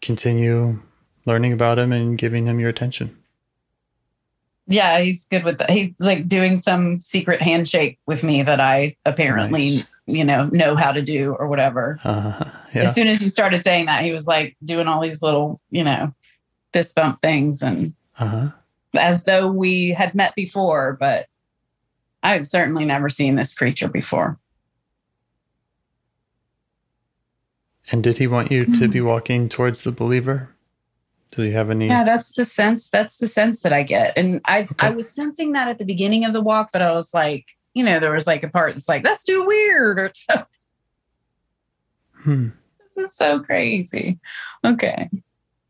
continue 0.00 0.80
learning 1.26 1.52
about 1.52 1.78
him 1.78 1.92
and 1.92 2.16
giving 2.16 2.46
him 2.46 2.58
your 2.58 2.70
attention? 2.70 3.16
Yeah, 4.68 5.00
he's 5.00 5.26
good 5.26 5.44
with 5.44 5.58
that. 5.58 5.70
He's 5.70 5.94
like 5.98 6.28
doing 6.28 6.58
some 6.58 7.00
secret 7.00 7.40
handshake 7.40 7.98
with 8.06 8.22
me 8.22 8.42
that 8.42 8.60
I 8.60 8.96
apparently, 9.06 9.76
Nice. 9.78 9.84
you 10.06 10.24
know, 10.24 10.46
know 10.52 10.76
how 10.76 10.92
to 10.92 11.00
do 11.00 11.34
or 11.34 11.48
whatever. 11.48 11.98
Uh, 12.04 12.44
yeah. 12.74 12.82
As 12.82 12.94
soon 12.94 13.08
as 13.08 13.22
you 13.22 13.30
started 13.30 13.64
saying 13.64 13.86
that, 13.86 14.04
he 14.04 14.12
was 14.12 14.26
like 14.26 14.56
doing 14.64 14.86
all 14.86 15.00
these 15.00 15.22
little, 15.22 15.58
you 15.70 15.82
know, 15.84 16.12
fist 16.74 16.94
bump 16.94 17.20
things 17.22 17.62
and 17.62 17.94
Uh-huh. 18.18 18.50
as 18.94 19.24
though 19.24 19.50
we 19.50 19.90
had 19.90 20.14
met 20.14 20.34
before, 20.34 20.98
but 21.00 21.28
I've 22.22 22.46
certainly 22.46 22.84
never 22.84 23.08
seen 23.08 23.36
this 23.36 23.56
creature 23.56 23.88
before. 23.88 24.38
And 27.90 28.02
did 28.04 28.18
he 28.18 28.26
want 28.26 28.52
you 28.52 28.66
to 28.66 28.86
be 28.88 29.00
walking 29.00 29.48
towards 29.48 29.82
the 29.84 29.92
believer? 29.92 30.50
Did 31.30 31.46
you 31.46 31.52
have 31.52 31.70
any? 31.70 31.88
Yeah, 31.88 32.04
that's 32.04 32.32
the 32.34 32.44
sense. 32.44 32.90
That's 32.90 33.18
the 33.18 33.26
sense 33.26 33.62
that 33.62 33.72
I 33.72 33.82
get. 33.82 34.16
And 34.16 34.40
I 34.46 34.62
Okay. 34.62 34.74
I 34.86 34.90
was 34.90 35.10
sensing 35.10 35.52
that 35.52 35.68
at 35.68 35.78
the 35.78 35.84
beginning 35.84 36.24
of 36.24 36.32
the 36.32 36.40
walk, 36.40 36.70
but 36.72 36.82
I 36.82 36.92
was 36.92 37.12
like, 37.12 37.46
you 37.74 37.84
know, 37.84 38.00
there 38.00 38.12
was 38.12 38.26
like 38.26 38.42
a 38.42 38.48
part 38.48 38.74
that's 38.74 38.88
like, 38.88 39.04
that's 39.04 39.24
too 39.24 39.44
weird 39.44 39.98
or 39.98 40.10
so 40.14 40.44
Hmm. 42.22 42.48
this 42.80 42.98
is 42.98 43.14
so 43.14 43.38
crazy. 43.40 44.18
Okay. 44.64 45.08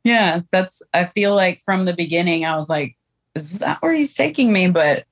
Yeah, 0.05 0.41
that's 0.51 0.81
I 0.95 1.05
feel 1.05 1.35
like 1.35 1.61
from 1.63 1.85
the 1.85 1.93
beginning 1.93 2.45
I 2.45 2.57
was 2.57 2.71
like, 2.71 2.97
is 3.35 3.59
that 3.59 3.83
where 3.83 3.93
he's 3.93 4.15
taking 4.15 4.53
me? 4.53 4.69
But 4.71 5.05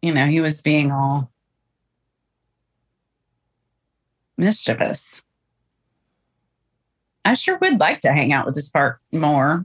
you 0.00 0.12
know, 0.12 0.26
he 0.26 0.40
was 0.40 0.62
being 0.62 0.90
all 0.90 1.30
mischievous. 4.36 5.22
I 7.24 7.34
sure 7.34 7.58
would 7.58 7.78
like 7.78 8.00
to 8.00 8.12
hang 8.12 8.32
out 8.32 8.46
with 8.46 8.56
this 8.56 8.70
part 8.70 8.98
more. 9.12 9.64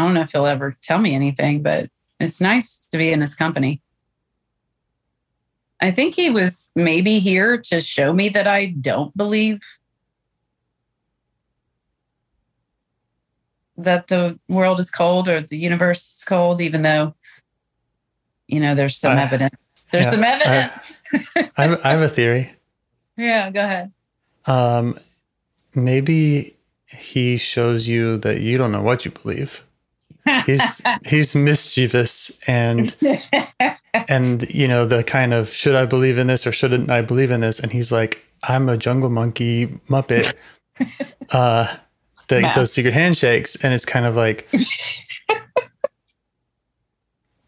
I 0.00 0.04
don't 0.04 0.14
know 0.14 0.22
if 0.22 0.32
he'll 0.32 0.46
ever 0.46 0.74
tell 0.80 0.98
me 0.98 1.14
anything, 1.14 1.60
but 1.62 1.90
it's 2.18 2.40
nice 2.40 2.86
to 2.90 2.96
be 2.96 3.12
in 3.12 3.20
his 3.20 3.34
company. 3.34 3.82
I 5.78 5.90
think 5.90 6.14
he 6.14 6.30
was 6.30 6.72
maybe 6.74 7.18
here 7.18 7.58
to 7.58 7.82
show 7.82 8.14
me 8.14 8.30
that 8.30 8.46
I 8.46 8.66
don't 8.80 9.14
believe 9.14 9.60
that 13.76 14.06
the 14.06 14.38
world 14.48 14.80
is 14.80 14.90
cold 14.90 15.28
or 15.28 15.42
the 15.42 15.58
universe 15.58 16.16
is 16.18 16.24
cold, 16.24 16.62
even 16.62 16.80
though, 16.80 17.14
you 18.48 18.58
know, 18.60 18.74
there's 18.74 18.96
some 18.96 19.18
Uh, 19.18 19.22
evidence. 19.22 19.90
There's 19.92 20.06
yeah, 20.06 20.10
some 20.12 20.24
I- 20.24 20.28
evidence. 20.28 21.02
I, 21.58 21.62
have, 21.66 21.80
I 21.84 21.90
have 21.90 22.02
a 22.02 22.08
theory. 22.08 22.52
yeah, 23.18 23.50
go 23.50 23.60
ahead. 23.60 23.92
Um, 24.46 24.98
maybe 25.74 26.56
he 26.86 27.36
shows 27.36 27.86
you 27.86 28.16
that 28.18 28.40
you 28.40 28.56
don't 28.56 28.72
know 28.72 28.80
what 28.82 29.04
you 29.04 29.10
believe. 29.10 29.62
He's 30.46 30.82
he's 31.04 31.34
mischievous 31.34 32.38
and 32.46 32.94
and 34.08 34.48
you 34.50 34.68
know 34.68 34.86
the 34.86 35.04
kind 35.04 35.34
of 35.34 35.50
should 35.50 35.74
I 35.74 35.86
believe 35.86 36.18
in 36.18 36.26
this 36.26 36.46
or 36.46 36.52
shouldn't 36.52 36.90
I 36.90 37.02
believe 37.02 37.30
in 37.30 37.40
this? 37.40 37.60
And 37.60 37.72
he's 37.72 37.90
like, 37.92 38.24
I'm 38.42 38.68
a 38.68 38.76
jungle 38.76 39.10
monkey 39.10 39.66
muppet 39.88 40.34
uh, 41.30 41.76
that 42.28 42.54
does 42.54 42.72
secret 42.72 42.94
handshakes, 42.94 43.56
and 43.56 43.74
it's 43.74 43.84
kind 43.84 44.06
of 44.06 44.16
like 44.16 44.48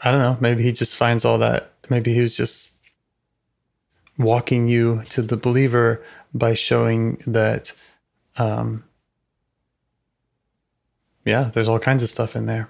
I 0.00 0.10
don't 0.10 0.20
know. 0.20 0.36
Maybe 0.40 0.62
he 0.62 0.72
just 0.72 0.96
finds 0.96 1.24
all 1.24 1.38
that. 1.38 1.72
Maybe 1.88 2.12
he 2.12 2.20
was 2.20 2.36
just 2.36 2.72
walking 4.18 4.68
you 4.68 5.02
to 5.10 5.22
the 5.22 5.36
believer 5.36 6.04
by 6.34 6.54
showing 6.54 7.22
that. 7.26 7.72
Um, 8.36 8.84
yeah, 11.24 11.50
there's 11.52 11.68
all 11.68 11.78
kinds 11.78 12.02
of 12.02 12.10
stuff 12.10 12.36
in 12.36 12.46
there. 12.46 12.68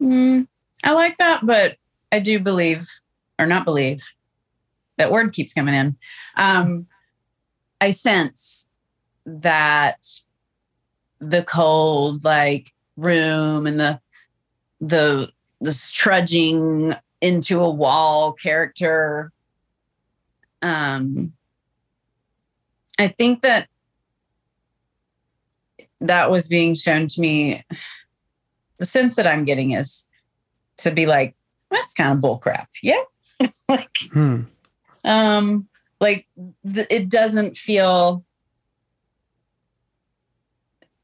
Mm, 0.00 0.46
I 0.84 0.92
like 0.92 1.16
that, 1.18 1.44
but 1.44 1.76
I 2.12 2.20
do 2.20 2.38
believe, 2.38 2.86
or 3.38 3.46
not 3.46 3.64
believe, 3.64 4.02
that 4.98 5.10
word 5.10 5.32
keeps 5.32 5.52
coming 5.52 5.74
in. 5.74 5.96
Um, 6.36 6.86
I 7.80 7.90
sense 7.90 8.68
that 9.26 10.06
the 11.20 11.42
cold, 11.42 12.24
like 12.24 12.72
room, 12.96 13.66
and 13.66 13.78
the 13.78 14.00
the 14.80 15.30
the 15.60 15.90
trudging 15.92 16.94
into 17.20 17.60
a 17.60 17.70
wall 17.70 18.32
character. 18.32 19.32
Um, 20.62 21.32
I 22.98 23.08
think 23.08 23.42
that 23.42 23.68
that 26.00 26.30
was 26.30 26.48
being 26.48 26.74
shown 26.74 27.06
to 27.08 27.20
me 27.20 27.64
the 28.78 28.86
sense 28.86 29.16
that 29.16 29.26
I'm 29.26 29.44
getting 29.44 29.70
is 29.72 30.08
to 30.78 30.90
be 30.90 31.06
like, 31.06 31.34
that's 31.70 31.94
kind 31.94 32.12
of 32.12 32.22
bullcrap. 32.22 32.66
Yeah. 32.82 33.02
like, 33.68 33.88
Hmm. 34.12 34.42
um, 35.04 35.68
like 36.00 36.26
th- 36.74 36.86
it 36.90 37.08
doesn't 37.08 37.56
feel. 37.56 38.22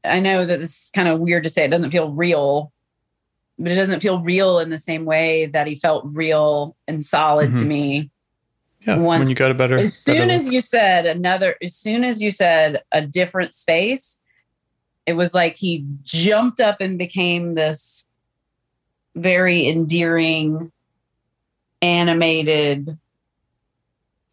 I 0.03 0.19
know 0.19 0.45
that 0.45 0.59
this 0.59 0.83
is 0.85 0.91
kind 0.93 1.07
of 1.07 1.19
weird 1.19 1.43
to 1.43 1.49
say. 1.49 1.65
It 1.65 1.69
doesn't 1.69 1.91
feel 1.91 2.11
real, 2.11 2.71
but 3.57 3.71
it 3.71 3.75
doesn't 3.75 4.01
feel 4.01 4.19
real 4.19 4.59
in 4.59 4.69
the 4.69 4.77
same 4.77 5.05
way 5.05 5.45
that 5.47 5.65
he 5.65 5.75
felt 5.75 6.03
real 6.07 6.75
and 6.87 7.03
solid 7.03 7.53
to 7.53 7.59
Mhm. 7.61 7.67
me. 7.67 8.09
Yeah. 8.85 8.97
when 8.97 9.29
you 9.29 9.33
got 9.35 9.49
a 9.49 9.53
better, 9.53 9.75
As 9.75 9.97
soon 9.97 10.17
better 10.17 10.31
as 10.33 10.51
you 10.51 10.59
said 10.59 11.05
another, 11.05 11.55
as 11.63 11.73
soon 11.73 12.03
as 12.03 12.21
you 12.21 12.31
said 12.31 12.83
a 12.91 13.01
different 13.01 13.53
space, 13.53 14.19
it 15.05 15.13
was 15.13 15.33
like 15.33 15.57
he 15.57 15.85
jumped 16.03 16.59
up 16.59 16.77
and 16.79 16.97
became 16.97 17.53
this 17.53 18.07
very 19.15 19.67
endearing 19.67 20.71
animated, 21.81 22.97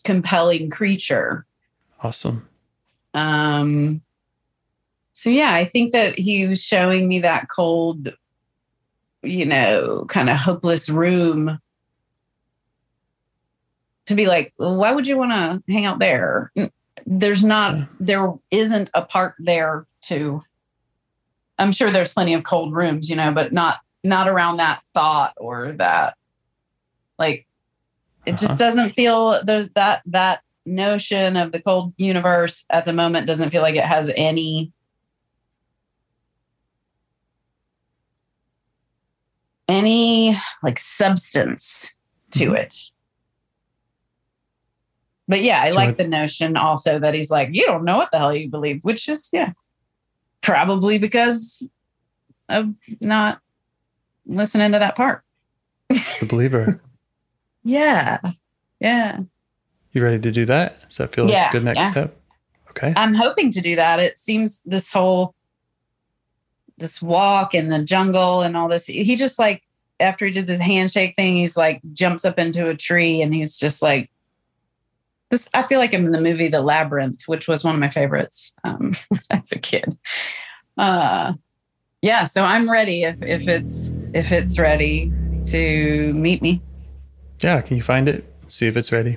compelling 0.05 0.71
creature. 0.71 1.45
Awesome. 2.03 2.49
Um, 3.12 4.01
so 5.12 5.31
yeah, 5.31 5.53
I 5.53 5.64
think 5.64 5.93
that 5.93 6.18
he 6.18 6.47
was 6.47 6.62
showing 6.62 7.09
me 7.09 7.18
that 7.18 7.49
cold, 7.49 8.12
you 9.23 9.45
know, 9.45 10.07
kind 10.09 10.31
of 10.31 10.37
hopeless 10.37 10.89
room 10.89 11.59
to 14.07 14.14
be 14.14 14.27
like, 14.27 14.53
why 14.57 14.93
would 14.93 15.07
you 15.07 15.16
want 15.16 15.33
to 15.33 15.73
hang 15.73 15.85
out 15.87 15.99
there? 15.99 16.53
There's 17.05 17.45
not, 17.45 17.89
there 17.99 18.33
isn't 18.51 18.91
a 18.95 19.03
part 19.03 19.35
there 19.39 19.87
to. 20.03 20.43
I'm 21.61 21.73
sure 21.73 21.91
there's 21.91 22.13
plenty 22.15 22.35
of 22.35 22.43
cold 22.43 22.75
rooms, 22.75 23.09
you 23.11 23.17
know, 23.17 23.33
but 23.33 23.53
not 23.53 23.81
not 24.03 24.27
around 24.29 24.57
that 24.57 24.83
thought 24.95 25.35
or 25.37 25.73
that, 25.73 26.17
like, 27.19 27.47
it 28.25 28.31
Uh-huh. 28.33 28.47
just 28.47 28.59
doesn't 28.59 28.95
feel 28.95 29.43
there's 29.45 29.69
that 29.71 30.03
that 30.07 30.41
notion 30.65 31.37
of 31.37 31.53
the 31.53 31.61
cold 31.61 31.93
universe 31.99 32.65
at 32.71 32.85
the 32.87 32.93
moment 32.95 33.27
doesn't 33.27 33.51
feel 33.51 33.63
like 33.63 33.75
it 33.77 33.85
has 33.85 34.11
any 34.17 34.73
any 39.69 40.37
like 40.63 40.79
substance 40.79 41.91
to 42.33 42.51
Mhm. 42.51 42.57
it. 42.59 42.75
But 45.29 45.43
yeah, 45.43 45.63
I 45.63 45.71
like 45.71 45.89
want- 45.89 45.97
the 45.99 46.09
notion 46.09 46.57
also 46.57 46.99
that 46.99 47.15
he's 47.15 47.31
like, 47.31 47.51
you 47.53 47.65
don't 47.65 47.85
know 47.85 47.97
what 47.97 48.11
the 48.11 48.19
hell 48.19 48.35
you 48.35 48.49
believe, 48.51 48.83
which 48.83 49.09
is 49.09 49.29
yeah, 49.33 49.53
probably 50.51 50.98
because 50.98 51.62
of 52.48 52.74
not 53.01 53.40
listening 54.26 54.72
to 54.72 54.78
that 54.80 54.96
part. 54.96 55.22
The 55.88 56.26
believer. 56.28 56.80
Yeah. 57.62 58.18
Yeah. 58.80 59.18
you 59.92 60.03
ready 60.03 60.18
to 60.18 60.32
do 60.32 60.46
that? 60.46 60.80
Does 60.88 60.96
that 60.96 61.14
feel 61.14 61.26
like 61.26 61.51
a 61.51 61.53
good 61.53 61.64
next 61.64 61.78
yeah. 61.78 61.90
step? 61.90 62.16
Okay. 62.70 62.94
I'm 62.96 63.12
hoping 63.12 63.53
to 63.53 63.61
do 63.61 63.76
that. 63.76 64.01
It 64.01 64.16
seems 64.16 64.62
this 64.62 64.90
whole 64.90 65.34
this 66.78 67.03
walk 67.03 67.55
in 67.55 67.68
the 67.68 67.84
jungle 67.84 68.40
and 68.40 68.57
all 68.57 68.66
this. 68.66 68.86
He 68.86 69.14
just 69.14 69.38
like 69.38 69.62
after 70.01 70.24
he 70.24 70.32
did 70.32 70.46
the 70.46 70.57
handshake 70.57 71.16
thing, 71.16 71.36
he's 71.36 71.55
like 71.55 71.82
jumps 71.92 72.24
up 72.24 72.38
into 72.38 72.70
a 72.70 72.74
tree 72.74 73.20
and 73.20 73.34
he's 73.34 73.59
just 73.59 73.82
like 73.82 74.09
this. 75.31 75.49
I 75.55 75.66
feel 75.66 75.78
like 75.78 75.95
I'm 75.95 76.07
in 76.07 76.12
the 76.12 76.20
movie 76.20 76.49
The 76.49 76.61
Labyrinth, 76.61 77.22
which 77.26 77.49
was 77.49 77.64
one 77.64 77.74
of 77.74 77.81
my 77.81 77.89
favorites 77.89 78.53
um, 78.64 78.93
as 79.31 79.53
a 79.53 79.59
kid. 79.59 79.97
Uh, 80.76 81.35
yeah, 82.03 82.24
so 82.24 82.45
I'm 82.45 82.70
ready 82.70 83.05
if 83.05 83.22
if 83.22 83.49
it's 83.49 83.93
if 84.14 84.33
it's 84.33 84.59
ready 84.59 85.12
to 85.45 86.12
meet 86.14 86.43
me. 86.43 86.62
Yeah. 87.43 87.61
Can 87.61 87.76
you 87.76 87.83
find 87.83 88.09
it? 88.09 88.24
See 88.49 88.66
if 88.66 88.76
it's 88.76 88.93
ready. 88.93 89.16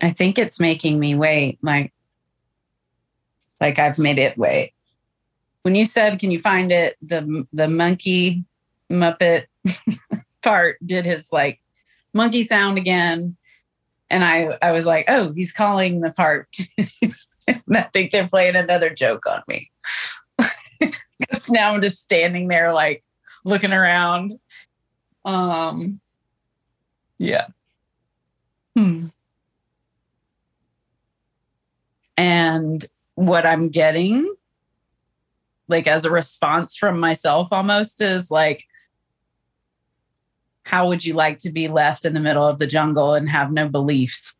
I 0.00 0.10
think 0.10 0.38
it's 0.38 0.60
making 0.60 0.98
me 0.98 1.14
wait. 1.14 1.58
Like, 1.62 1.92
like 3.60 3.78
I've 3.78 3.98
made 3.98 4.18
it 4.18 4.38
wait. 4.38 4.72
When 5.62 5.74
you 5.74 5.84
said, 5.84 6.18
"Can 6.18 6.30
you 6.30 6.38
find 6.38 6.72
it?" 6.72 6.96
the 7.02 7.46
the 7.52 7.68
monkey 7.68 8.44
Muppet 8.90 9.46
part 10.42 10.78
did 10.84 11.04
his 11.04 11.32
like 11.32 11.60
monkey 12.12 12.42
sound 12.42 12.78
again, 12.78 13.36
and 14.10 14.24
I 14.24 14.58
I 14.62 14.72
was 14.72 14.86
like, 14.86 15.06
"Oh, 15.08 15.32
he's 15.32 15.52
calling 15.52 16.00
the 16.00 16.10
part." 16.12 16.48
I 17.48 17.82
think 17.92 18.10
they're 18.10 18.28
playing 18.28 18.56
another 18.56 18.90
joke 18.90 19.26
on 19.26 19.42
me 19.48 19.70
because 21.18 21.48
now 21.48 21.72
I'm 21.72 21.80
just 21.80 22.02
standing 22.02 22.48
there 22.48 22.74
like 22.74 23.02
looking 23.44 23.72
around. 23.72 24.38
Um, 25.24 26.00
yeah. 27.18 27.46
Hmm. 28.76 29.06
and 32.18 32.86
what 33.18 33.44
i'm 33.44 33.68
getting 33.68 34.32
like 35.66 35.86
as 35.86 36.04
a 36.04 36.10
response 36.10 36.76
from 36.76 37.00
myself 37.00 37.48
almost 37.50 38.00
is 38.00 38.30
like 38.30 38.64
how 40.68 40.86
would 40.86 41.02
you 41.02 41.14
like 41.14 41.38
to 41.38 41.50
be 41.50 41.66
left 41.66 42.04
in 42.04 42.12
the 42.12 42.20
middle 42.20 42.46
of 42.46 42.58
the 42.58 42.66
jungle 42.66 43.14
and 43.14 43.26
have 43.26 43.50
no 43.50 43.66
beliefs? 43.68 44.36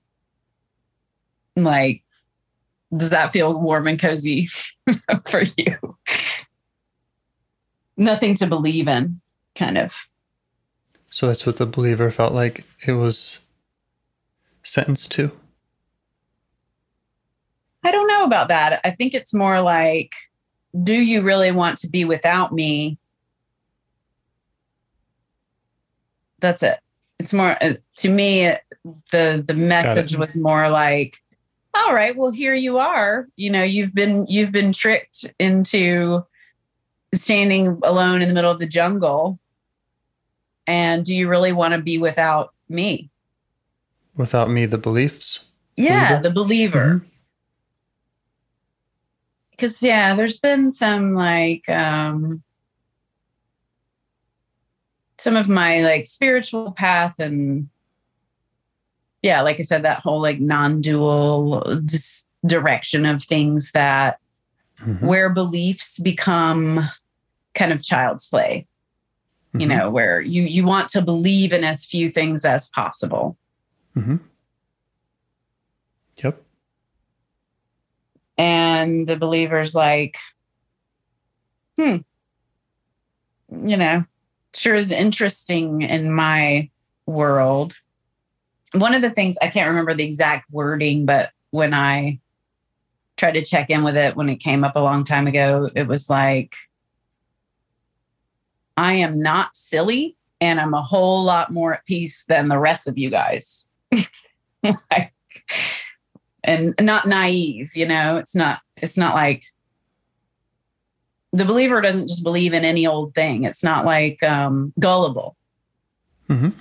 Like 1.56 2.04
does 2.94 3.10
that 3.10 3.32
feel 3.32 3.58
warm 3.58 3.86
and 3.86 3.98
cozy 3.98 4.48
for 5.26 5.42
you? 5.56 5.96
Nothing 7.96 8.34
to 8.34 8.46
believe 8.46 8.88
in 8.88 9.20
kind 9.54 9.78
of. 9.78 10.06
So 11.10 11.26
that's 11.26 11.46
what 11.46 11.56
the 11.56 11.66
believer 11.66 12.10
felt 12.10 12.34
like 12.34 12.64
it 12.86 12.92
was 12.92 13.38
sentenced 14.62 15.10
to. 15.12 15.32
I 18.28 18.30
don't 18.30 18.38
know 18.38 18.44
about 18.44 18.48
that. 18.48 18.80
I 18.84 18.90
think 18.90 19.14
it's 19.14 19.32
more 19.34 19.60
like, 19.60 20.12
do 20.82 20.94
you 20.94 21.22
really 21.22 21.50
want 21.50 21.78
to 21.78 21.88
be 21.88 22.04
without 22.04 22.52
me? 22.52 22.98
That's 26.40 26.62
it. 26.62 26.78
It's 27.18 27.32
more 27.34 27.56
uh, 27.62 27.74
to 27.96 28.10
me. 28.10 28.42
it- 28.46 28.62
the 29.10 29.44
The 29.46 29.54
message 29.54 30.16
was 30.16 30.34
more 30.36 30.70
like, 30.70 31.18
all 31.74 31.92
right, 31.92 32.16
well, 32.16 32.30
here 32.30 32.54
you 32.54 32.78
are. 32.78 33.28
You 33.36 33.50
know, 33.50 33.62
you've 33.62 33.92
been 33.94 34.24
you've 34.28 34.52
been 34.52 34.72
tricked 34.72 35.26
into 35.38 36.24
standing 37.14 37.78
alone 37.82 38.22
in 38.22 38.28
the 38.28 38.34
middle 38.34 38.50
of 38.50 38.58
the 38.60 38.66
jungle. 38.68 39.38
And 40.66 41.04
do 41.04 41.14
you 41.14 41.28
really 41.28 41.52
want 41.52 41.74
to 41.74 41.80
be 41.82 41.98
without 41.98 42.54
me? 42.68 43.10
Without 44.16 44.48
me, 44.50 44.64
the 44.66 44.78
beliefs. 44.78 45.44
Yeah, 45.76 46.18
Believer? 46.20 46.22
the 46.22 46.30
believer. 46.34 46.86
Mhm. 47.04 47.04
Because 49.58 49.82
yeah 49.82 50.14
there's 50.14 50.38
been 50.40 50.70
some 50.70 51.12
like 51.12 51.68
um 51.68 52.42
some 55.18 55.34
of 55.36 55.48
my 55.48 55.80
like 55.82 56.06
spiritual 56.06 56.70
path 56.72 57.18
and 57.18 57.68
yeah 59.22 59.40
like 59.42 59.58
i 59.58 59.62
said 59.62 59.82
that 59.82 59.98
whole 60.00 60.20
like 60.20 60.38
non-dual 60.38 61.82
direction 62.46 63.04
of 63.04 63.22
things 63.22 63.72
that 63.72 64.18
Mhm. 64.80 65.02
where 65.02 65.28
beliefs 65.28 65.98
become 65.98 66.88
kind 67.56 67.72
of 67.72 67.82
child's 67.82 68.28
play 68.28 68.64
you 69.54 69.66
Mhm. 69.66 69.76
know 69.76 69.90
where 69.90 70.20
you 70.20 70.42
you 70.44 70.64
want 70.64 70.88
to 70.90 71.02
believe 71.02 71.52
in 71.52 71.64
as 71.64 71.84
few 71.84 72.12
things 72.12 72.44
as 72.44 72.68
possible 72.68 73.36
Mhm. 73.96 74.20
Yep. 76.22 76.40
And 78.38 79.06
the 79.06 79.16
believer's 79.16 79.74
like 79.74 80.16
hmm 81.76 81.96
you 83.64 83.76
know 83.76 84.02
sure 84.54 84.74
is 84.74 84.90
interesting 84.90 85.82
in 85.82 86.10
my 86.10 86.70
world. 87.06 87.74
One 88.72 88.94
of 88.94 89.02
the 89.02 89.10
things 89.10 89.36
i 89.42 89.48
can't 89.48 89.68
remember 89.68 89.94
the 89.94 90.04
exact 90.04 90.50
wording 90.50 91.06
but 91.06 91.30
when 91.50 91.72
i 91.72 92.18
tried 93.16 93.32
to 93.32 93.44
check 93.44 93.70
in 93.70 93.82
with 93.82 93.96
it 93.96 94.14
when 94.14 94.28
it 94.28 94.36
came 94.36 94.62
up 94.62 94.76
a 94.76 94.80
long 94.80 95.04
time 95.04 95.26
ago 95.26 95.70
it 95.74 95.88
was 95.88 96.10
like 96.10 96.54
i 98.76 98.92
am 98.92 99.20
not 99.22 99.56
silly 99.56 100.16
and 100.40 100.60
i'm 100.60 100.74
a 100.74 100.82
whole 100.82 101.24
lot 101.24 101.50
more 101.50 101.74
at 101.74 101.86
peace 101.86 102.26
than 102.26 102.48
the 102.48 102.58
rest 102.58 102.86
of 102.86 102.98
you 102.98 103.10
guys. 103.10 103.68
Like, 104.90 105.07
and 106.48 106.74
not 106.80 107.06
naive 107.06 107.76
you 107.76 107.86
know? 107.86 108.16
It's 108.16 108.34
not 108.34 108.60
it's 108.76 108.96
not 108.96 109.14
like 109.14 109.44
the 111.32 111.44
believer 111.44 111.80
doesn't 111.80 112.08
just 112.08 112.22
believe 112.24 112.54
in 112.54 112.64
any 112.64 112.86
old 112.86 113.14
thing. 113.14 113.44
It's 113.44 113.62
not 113.62 113.84
like 113.84 114.22
um 114.22 114.72
gullible. 114.80 115.36
Mhm. 116.28 116.52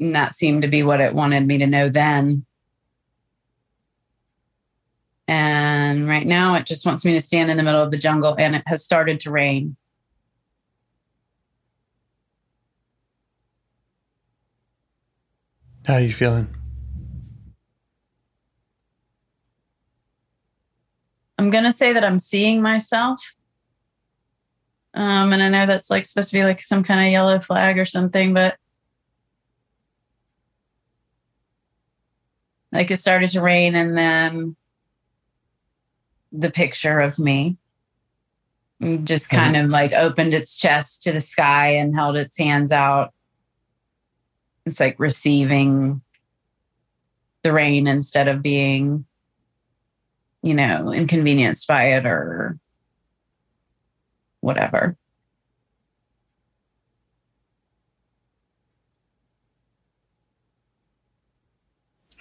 and 0.00 0.14
that 0.14 0.34
seemed 0.34 0.62
to 0.62 0.68
be 0.68 0.82
what 0.82 1.00
it 1.00 1.14
wanted 1.14 1.46
me 1.46 1.58
to 1.58 1.66
know 1.66 1.88
then. 1.88 2.44
And 5.28 6.06
right 6.06 6.26
now 6.26 6.54
it 6.56 6.66
just 6.66 6.84
wants 6.84 7.04
me 7.04 7.12
to 7.12 7.20
stand 7.20 7.50
in 7.50 7.56
the 7.56 7.62
middle 7.62 7.82
of 7.82 7.90
the 7.90 7.98
jungle 7.98 8.34
and 8.38 8.56
it 8.56 8.62
has 8.66 8.84
started 8.84 9.20
to 9.20 9.30
rain. 9.30 9.76
How 15.86 15.94
are 15.94 16.00
you 16.00 16.12
feeling? 16.12 16.48
I'm 21.38 21.50
gonna 21.50 21.72
say 21.72 21.92
that 21.92 22.04
I'm 22.04 22.18
seeing 22.18 22.62
myself. 22.62 23.34
Um, 24.94 25.32
and 25.32 25.42
I 25.42 25.48
know 25.48 25.66
that's 25.66 25.90
like 25.90 26.06
supposed 26.06 26.30
to 26.30 26.38
be 26.38 26.44
like 26.44 26.60
some 26.60 26.84
kind 26.84 27.04
of 27.04 27.10
yellow 27.10 27.40
flag 27.40 27.78
or 27.78 27.84
something, 27.84 28.32
but 28.32 28.56
like 32.70 32.90
it 32.90 32.98
started 32.98 33.30
to 33.30 33.40
rain 33.40 33.74
and 33.74 33.96
then 33.96 34.56
the 36.32 36.50
picture 36.50 36.98
of 37.00 37.18
me 37.18 37.56
just 39.04 39.30
kind 39.30 39.56
of 39.56 39.70
like 39.70 39.92
opened 39.92 40.34
its 40.34 40.58
chest 40.58 41.04
to 41.04 41.12
the 41.12 41.20
sky 41.20 41.68
and 41.68 41.94
held 41.94 42.16
its 42.16 42.36
hands 42.36 42.72
out 42.72 43.14
it's 44.66 44.80
like 44.80 44.98
receiving 44.98 46.02
the 47.42 47.52
rain 47.52 47.86
instead 47.86 48.28
of 48.28 48.42
being 48.42 49.04
you 50.44 50.52
know 50.54 50.92
inconvenienced 50.92 51.66
by 51.66 51.94
it 51.94 52.04
or 52.04 52.58
whatever 54.40 54.94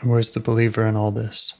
where's 0.02 0.32
the 0.32 0.40
believer 0.40 0.86
in 0.88 0.96
all 0.96 1.12
this? 1.12 1.54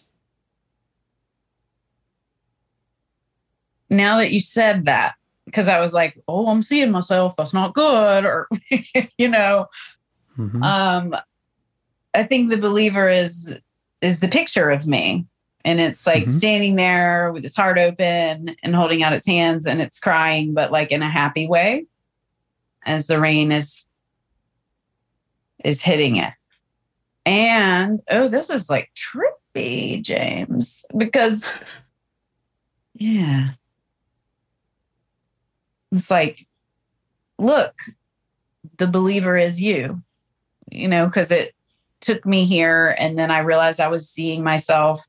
now 3.90 4.18
that 4.18 4.32
you 4.32 4.40
said 4.40 4.86
that 4.86 5.14
because 5.46 5.68
i 5.68 5.80
was 5.82 5.94
like 5.94 6.18
oh 6.30 6.48
i'm 6.48 6.62
seeing 6.64 6.90
myself 6.90 7.36
that's 7.36 7.54
not 7.54 7.74
good 7.76 8.26
or 8.26 8.48
you 9.18 9.28
know 9.28 9.68
Mhm. 10.40 10.64
um 10.64 11.16
i 12.16 12.24
think 12.24 12.50
the 12.50 12.58
believer 12.58 13.08
is 13.10 13.54
is 14.02 14.20
the 14.20 14.28
picture 14.30 14.72
of 14.72 14.88
me 14.88 15.28
and 15.66 15.80
it's 15.80 16.06
like 16.06 16.26
Mhm. 16.26 16.30
standing 16.30 16.76
there 16.76 17.32
with 17.32 17.46
its 17.46 17.56
heart 17.56 17.78
open 17.78 18.56
and 18.62 18.76
holding 18.76 19.04
out 19.04 19.14
its 19.14 19.26
hands 19.26 19.66
and 19.66 19.82
it's 19.82 20.00
crying 20.00 20.54
but 20.54 20.72
like 20.72 20.92
in 20.92 21.02
a 21.02 21.10
happy 21.10 21.48
way 21.48 21.86
as 22.86 23.08
the 23.08 23.20
rain 23.20 23.52
is 23.52 23.88
is 25.64 25.82
hitting 25.82 26.18
it 26.18 26.34
and 27.26 28.02
oh 28.10 28.28
this 28.28 28.50
is 28.50 28.70
like 28.70 28.92
trippy 28.96 30.02
james 30.02 30.84
because 30.98 31.46
yeah 32.96 33.52
it's 35.92 36.12
like 36.12 36.46
look 37.40 37.74
the 38.78 38.88
believer 38.88 39.38
is 39.38 39.62
you 39.62 40.02
you 40.70 40.88
know 40.88 41.06
because 41.06 41.32
it 41.32 41.54
took 42.02 42.26
me 42.26 42.44
here 42.46 42.96
and 43.00 43.18
then 43.18 43.32
i 43.32 43.40
realized 43.40 43.80
i 43.80 43.88
was 43.88 44.10
seeing 44.10 44.44
myself 44.44 45.00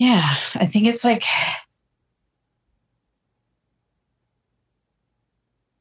yeah 0.00 0.34
i 0.54 0.66
think 0.66 0.86
it's 0.86 1.04
like 1.04 1.22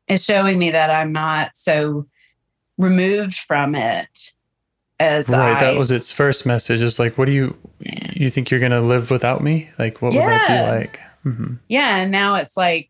it's 0.08 0.24
showing 0.24 0.60
me 0.60 0.70
that 0.72 0.92
i'm 0.92 1.12
not 1.12 1.56
so 1.56 2.06
removed 2.78 3.36
from 3.48 3.74
it 3.74 4.32
as 5.00 5.30
Right, 5.30 5.56
I, 5.56 5.72
that 5.72 5.80
was 5.80 5.94
its 5.94 6.12
first 6.12 6.46
message. 6.46 6.82
It's 6.82 7.00
like, 7.00 7.18
what 7.18 7.24
do 7.24 7.32
you 7.32 7.56
you 8.14 8.30
think 8.30 8.52
you're 8.52 8.60
gonna 8.60 8.82
live 8.82 9.10
without 9.10 9.42
me? 9.42 9.70
Like, 9.80 10.02
what 10.02 10.12
would 10.12 10.20
that 10.22 10.42
Yeah. 10.50 10.66
be 10.66 10.72
like? 10.72 11.00
hmm 11.24 11.56
yeah 11.68 11.98
and 11.98 12.12
now 12.12 12.36
it's 12.36 12.56
like 12.56 12.90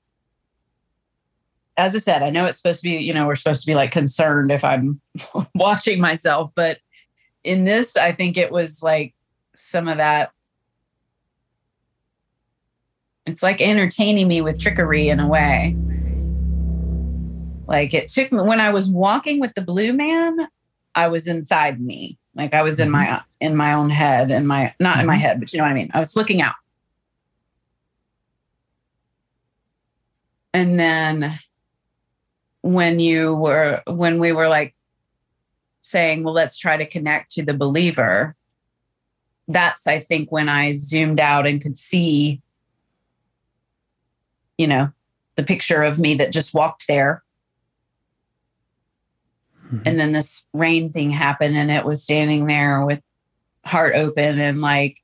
as 1.78 1.96
i 1.96 1.98
said 1.98 2.22
i 2.22 2.30
know 2.30 2.46
it's 2.46 2.58
supposed 2.60 2.80
to 2.84 2.88
be 2.88 2.98
you 2.98 3.12
know 3.12 3.26
we're 3.26 3.34
supposed 3.34 3.62
to 3.62 3.66
be 3.66 3.74
like 3.74 3.92
concerned 3.92 4.52
if 4.52 4.64
i'm 4.64 5.02
watching 5.56 6.00
myself 6.00 6.52
but 6.54 6.78
in 7.44 7.66
this 7.66 7.98
i 7.98 8.12
think 8.12 8.38
it 8.38 8.52
was 8.52 8.84
like 8.84 9.16
some 9.56 9.88
of 9.88 9.98
that 9.98 10.30
it's 13.30 13.44
like 13.44 13.62
entertaining 13.62 14.28
me 14.28 14.42
with 14.42 14.60
trickery 14.60 15.10
in 15.10 15.20
a 15.20 15.28
way. 15.28 15.76
Like 17.68 17.94
it 17.94 18.10
took 18.10 18.32
me 18.32 18.42
when 18.42 18.60
i 18.60 18.72
was 18.72 18.90
walking 18.90 19.40
with 19.40 19.54
the 19.54 19.62
blue 19.62 19.94
man 19.94 20.48
i 20.96 21.08
was 21.08 21.28
inside 21.28 21.80
me. 21.80 22.18
Like 22.36 22.54
i 22.54 22.64
was 22.64 22.80
in 22.80 22.90
mm-hmm. 22.90 23.12
my 23.14 23.22
in 23.40 23.56
my 23.56 23.74
own 23.74 23.90
head 23.90 24.32
and 24.32 24.48
my 24.48 24.74
not 24.80 25.00
in 25.00 25.06
my 25.06 25.14
mm-hmm. 25.14 25.22
head 25.22 25.40
but 25.40 25.54
you 25.54 25.58
know 25.60 25.66
what 25.66 25.72
i 25.72 25.76
mean. 25.76 25.92
I 25.94 26.00
was 26.00 26.16
looking 26.16 26.42
out. 26.42 26.56
And 30.54 30.80
then 30.80 31.40
when 32.62 33.00
you 33.00 33.36
were 33.36 33.82
when 33.88 34.20
we 34.20 34.32
were 34.32 34.50
like 34.50 34.76
saying 35.82 36.24
well 36.24 36.34
let's 36.34 36.58
try 36.58 36.76
to 36.76 36.86
connect 36.86 37.32
to 37.32 37.44
the 37.44 37.54
believer 37.54 38.36
that's 39.48 39.88
i 39.88 40.00
think 40.00 40.32
when 40.32 40.50
i 40.50 40.72
zoomed 40.74 41.20
out 41.20 41.48
and 41.48 41.62
could 41.62 41.78
see 41.78 42.42
you 44.60 44.68
know 44.68 44.91
the 45.36 45.43
picture 45.43 45.82
of 45.82 45.97
me 45.97 46.14
that 46.16 46.34
just 46.34 46.53
walked 46.53 46.86
there 46.88 47.24
Mhm. 49.72 49.84
and 49.86 49.99
then 49.99 50.12
this 50.12 50.45
rain 50.53 50.91
thing 50.91 51.10
happened 51.12 51.55
and 51.55 51.72
it 51.72 51.86
was 51.86 52.03
standing 52.03 52.45
there 52.45 52.86
with 52.86 53.01
heart 53.64 53.95
open 53.95 54.38
and 54.38 54.62
like 54.62 54.97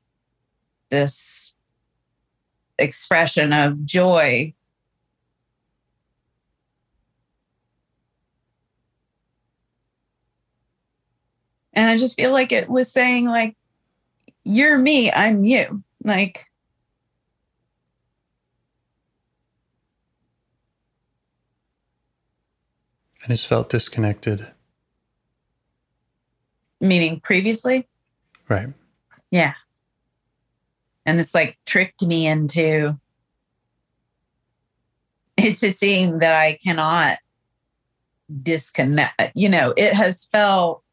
this 0.90 1.54
expression 2.78 3.54
of 3.54 3.86
joy 3.86 4.54
and 11.74 11.90
i 11.90 11.96
just 11.96 12.16
feel 12.16 12.32
like 12.32 12.52
it 12.52 12.70
was 12.70 12.92
saying 12.92 13.26
like 13.26 13.56
you're 14.44 14.78
me 14.78 15.10
i'm 15.14 15.46
you 15.46 15.82
like 16.04 16.46
And 23.26 23.34
it's 23.34 23.44
felt 23.44 23.70
disconnected. 23.70 24.48
meaning 26.80 27.20
previously 27.20 27.88
Right. 28.48 28.70
Yeah. 29.32 29.54
And 31.06 31.20
it's 31.20 31.34
like 31.34 31.58
tricked 31.66 32.06
me 32.06 32.28
into 32.28 33.00
it's 35.38 35.62
just 35.62 35.80
seeing 35.80 36.20
that 36.20 36.36
I 36.36 36.58
cannot 36.64 37.18
disconnect. 38.42 39.32
You 39.36 39.50
know, 39.50 39.74
it 39.76 39.94
has 39.94 40.26
felt 40.26 40.84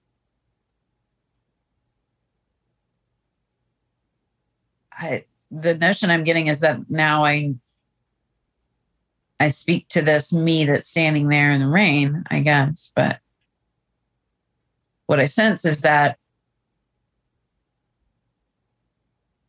I 4.93 5.25
the 5.51 5.75
notion 5.75 6.11
I'm 6.11 6.25
getting 6.25 6.47
is 6.47 6.61
that 6.61 6.79
now 6.89 7.25
I 7.25 7.55
I 9.43 9.49
speak 9.49 9.89
to 9.89 10.03
this 10.03 10.33
me 10.33 10.65
that's 10.67 10.87
standing 10.87 11.27
there 11.27 11.51
in 11.51 11.61
the 11.61 11.67
rain, 11.67 12.23
I 12.31 12.41
guess, 12.41 12.93
but 12.95 13.19
what 15.07 15.19
I 15.19 15.25
sense 15.25 15.65
is 15.65 15.81
that 15.81 16.17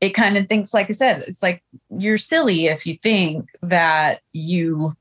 it 0.02 0.16
kind 0.16 0.36
of 0.36 0.50
thinks 0.50 0.74
like 0.74 0.89
i 0.89 0.91
said 0.91 1.24
it's 1.26 1.41
like 1.41 1.64
you're 1.98 2.18
silly 2.18 2.66
if 2.66 2.86
you 2.86 2.98
think 2.98 3.48
that 3.62 4.20
you 4.34 4.94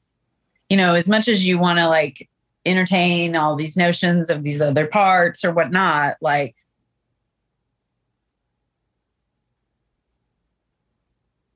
you 0.69 0.77
know 0.77 0.95
as 0.95 1.09
much 1.09 1.27
as 1.27 1.45
you 1.45 1.59
want 1.59 1.81
to 1.81 1.89
like 1.89 2.29
entertain 2.65 3.35
all 3.35 3.57
these 3.57 3.77
notions 3.77 4.31
of 4.31 4.45
these 4.45 4.61
other 4.61 4.87
parts 4.87 5.45
or 5.45 5.53
whatnot 5.53 6.17
like 6.21 6.55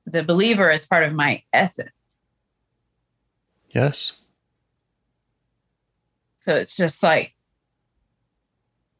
the 0.05 0.23
believer 0.23 0.69
is 0.69 0.85
part 0.85 1.05
of 1.05 1.13
my 1.13 1.41
essence 1.53 1.91
Yes. 3.77 4.13
so 6.39 6.55
it's 6.55 6.75
just 6.75 7.03
like 7.03 7.35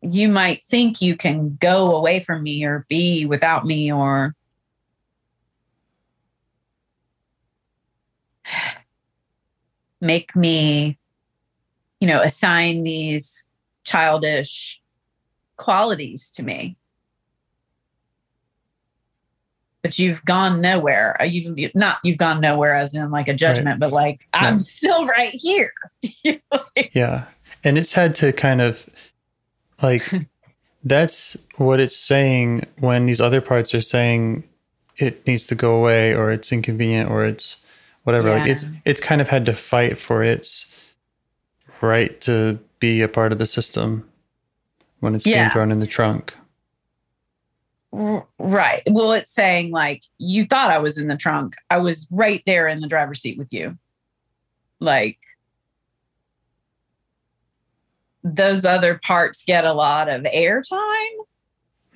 you 0.04 0.30
might 0.30 0.64
think 0.64 1.02
you 1.02 1.18
can 1.18 1.56
go 1.56 1.96
away 1.96 2.20
from 2.20 2.44
me 2.44 2.64
or 2.64 2.86
be 2.88 3.26
without 3.26 3.66
me 3.66 3.92
or 3.92 4.36
make 10.00 10.36
me 10.36 11.00
you 12.00 12.08
know 12.08 12.22
assign 12.22 12.84
these 12.84 13.48
childish 13.84 14.80
qualities 15.56 16.30
to 16.30 16.44
me 16.44 16.78
but 19.84 19.98
you've 20.00 20.24
gone 20.26 20.60
nowhere 20.62 21.16
Uh, 21.22 21.26
you've 21.26 21.74
not 21.76 21.98
you've 22.04 22.18
gone 22.18 22.42
nowhere 22.42 22.76
as 22.76 22.94
in 22.96 23.12
like 23.12 23.28
a 23.28 23.34
judgment 23.34 23.80
but 23.80 23.92
like 23.92 24.22
i'm 24.34 24.60
still 24.60 25.06
right 25.06 25.34
here 25.34 25.72
Yeah. 26.94 27.26
And 27.64 27.78
it's 27.78 27.94
had 27.94 28.16
to 28.16 28.32
kind 28.34 28.62
of 28.62 28.88
like 29.82 30.04
that's 30.84 31.36
what 31.58 31.80
it's 31.80 31.96
saying 31.98 32.66
when 32.80 33.06
these 33.06 33.20
other 33.22 33.42
parts 33.42 33.74
are 33.76 33.82
saying 33.82 34.44
it 34.98 35.26
needs 35.28 35.48
to 35.48 35.56
go 35.56 35.76
away 35.76 36.14
or 36.14 36.32
it's 36.32 36.52
inconvenient 36.52 37.10
or 37.10 37.26
it's 37.26 37.58
whatever. 38.04 38.30
Like 38.30 38.50
it's 38.50 38.66
it's 38.86 39.02
kind 39.02 39.22
of 39.22 39.28
had 39.28 39.46
to 39.46 39.54
fight 39.54 39.98
for 39.98 40.24
its 40.24 40.72
right 41.82 42.20
to 42.22 42.58
be 42.80 43.02
a 43.02 43.08
part 43.08 43.32
of 43.32 43.38
the 43.38 43.46
system 43.46 44.08
when 45.00 45.14
it's 45.16 45.26
being 45.26 45.50
thrown 45.52 45.72
in 45.72 45.80
the 45.80 45.88
trunk. 45.88 46.34
Right. 47.92 48.84
Well, 48.88 49.14
it's 49.14 49.32
saying 49.32 49.72
like 49.72 50.04
you 50.18 50.46
thought 50.46 50.72
I 50.72 50.80
was 50.80 50.98
in 50.98 51.08
the 51.08 51.16
trunk. 51.16 51.56
I 51.70 51.78
was 51.78 52.08
right 52.12 52.44
there 52.46 52.68
in 52.68 52.82
the 52.82 52.88
driver's 52.88 53.22
seat 53.22 53.38
with 53.38 53.52
you. 53.52 53.78
Like 54.80 55.18
those 58.24 58.66
other 58.66 59.00
parts 59.02 59.46
get 59.46 59.64
a 59.64 59.74
lot 59.74 60.10
of 60.10 60.24
airtime 60.24 61.18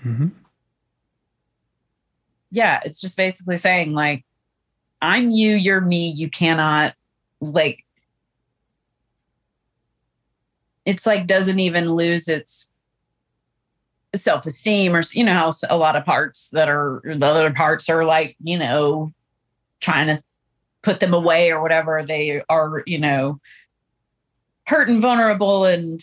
hmm 0.02 0.28
yeah, 2.52 2.82
it's 2.84 3.02
just 3.02 3.18
basically 3.18 3.58
saying 3.58 3.94
like, 3.94 4.26
I'm 5.02 5.32
you, 5.32 5.56
you're 5.56 5.82
me. 5.82 6.10
You 6.10 6.30
cannot 6.30 6.94
like. 7.40 7.84
It's 10.86 11.06
like 11.06 11.28
doesn't 11.28 11.60
even 11.60 11.94
lose 11.94 12.28
its 12.28 12.72
self 14.16 14.46
esteem, 14.46 14.96
or 14.96 15.02
you 15.14 15.24
know 15.24 15.34
how 15.34 15.52
a 15.70 15.78
lot 15.78 15.96
of 15.96 16.06
parts 16.06 16.50
that 16.52 16.68
are 16.68 17.02
the 17.04 17.26
other 17.26 17.52
parts 17.52 17.90
are 17.90 18.04
like 18.06 18.36
you 18.44 18.58
know 18.58 19.12
trying 19.80 20.08
to 20.08 20.22
put 20.82 21.00
them 21.00 21.14
away 21.14 21.52
or 21.52 21.62
whatever. 21.62 22.04
They 22.06 22.42
are 22.50 22.84
you 22.86 23.00
know 23.00 23.40
hurt 24.66 24.90
and 24.90 25.02
vulnerable 25.02 25.66
and 25.66 26.00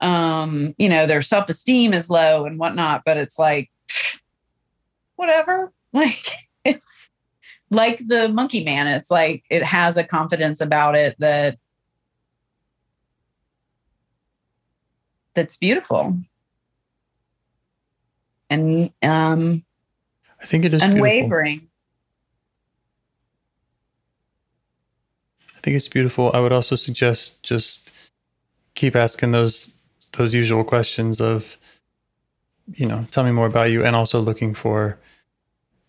um 0.00 0.74
you 0.76 0.88
know 0.88 1.06
their 1.06 1.22
self 1.22 1.48
esteem 1.48 1.94
is 1.94 2.10
low 2.10 2.44
and 2.46 2.58
whatnot. 2.58 3.02
But 3.04 3.16
it's 3.16 3.38
like 3.38 3.70
whatever. 5.16 5.72
Like 5.92 6.26
it's 6.62 7.08
like 7.70 8.06
the 8.06 8.28
monkey 8.28 8.62
man. 8.62 8.86
It's 8.86 9.10
like 9.10 9.44
it 9.48 9.62
has 9.62 9.96
a 9.96 10.04
confidence 10.04 10.60
about 10.60 10.94
it 10.94 11.16
that 11.20 11.58
that's 15.32 15.56
beautiful. 15.56 16.18
And 18.50 18.90
um 19.02 19.64
I 20.40 20.46
think 20.46 20.64
it 20.64 20.74
is 20.74 20.82
beautiful. 20.82 20.98
unwavering. 20.98 21.68
I 25.56 25.60
think 25.62 25.76
it's 25.76 25.88
beautiful. 25.88 26.30
I 26.32 26.40
would 26.40 26.52
also 26.52 26.76
suggest 26.76 27.42
just 27.42 27.90
keep 28.74 28.94
asking 28.94 29.32
those 29.32 29.74
those 30.12 30.34
usual 30.34 30.64
questions 30.64 31.20
of 31.20 31.56
you 32.74 32.86
know, 32.86 33.06
tell 33.10 33.24
me 33.24 33.30
more 33.30 33.46
about 33.46 33.70
you 33.70 33.84
and 33.84 33.94
also 33.94 34.20
looking 34.20 34.54
for 34.54 34.98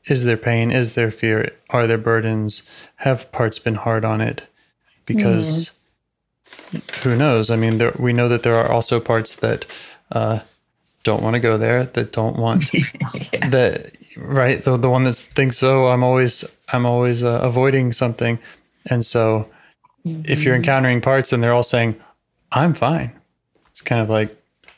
is 0.06 0.24
there 0.24 0.38
pain, 0.38 0.72
is 0.72 0.96
there 0.96 1.12
fear, 1.12 1.52
are 1.70 1.86
there 1.86 1.98
burdens, 1.98 2.64
have 2.98 3.32
parts 3.32 3.60
been 3.60 3.76
hard 3.76 4.06
on 4.06 4.22
it? 4.22 4.48
Because 5.06 5.72
who 7.02 7.16
knows? 7.16 7.50
I 7.50 7.56
mean, 7.56 7.78
there, 7.78 7.94
we 8.00 8.14
know 8.14 8.30
that 8.30 8.44
there 8.44 8.56
are 8.56 8.72
also 8.72 9.00
parts 9.00 9.36
that 9.36 9.66
uh, 10.12 10.40
don't 11.10 11.24
want 11.24 11.34
to 11.36 11.40
go 11.50 11.58
there, 11.58 11.86
that 11.96 12.12
don't 12.12 12.38
want 12.46 12.62
Yeah. 13.34 13.50
that 13.50 13.96
right 14.18 14.60
the 14.64 14.78
the 14.78 14.90
one 14.90 15.04
that 15.08 15.16
thinks 15.38 15.62
oh 15.64 15.88
i'm 15.94 16.04
always 16.04 16.44
i'm 16.74 16.86
always 16.86 17.24
uh, 17.24 17.40
avoiding 17.50 17.94
something 17.94 18.38
and 18.92 19.06
so 19.06 19.46
if 20.34 20.44
you're 20.44 20.56
encountering 20.56 21.02
parts 21.02 21.32
and 21.34 21.40
they're 21.42 21.54
all 21.60 21.64
saying 21.76 21.96
i'm 22.52 22.74
fine 22.74 23.10
it's 23.72 23.82
kind 23.82 24.02
of 24.02 24.10
like 24.10 24.30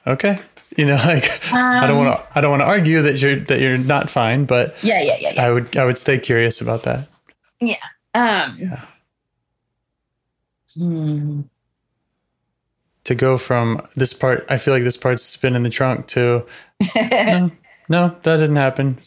okay 0.06 0.36
you 0.78 0.86
know 0.86 0.96
like 1.14 1.26
i 1.54 1.88
don't 1.88 1.98
Um, 1.98 2.06
want 2.06 2.18
to 2.18 2.38
i 2.38 2.42
don't 2.42 2.52
want 2.52 2.62
to 2.62 2.70
argue 2.76 3.02
that 3.02 3.18
you're 3.22 3.40
that 3.50 3.60
you're 3.64 3.78
not 3.96 4.10
fine 4.10 4.46
but 4.46 4.76
Yeah, 4.84 5.02
yeah, 5.02 5.18
yeah, 5.24 5.32
yeah. 5.36 5.46
i 5.46 5.50
would 5.52 5.68
i 5.78 5.86
would 5.86 5.98
stay 5.98 6.18
curious 6.20 6.62
about 6.62 6.84
that 6.84 7.08
yeah. 7.62 7.76
Um 8.14 8.56
Yeah. 8.60 8.82
hmm. 10.76 11.42
To 13.10 13.16
go 13.16 13.40
from 13.40 13.82
this 13.96 14.14
part 14.14 14.46
i 14.50 14.58
feel 14.58 14.72
like 14.72 14.84
this 14.84 14.96
part's 14.96 15.36
been 15.38 15.56
in 15.56 15.64
the 15.64 15.70
trunk 15.70 16.06
to 16.06 16.46
no 16.96 17.52
no 17.90 18.16
that 18.22 18.38
didn't 18.38 18.56
happen 18.56 19.00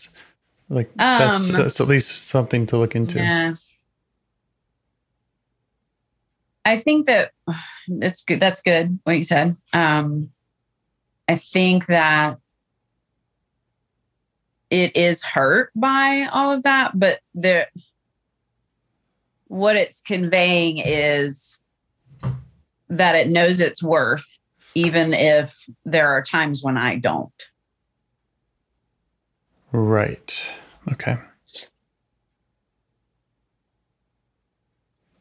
like 0.69 0.91
that's 0.97 1.49
Um, 1.49 1.57
that's 1.57 1.81
at 1.81 1.87
least 1.87 2.27
something 2.27 2.67
to 2.67 2.77
look 2.77 2.97
into 2.97 3.19
Yeah. 3.19 3.55
I 6.65 6.79
think 6.79 7.07
that 7.07 7.33
it's 7.89 8.25
good. 8.25 8.41
That's 8.41 8.63
good 8.63 8.99
what 9.05 9.19
you 9.19 9.25
said. 9.25 9.57
Um, 9.73 10.31
I 11.29 11.37
think 11.37 11.87
that 11.87 12.39
it 14.71 14.97
is 14.97 15.23
hurt 15.23 15.71
by 15.75 16.29
all 16.33 16.53
of 16.53 16.63
that, 16.63 16.99
but 16.99 17.21
there, 17.35 17.69
what 19.49 19.77
it's 19.77 20.01
conveying 20.01 20.79
is 20.79 21.62
that 22.93 23.15
it 23.15 23.29
knows 23.29 23.59
its 23.61 23.83
worth, 23.83 24.39
even 24.75 25.15
if 25.15 25.65
there 25.85 26.09
are 26.11 26.23
times 26.23 26.63
when 26.63 26.77
I 26.77 26.97
don't. 26.97 27.33
Right. 29.73 30.39
Okay. 30.93 31.17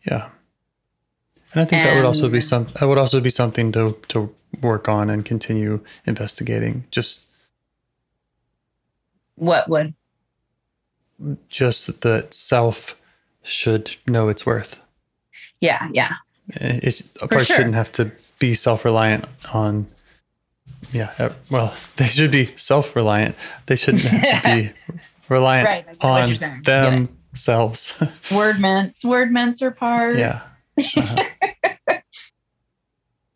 Yeah. 0.05 0.29
And 1.53 1.61
I 1.61 1.65
think 1.65 1.83
that 1.83 1.95
would 1.95 2.05
also 2.05 2.27
be 2.29 2.37
And- 2.37 2.43
some 2.43 2.69
that 2.79 2.85
would 2.87 2.97
also 2.97 3.19
be 3.21 3.29
something 3.29 3.71
to 3.73 3.97
to 4.09 4.33
work 4.61 4.89
on 4.89 5.09
and 5.09 5.23
continue 5.23 5.83
investigating. 6.05 6.85
Just 6.91 7.27
What 9.35 9.69
would? 9.69 9.93
just 11.49 12.01
that 12.01 12.33
self 12.33 12.95
should 13.43 13.95
know 14.07 14.27
its 14.27 14.45
worth. 14.45 14.79
Yeah, 15.61 15.87
yeah. 15.93 16.15
It, 16.55 17.01
a 17.21 17.27
part 17.27 17.45
sure. 17.45 17.57
shouldn't 17.57 17.75
have 17.75 17.91
to 17.93 18.11
be 18.39 18.53
self-reliant 18.53 19.25
on 19.53 19.87
yeah, 20.91 21.13
uh, 21.19 21.29
well, 21.49 21.73
they 21.97 22.05
should 22.05 22.31
be 22.31 22.47
self-reliant. 22.57 23.35
They 23.67 23.75
shouldn't 23.75 24.03
have 24.03 24.43
to 24.43 24.49
be 24.49 24.99
reliant 25.29 25.67
Right, 25.67 25.85
I 25.87 25.91
get 25.93 26.03
what 26.03 26.21
on 26.23 26.27
you're 26.27 26.35
saying. 26.35 26.61
Get 26.63 26.93
it. 26.93 27.09
themselves. 27.31 28.03
Word 28.31 28.59
mints. 28.59 29.05
Word 29.05 29.31
mints 29.31 29.61
are 29.61 29.71
part. 29.71 30.17
yeah. 30.17 30.41
Uh-huh. 30.77 31.23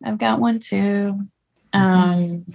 I've 0.04 0.18
got 0.18 0.40
one 0.40 0.58
too. 0.58 1.20
Um, 1.72 2.54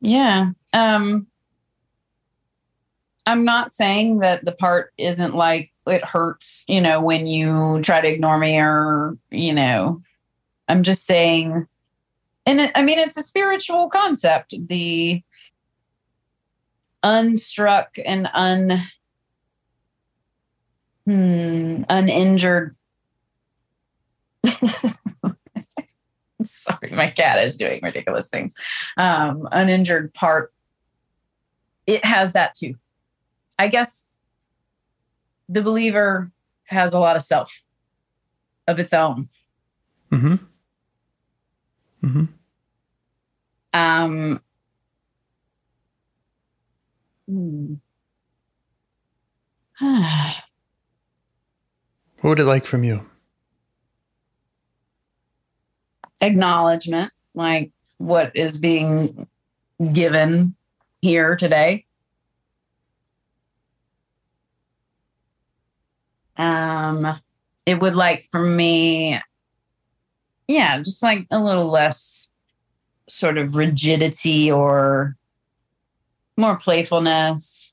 yeah. 0.00 0.50
Um, 0.72 1.26
I'm 3.26 3.44
not 3.44 3.70
saying 3.70 4.18
that 4.18 4.44
the 4.44 4.52
part 4.52 4.92
isn't 4.96 5.34
like 5.34 5.71
it 5.86 6.04
hurts, 6.04 6.64
you 6.68 6.80
know, 6.80 7.00
when 7.00 7.26
you 7.26 7.80
try 7.82 8.00
to 8.00 8.08
ignore 8.08 8.38
me 8.38 8.58
or, 8.58 9.16
you 9.30 9.52
know, 9.52 10.02
I'm 10.68 10.82
just 10.82 11.04
saying, 11.04 11.66
and 12.46 12.60
it, 12.60 12.72
I 12.74 12.82
mean, 12.82 12.98
it's 12.98 13.16
a 13.16 13.22
spiritual 13.22 13.88
concept. 13.88 14.54
The 14.66 15.22
unstruck 17.02 17.86
and 18.04 18.28
un 18.32 18.82
hmm, 21.04 21.82
uninjured. 21.88 22.72
Sorry, 26.44 26.90
my 26.90 27.10
cat 27.10 27.42
is 27.44 27.56
doing 27.56 27.80
ridiculous 27.82 28.28
things. 28.28 28.54
Um, 28.96 29.48
uninjured 29.52 30.12
part. 30.14 30.52
It 31.86 32.04
has 32.04 32.32
that 32.32 32.54
too. 32.54 32.74
I 33.58 33.68
guess 33.68 34.06
the 35.52 35.62
believer 35.62 36.30
has 36.64 36.94
a 36.94 37.00
lot 37.00 37.16
of 37.16 37.22
self 37.22 37.62
of 38.66 38.78
its 38.78 38.92
own. 38.92 39.28
Mm-hmm. 40.10 40.34
Mm-hmm. 42.06 42.24
Um, 43.74 44.40
hmm. 47.28 47.74
What 52.20 52.30
would 52.30 52.38
it 52.38 52.44
like 52.44 52.66
from 52.66 52.84
you? 52.84 53.04
acknowledgement, 56.22 57.12
like 57.34 57.72
what 57.98 58.34
is 58.34 58.58
being 58.58 59.26
given 59.92 60.54
here 61.02 61.36
today. 61.36 61.84
Um, 66.36 67.20
it 67.66 67.80
would 67.80 67.94
like 67.94 68.24
for 68.24 68.40
me, 68.44 69.20
yeah, 70.48 70.78
just 70.78 71.02
like 71.02 71.26
a 71.30 71.42
little 71.42 71.66
less 71.66 72.30
sort 73.08 73.38
of 73.38 73.54
rigidity 73.56 74.50
or 74.50 75.16
more 76.36 76.56
playfulness. 76.56 77.72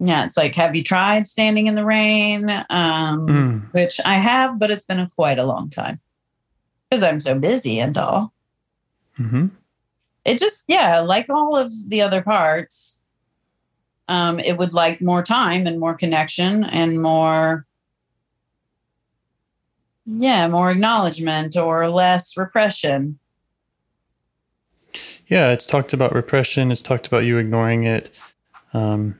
Yeah, 0.00 0.24
it's 0.24 0.36
like, 0.36 0.54
have 0.54 0.76
you 0.76 0.84
tried 0.84 1.26
standing 1.26 1.66
in 1.66 1.74
the 1.74 1.84
rain? 1.84 2.48
Um, 2.70 3.26
Mm. 3.26 3.72
which 3.72 4.00
I 4.04 4.14
have, 4.14 4.58
but 4.58 4.70
it's 4.70 4.86
been 4.86 5.00
a, 5.00 5.10
quite 5.10 5.38
a 5.38 5.44
long 5.44 5.70
time 5.70 6.00
because 6.88 7.02
I'm 7.02 7.20
so 7.20 7.36
busy 7.36 7.80
and 7.80 7.96
all. 7.98 8.32
Mm-hmm. 9.18 9.46
It 10.28 10.38
just, 10.38 10.66
yeah, 10.68 11.00
like 11.00 11.30
all 11.30 11.56
of 11.56 11.72
the 11.88 12.02
other 12.02 12.20
parts, 12.20 13.00
um, 14.08 14.38
it 14.38 14.58
would 14.58 14.74
like 14.74 15.00
more 15.00 15.22
time 15.22 15.66
and 15.66 15.80
more 15.80 15.94
connection 15.94 16.64
and 16.64 17.00
more, 17.00 17.64
yeah, 20.04 20.46
more 20.46 20.70
acknowledgement 20.70 21.56
or 21.56 21.88
less 21.88 22.36
repression. 22.36 23.18
Yeah, 25.28 25.50
it's 25.50 25.66
talked 25.66 25.94
about 25.94 26.14
repression. 26.14 26.70
It's 26.70 26.82
talked 26.82 27.06
about 27.06 27.24
you 27.24 27.38
ignoring 27.38 27.84
it. 27.84 28.12
Um, 28.74 29.18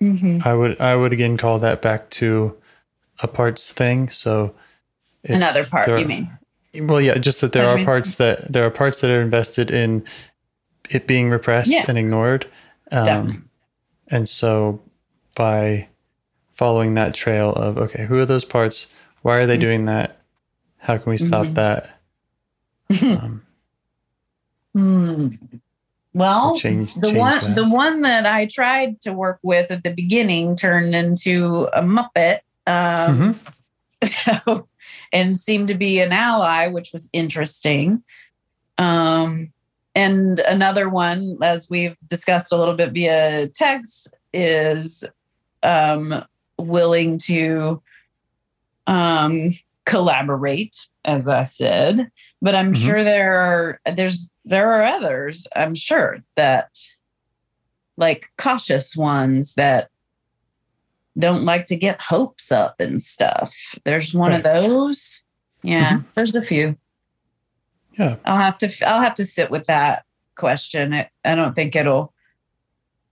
Mhm. 0.00 0.44
I 0.46 0.54
would 0.54 0.80
I 0.80 0.94
would 0.94 1.12
again 1.12 1.36
call 1.36 1.58
that 1.58 1.82
back 1.82 2.10
to 2.10 2.56
a 3.20 3.26
parts 3.26 3.72
thing. 3.72 4.08
So 4.10 4.54
Another 5.24 5.64
part, 5.64 5.86
there 5.86 5.98
you 5.98 6.06
mean? 6.06 6.28
Well, 6.80 7.00
yeah, 7.00 7.18
just 7.18 7.40
that 7.40 7.52
there 7.52 7.66
What 7.66 7.80
are 7.80 7.84
parts 7.84 8.14
that 8.16 8.52
there 8.52 8.64
are 8.66 8.70
parts 8.70 9.00
that 9.00 9.10
are 9.10 9.20
invested 9.22 9.70
in 9.70 10.04
it 10.90 11.06
being 11.06 11.30
repressed 11.30 11.70
Yeah. 11.70 11.84
and 11.88 11.96
ignored. 11.98 12.46
Um, 12.90 13.48
and 14.08 14.28
so 14.28 14.80
by 15.34 15.88
following 16.52 16.94
that 16.94 17.14
trail 17.14 17.50
of 17.52 17.78
okay, 17.78 18.04
who 18.06 18.18
are 18.18 18.26
those 18.26 18.44
parts? 18.44 18.88
Why 19.22 19.36
are 19.36 19.46
they 19.46 19.56
Mhm. 19.56 19.60
doing 19.60 19.84
that? 19.86 20.20
How 20.78 20.98
can 20.98 21.10
we 21.10 21.16
stop 21.18 21.46
Mhm. 21.46 21.54
that? 21.54 21.90
Um, 23.02 23.42
Hmm. 24.74 25.28
Well, 26.14 26.58
change, 26.58 26.94
the 26.94 27.08
change 27.08 27.16
one 27.18 27.40
that. 27.40 27.54
the 27.54 27.68
one 27.68 28.00
that 28.02 28.26
I 28.26 28.46
tried 28.46 29.00
to 29.02 29.12
work 29.12 29.38
with 29.42 29.70
at 29.70 29.82
the 29.84 29.90
beginning 29.90 30.54
turned 30.56 30.94
into 30.94 31.68
a 31.72 31.80
muppet. 31.82 32.40
Um, 32.66 33.34
Mhm. 33.34 33.38
so 34.44 34.68
and 35.14 35.38
seemed 35.38 35.68
to 35.68 35.74
be 35.74 36.00
an 36.00 36.12
ally, 36.12 36.66
which 36.66 36.92
was 36.92 37.08
interesting. 37.12 38.02
Um, 38.76 39.52
and 39.94 40.40
another 40.40 40.88
one, 40.88 41.38
as 41.40 41.70
we've 41.70 41.96
discussed 42.08 42.52
a 42.52 42.56
little 42.56 42.74
bit 42.74 42.92
via 42.92 43.46
text, 43.48 44.12
is 44.32 45.08
um, 45.62 46.24
willing 46.58 47.16
to 47.18 47.80
um, 48.88 49.54
collaborate, 49.86 50.88
as 51.04 51.28
I 51.28 51.44
said. 51.44 52.10
But 52.42 52.56
I'm 52.56 52.72
Mhm. 52.72 52.84
sure 52.84 53.04
there 53.04 53.38
are 53.40 53.80
there's 53.94 54.30
there 54.44 54.72
are 54.72 54.82
others. 54.82 55.46
I'm 55.54 55.74
sure 55.76 56.18
that 56.34 56.76
like 57.96 58.30
cautious 58.36 58.96
ones 58.96 59.54
that 59.54 59.88
don't 61.18 61.44
like 61.44 61.66
to 61.66 61.76
get 61.76 62.02
hopes 62.02 62.50
up 62.50 62.80
and 62.80 63.00
stuff. 63.00 63.54
There's 63.84 64.14
one 64.14 64.32
of 64.32 64.42
those. 64.42 65.24
Yeah, 65.62 65.94
mm-hmm. 65.94 66.08
there's 66.14 66.34
a 66.34 66.42
few. 66.42 66.76
Yeah. 67.98 68.16
I'll 68.24 68.38
have 68.38 68.58
to 68.58 68.88
I'll 68.88 69.00
have 69.00 69.14
to 69.16 69.24
sit 69.24 69.50
with 69.50 69.66
that 69.66 70.04
question. 70.34 70.92
I, 70.92 71.10
I 71.24 71.34
don't 71.34 71.54
think 71.54 71.76
it'll 71.76 72.12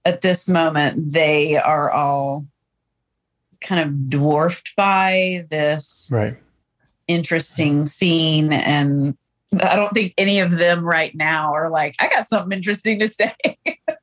at 0.05 0.21
this 0.21 0.49
moment 0.49 1.13
they 1.13 1.57
are 1.57 1.91
all 1.91 2.47
kind 3.61 3.81
of 3.81 4.11
dwarfed 4.11 4.75
by 4.77 5.47
this 5.51 6.09
right. 6.13 6.37
interesting 7.07 7.87
scene 7.87 8.53
and 8.53 9.17
I 9.61 9.77
don't 9.77 9.93
think 9.93 10.15
any 10.17 10.41
of 10.41 10.51
them 10.53 10.83
right 10.85 11.15
now 11.15 11.53
are 11.53 11.69
like, 11.71 11.95
I 12.01 12.09
got 12.09 12.27
something 12.27 12.57
interesting 12.57 12.99
to 13.01 13.09
say. 13.09 13.35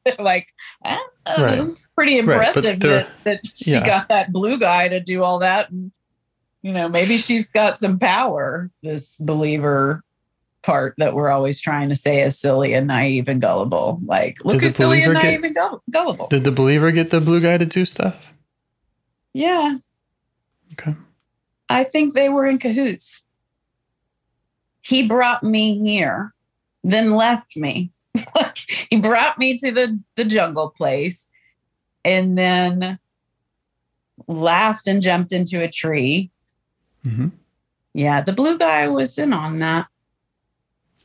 They're 0.06 0.16
like, 0.20 0.48
ah, 0.86 1.00
Right. 1.38 1.60
it's 1.60 1.86
pretty 1.96 2.18
impressive 2.20 2.80
they're- 2.80 3.08
that, 3.24 3.24
that 3.24 3.42
she 3.56 3.72
yeah. 3.72 3.86
got 3.86 4.10
that 4.10 4.32
blue 4.32 4.58
guy 4.60 4.88
to 4.88 5.00
do 5.00 5.24
all 5.24 5.40
that. 5.40 5.70
And, 5.72 5.92
you 6.62 6.72
know, 6.72 6.88
maybe 6.90 7.18
she's 7.18 7.52
got 7.52 7.78
some 7.80 7.98
power, 8.00 8.70
this 8.84 9.16
believer 9.18 10.04
part 10.62 10.94
that 10.98 11.14
we're 11.14 11.30
always 11.30 11.60
trying 11.62 11.90
to 11.90 11.96
say 11.96 12.22
is 12.22 12.40
silly 12.40 12.74
and 12.74 12.88
naive 12.88 13.28
and 13.28 13.42
gullible. 13.42 14.00
Like, 14.06 14.44
look 14.46 14.62
at 14.64 14.72
silly 14.74 15.02
and 15.02 15.14
believer 15.14 15.22
get- 15.22 15.28
naive 15.32 15.44
and 15.46 15.56
gull- 15.56 15.84
gullible. 15.92 16.28
Did 16.28 16.44
the 16.44 16.52
believer 16.52 16.92
get 16.92 17.10
the 17.12 17.22
blue 17.22 17.40
guy 17.40 17.58
to 17.58 17.66
do 17.66 17.86
stuff? 17.86 18.16
yeah. 19.34 19.78
Okay. 20.74 20.96
I 21.70 21.84
think 21.84 22.14
they 22.14 22.30
were 22.30 22.46
in 22.46 22.58
cahoots. 22.58 23.24
He 24.90 25.08
brought 25.08 25.44
me 25.44 25.78
here, 25.78 26.34
then 26.84 27.12
left 27.12 27.56
me. 27.56 27.92
He 28.90 28.98
brought 28.98 29.38
me 29.38 29.56
to 29.60 29.72
the, 29.72 30.00
the 30.16 30.26
jungle 30.26 30.72
place 30.72 31.30
and 32.04 32.36
then 32.36 32.98
laughed 34.28 34.88
and 34.88 35.00
jumped 35.00 35.32
into 35.32 35.62
a 35.62 35.70
tree. 35.70 36.32
hmm 37.04 37.28
Yeah, 37.94 38.22
the 38.22 38.34
blue 38.34 38.58
guy 38.58 38.88
was 38.88 39.16
in 39.20 39.32
on 39.32 39.60
that. 39.60 39.88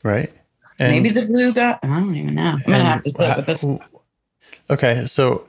Right. 0.02 0.32
Maybe 0.78 1.10
the 1.10 1.26
blue 1.26 1.52
guy. 1.52 1.78
I 1.82 1.86
don't 1.86 2.16
even 2.16 2.36
know. 2.36 2.56
I'm 2.56 2.62
gonna 2.66 2.84
have 2.84 3.02
to 3.02 3.10
sit 3.10 3.36
with 3.36 3.46
this. 3.46 3.64
Okay, 4.70 5.04
so 5.04 5.46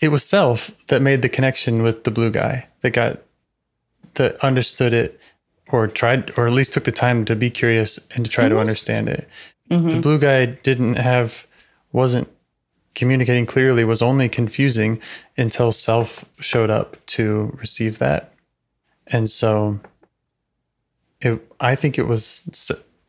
it 0.00 0.08
was 0.08 0.24
self 0.24 0.70
that 0.86 1.02
made 1.02 1.20
the 1.20 1.28
connection 1.28 1.82
with 1.82 2.04
the 2.04 2.10
blue 2.10 2.30
guy 2.30 2.66
that 2.80 2.92
got 2.92 3.20
that 4.14 4.36
understood 4.42 4.94
it 4.94 5.20
or 5.72 5.88
tried 5.88 6.32
or 6.36 6.46
at 6.46 6.52
least 6.52 6.72
took 6.74 6.84
the 6.84 6.92
time 6.92 7.24
to 7.24 7.34
be 7.34 7.50
curious 7.50 7.98
and 8.14 8.24
to 8.24 8.30
try 8.30 8.48
to 8.48 8.54
Mhm. 8.56 8.60
understand 8.60 9.08
it. 9.08 9.28
The 9.68 9.76
Mhm. 9.76 10.02
blue 10.02 10.18
guy 10.18 10.46
didn't 10.46 10.94
have 10.96 11.46
wasn't 11.92 12.28
communicating 12.94 13.46
clearly 13.46 13.84
was 13.84 14.02
only 14.02 14.28
confusing 14.28 15.00
until 15.36 15.72
self 15.72 16.24
showed 16.40 16.68
up 16.70 16.96
to 17.06 17.56
receive 17.58 17.98
that. 17.98 18.32
And 19.06 19.30
so 19.30 19.80
it 21.20 21.40
I 21.60 21.74
think 21.74 21.98
it 21.98 22.06
was 22.06 22.44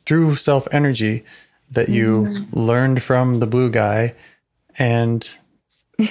through 0.06 0.36
self 0.38 0.68
energy 0.72 1.24
that 1.72 1.90
you 1.90 2.28
learned 2.52 3.02
from 3.04 3.40
the 3.40 3.48
blue 3.48 3.70
guy 3.70 4.14
and 4.78 5.28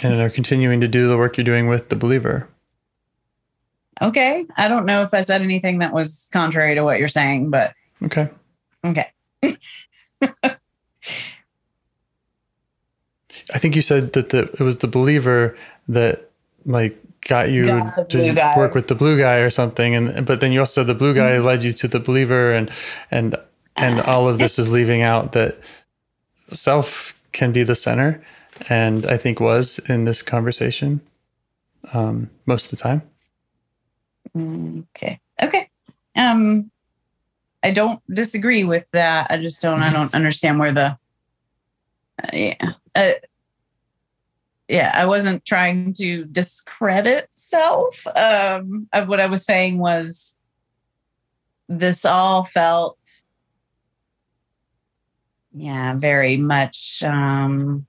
and 0.03 0.21
are 0.21 0.31
continuing 0.31 0.81
to 0.81 0.89
do 0.89 1.09
the 1.09 1.17
work 1.17 1.37
you're 1.37 1.45
doing 1.45 1.67
with 1.67 1.89
the 1.89 1.97
believer. 1.97 2.49
Okay. 4.01 4.47
I 4.57 4.69
don't 4.69 4.87
know 4.87 5.03
if 5.03 5.13
I 5.15 5.21
said 5.21 5.43
anything 5.43 5.79
that 5.79 5.93
was 5.93 6.31
contrary 6.33 6.75
to 6.75 6.83
what 6.83 6.99
you're 6.99 7.09
saying, 7.09 7.51
but 7.51 7.75
Okay. 8.03 8.29
okay. 8.85 9.09
I 13.55 13.59
think 13.59 13.77
you 13.77 13.83
said 13.83 14.13
that 14.15 14.31
the 14.31 14.43
it 14.53 14.61
was 14.61 14.79
the 14.79 14.89
believer 14.89 15.57
that 15.89 16.31
like 16.65 16.99
got 17.23 17.51
you 17.51 17.65
Got 17.67 18.09
to 18.11 18.35
guy. 18.35 18.57
work 18.57 18.75
with 18.75 18.89
the 18.89 18.95
blue 18.95 19.19
guy 19.19 19.37
or 19.37 19.51
something 19.51 19.95
and 19.95 20.27
but 20.27 20.41
then 20.41 20.53
you 20.53 20.61
also 20.61 20.81
said 20.83 20.87
the 20.87 20.95
blue 20.95 21.15
guy 21.15 21.39
led 21.39 21.63
you 21.63 21.73
to 21.73 21.89
the 21.89 22.01
believer 22.01 22.53
and 22.53 22.71
and 23.11 23.37
and 23.77 24.01
all 24.03 24.29
of 24.29 24.39
this 24.39 24.59
is 24.59 24.71
leaving 24.71 25.03
out 25.03 25.33
that 25.33 25.59
self 26.53 27.15
can 27.33 27.53
be 27.53 27.63
the 27.63 27.75
center 27.75 28.23
and 28.69 29.07
I 29.07 29.17
think 29.17 29.41
was 29.41 29.79
in 29.89 30.05
this 30.05 30.23
conversation 30.23 31.01
um 31.93 32.31
most 32.47 32.67
of 32.67 32.71
the 32.71 32.77
time. 32.77 33.03
Mm, 34.37 34.85
Okay. 34.97 35.21
Okay. 35.43 35.69
Um 36.17 36.71
I 37.63 37.71
don't 37.71 38.01
disagree 38.13 38.65
with 38.65 38.91
that. 38.91 39.31
I 39.31 39.41
just 39.41 39.63
don't 39.63 39.83
I 39.83 39.93
don't 39.93 40.15
understand 40.15 40.59
where 40.59 40.73
the 40.73 40.99
uh, 42.23 42.29
yeah. 42.33 42.73
Uh, 42.95 43.13
yeah, 44.69 44.93
I 44.95 45.07
wasn't 45.07 45.45
trying 45.45 45.93
to 45.95 46.25
discredit 46.25 47.33
self. 47.33 48.07
Um 48.17 48.89
of 48.93 49.09
what 49.09 49.21
I 49.21 49.27
was 49.27 49.45
saying 49.45 49.79
was 49.79 50.37
this 51.69 52.05
all 52.05 52.45
felt 52.45 52.99
yeah, 55.55 55.95
very 55.95 56.37
much 56.39 57.03
um 57.03 57.87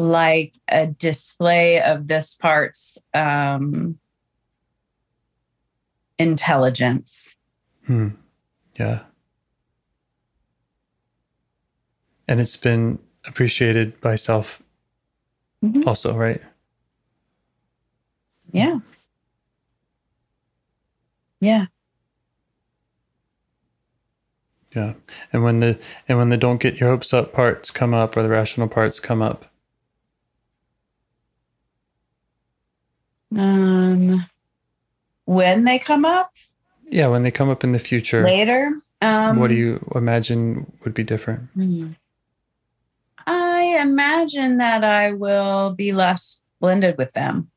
like 0.00 0.54
a 0.68 0.86
display 0.86 1.80
of 1.80 2.06
this 2.06 2.36
part's 2.36 2.98
um, 3.14 3.98
intelligence. 6.18 7.36
Hmm. 7.86 8.08
Yeah. 8.78 9.00
And 12.28 12.40
it's 12.40 12.56
been 12.56 12.98
appreciated 13.26 14.00
by 14.00 14.16
self 14.16 14.62
Mhm. 15.64 15.86
also, 15.86 16.16
right? 16.16 16.40
Yeah. 18.52 18.78
Yeah. 21.40 21.66
Yeah. 24.74 24.94
And 25.32 25.42
when 25.42 25.60
the 25.60 25.78
and 26.08 26.18
when 26.18 26.28
the 26.28 26.36
don't 26.36 26.60
get 26.60 26.76
your 26.76 26.90
hopes 26.90 27.12
up 27.12 27.32
parts 27.32 27.70
come 27.70 27.92
up 27.92 28.16
or 28.16 28.22
the 28.22 28.28
rational 28.28 28.68
parts 28.68 29.00
come 29.00 29.20
up, 29.20 29.49
Um, 33.36 34.26
when 35.24 35.64
they 35.64 35.78
come 35.78 36.04
up 36.04 36.30
yeah, 36.90 37.06
when 37.06 37.22
they 37.22 37.30
come 37.30 37.48
up 37.48 37.62
in 37.62 37.72
the 37.72 37.78
future, 37.78 38.24
later, 38.24 38.72
um, 39.00 39.38
what 39.38 39.48
do 39.48 39.54
you 39.54 39.92
imagine 39.94 40.70
would 40.84 40.92
be 40.92 41.04
different? 41.04 41.48
Hmm. 41.54 41.92
I 43.26 43.78
imagine 43.80 44.58
that 44.58 44.82
I 44.82 45.12
will 45.12 45.72
be 45.72 45.92
less 45.92 46.42
blended 46.58 46.98
with 46.98 47.12
them. 47.12 47.50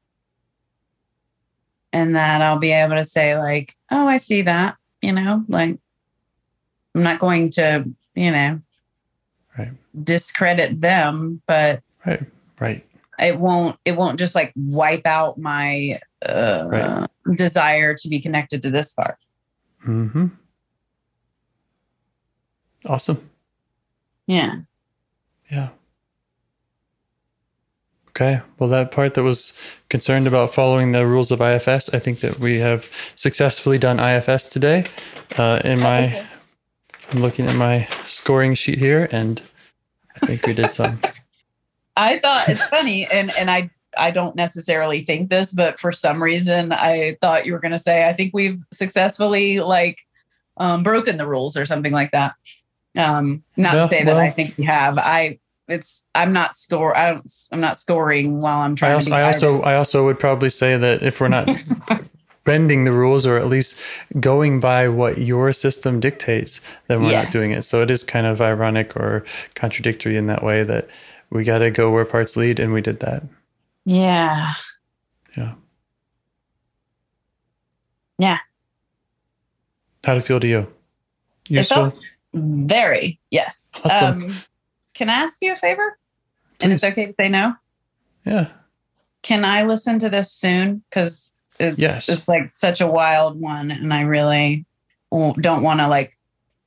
And 1.92 2.16
that 2.16 2.42
I'll 2.42 2.60
be 2.60 2.72
able 2.72 2.96
to 2.96 3.06
say, 3.06 3.38
like, 3.38 3.76
oh, 3.92 4.08
I 4.08 4.18
see 4.18 4.44
that, 4.44 4.78
you 5.02 5.12
know, 5.12 5.44
like 5.48 5.80
I'm 6.94 7.04
not 7.04 7.20
going 7.20 7.50
to, 7.52 7.90
you 8.16 8.32
know, 8.32 8.62
Right. 9.58 9.72
discredit 10.04 10.80
them, 10.80 11.42
but 11.48 11.82
Right. 12.06 12.24
Right. 12.60 12.86
It 13.20 13.38
won't 13.40 13.78
it 13.86 13.96
won't 13.96 14.18
just 14.20 14.36
like 14.36 14.52
wipe 14.56 15.06
out 15.06 15.38
my 15.38 16.00
uh 16.26 16.64
Right. 16.68 17.08
desire 17.36 17.94
to 17.96 18.10
be 18.10 18.20
connected 18.20 18.62
to 18.64 18.70
this 18.70 18.94
part. 18.94 19.16
Mm-hmm. 19.88 20.28
Awesome. 22.86 23.30
Yeah. 24.28 24.56
Yeah. 25.52 25.70
Okay. 28.10 28.42
Well, 28.60 28.70
that 28.70 28.92
part 28.92 29.16
that 29.16 29.24
was 29.24 29.58
concerned 29.90 30.28
about 30.28 30.54
following 30.54 30.92
the 30.92 31.06
rules 31.08 31.32
of 31.32 31.42
IFS, 31.42 31.94
I 31.94 32.00
think 32.00 32.20
that 32.20 32.40
we 32.40 32.60
have 32.60 32.88
successfully 33.16 33.78
done 33.80 34.00
IFS 34.00 34.50
today. 34.50 34.86
Uh, 35.38 35.60
in 35.64 35.80
my, 35.80 36.24
I'm 37.12 37.22
looking 37.22 37.48
at 37.48 37.56
my 37.56 37.88
scoring 38.06 38.54
sheet 38.54 38.78
here, 38.78 39.08
and 39.12 39.42
I 40.22 40.26
think 40.28 40.46
we 40.46 40.54
did 40.54 40.72
some. 40.72 41.00
I 41.96 42.20
thought 42.20 42.50
it's 42.50 42.64
funny, 42.68 43.06
and 43.08 43.32
and 43.38 43.50
I 43.52 43.70
I 43.98 44.12
don't 44.12 44.36
necessarily 44.36 45.04
think 45.06 45.30
this, 45.30 45.54
but 45.54 45.80
for 45.80 45.92
some 45.92 46.22
reason 46.22 46.72
I 46.72 47.18
thought 47.22 47.46
you 47.46 47.54
were 47.54 47.60
going 47.60 47.74
to 47.74 47.78
say 47.78 48.08
I 48.08 48.14
think 48.14 48.32
we've 48.34 48.64
successfully 48.74 49.60
like 49.60 50.00
um, 50.58 50.82
broken 50.84 51.18
the 51.18 51.28
rules 51.28 51.56
or 51.58 51.66
something 51.66 51.92
like 51.94 52.12
that. 52.12 52.34
Um, 52.98 53.44
not 53.58 53.74
Yeah, 53.76 53.80
to 53.82 53.88
say 53.88 54.04
that 54.04 54.18
I 54.18 54.30
think 54.32 54.56
we 54.58 54.64
have. 54.66 54.98
I 54.98 55.40
it's 55.68 56.06
I'm 56.14 56.34
not 56.34 56.56
score. 56.56 56.96
I 56.98 57.12
don't. 57.12 57.32
I'm 57.52 57.62
not 57.62 57.78
scoring 57.78 58.42
while 58.42 58.60
I'm 58.62 58.74
I 58.74 58.76
trying 58.76 58.96
also, 58.96 59.10
to. 59.12 59.16
I 59.16 59.24
also, 59.24 59.62
I 59.62 59.76
also 59.76 60.06
would 60.06 60.20
probably 60.20 60.50
say 60.50 60.78
that 60.78 61.02
if 61.04 61.22
we're 61.22 61.30
not 61.30 61.48
bending 62.46 62.84
the 62.84 62.92
rules 62.92 63.26
or 63.26 63.38
at 63.38 63.48
least 63.48 63.80
going 64.20 64.60
by 64.60 64.88
what 64.90 65.20
your 65.20 65.54
system 65.54 66.00
dictates, 66.00 66.60
then 66.88 67.02
we're 67.02 67.12
Yes. 67.12 67.26
not 67.28 67.32
doing 67.32 67.52
it. 67.52 67.64
So 67.64 67.82
it 67.82 67.90
is 67.90 68.04
kind 68.04 68.28
of 68.28 68.42
ironic 68.42 68.96
or 68.98 69.24
contradictory 69.56 70.18
in 70.18 70.28
that 70.28 70.44
way 70.44 70.64
that 70.64 70.88
we 71.34 71.44
got 71.44 71.58
to 71.60 71.72
go 71.72 71.92
where 71.92 72.06
parts 72.06 72.38
lead, 72.38 72.60
and 72.60 72.72
we 72.72 72.82
did 72.82 73.00
that. 73.02 73.24
yeah. 73.86 74.54
Yeah. 75.36 75.54
Yeah. 78.20 78.38
How 80.06 80.14
did 80.14 80.20
it 80.24 80.26
feel 80.28 80.40
to 80.40 80.48
you? 80.48 80.68
It 81.50 81.64
felt 81.66 81.96
very 82.34 83.20
yes. 83.32 83.72
Awesome. 83.84 84.22
Um, 84.24 84.34
can 84.94 85.10
I 85.10 85.14
ask 85.14 85.42
you 85.42 85.52
a 85.54 85.56
favor? 85.56 85.98
And 86.60 86.72
it's 86.72 86.84
okay 86.84 87.08
to 87.08 87.14
say 87.14 87.30
no. 87.30 87.56
yeah. 88.26 88.50
Can 89.24 89.44
I 89.46 89.64
listen 89.64 90.00
to 90.00 90.10
this 90.10 90.32
soon? 90.32 90.84
Because 90.90 91.32
it's 91.60 91.78
Yes. 91.80 92.10
it's 92.10 92.28
like 92.28 92.52
such 92.52 92.82
a 92.82 92.88
wild 92.88 93.40
one, 93.40 93.72
and 93.72 93.94
I 93.94 94.02
really 94.02 94.66
don't 95.10 95.64
want 95.64 95.80
to 95.80 95.88
like 95.88 96.18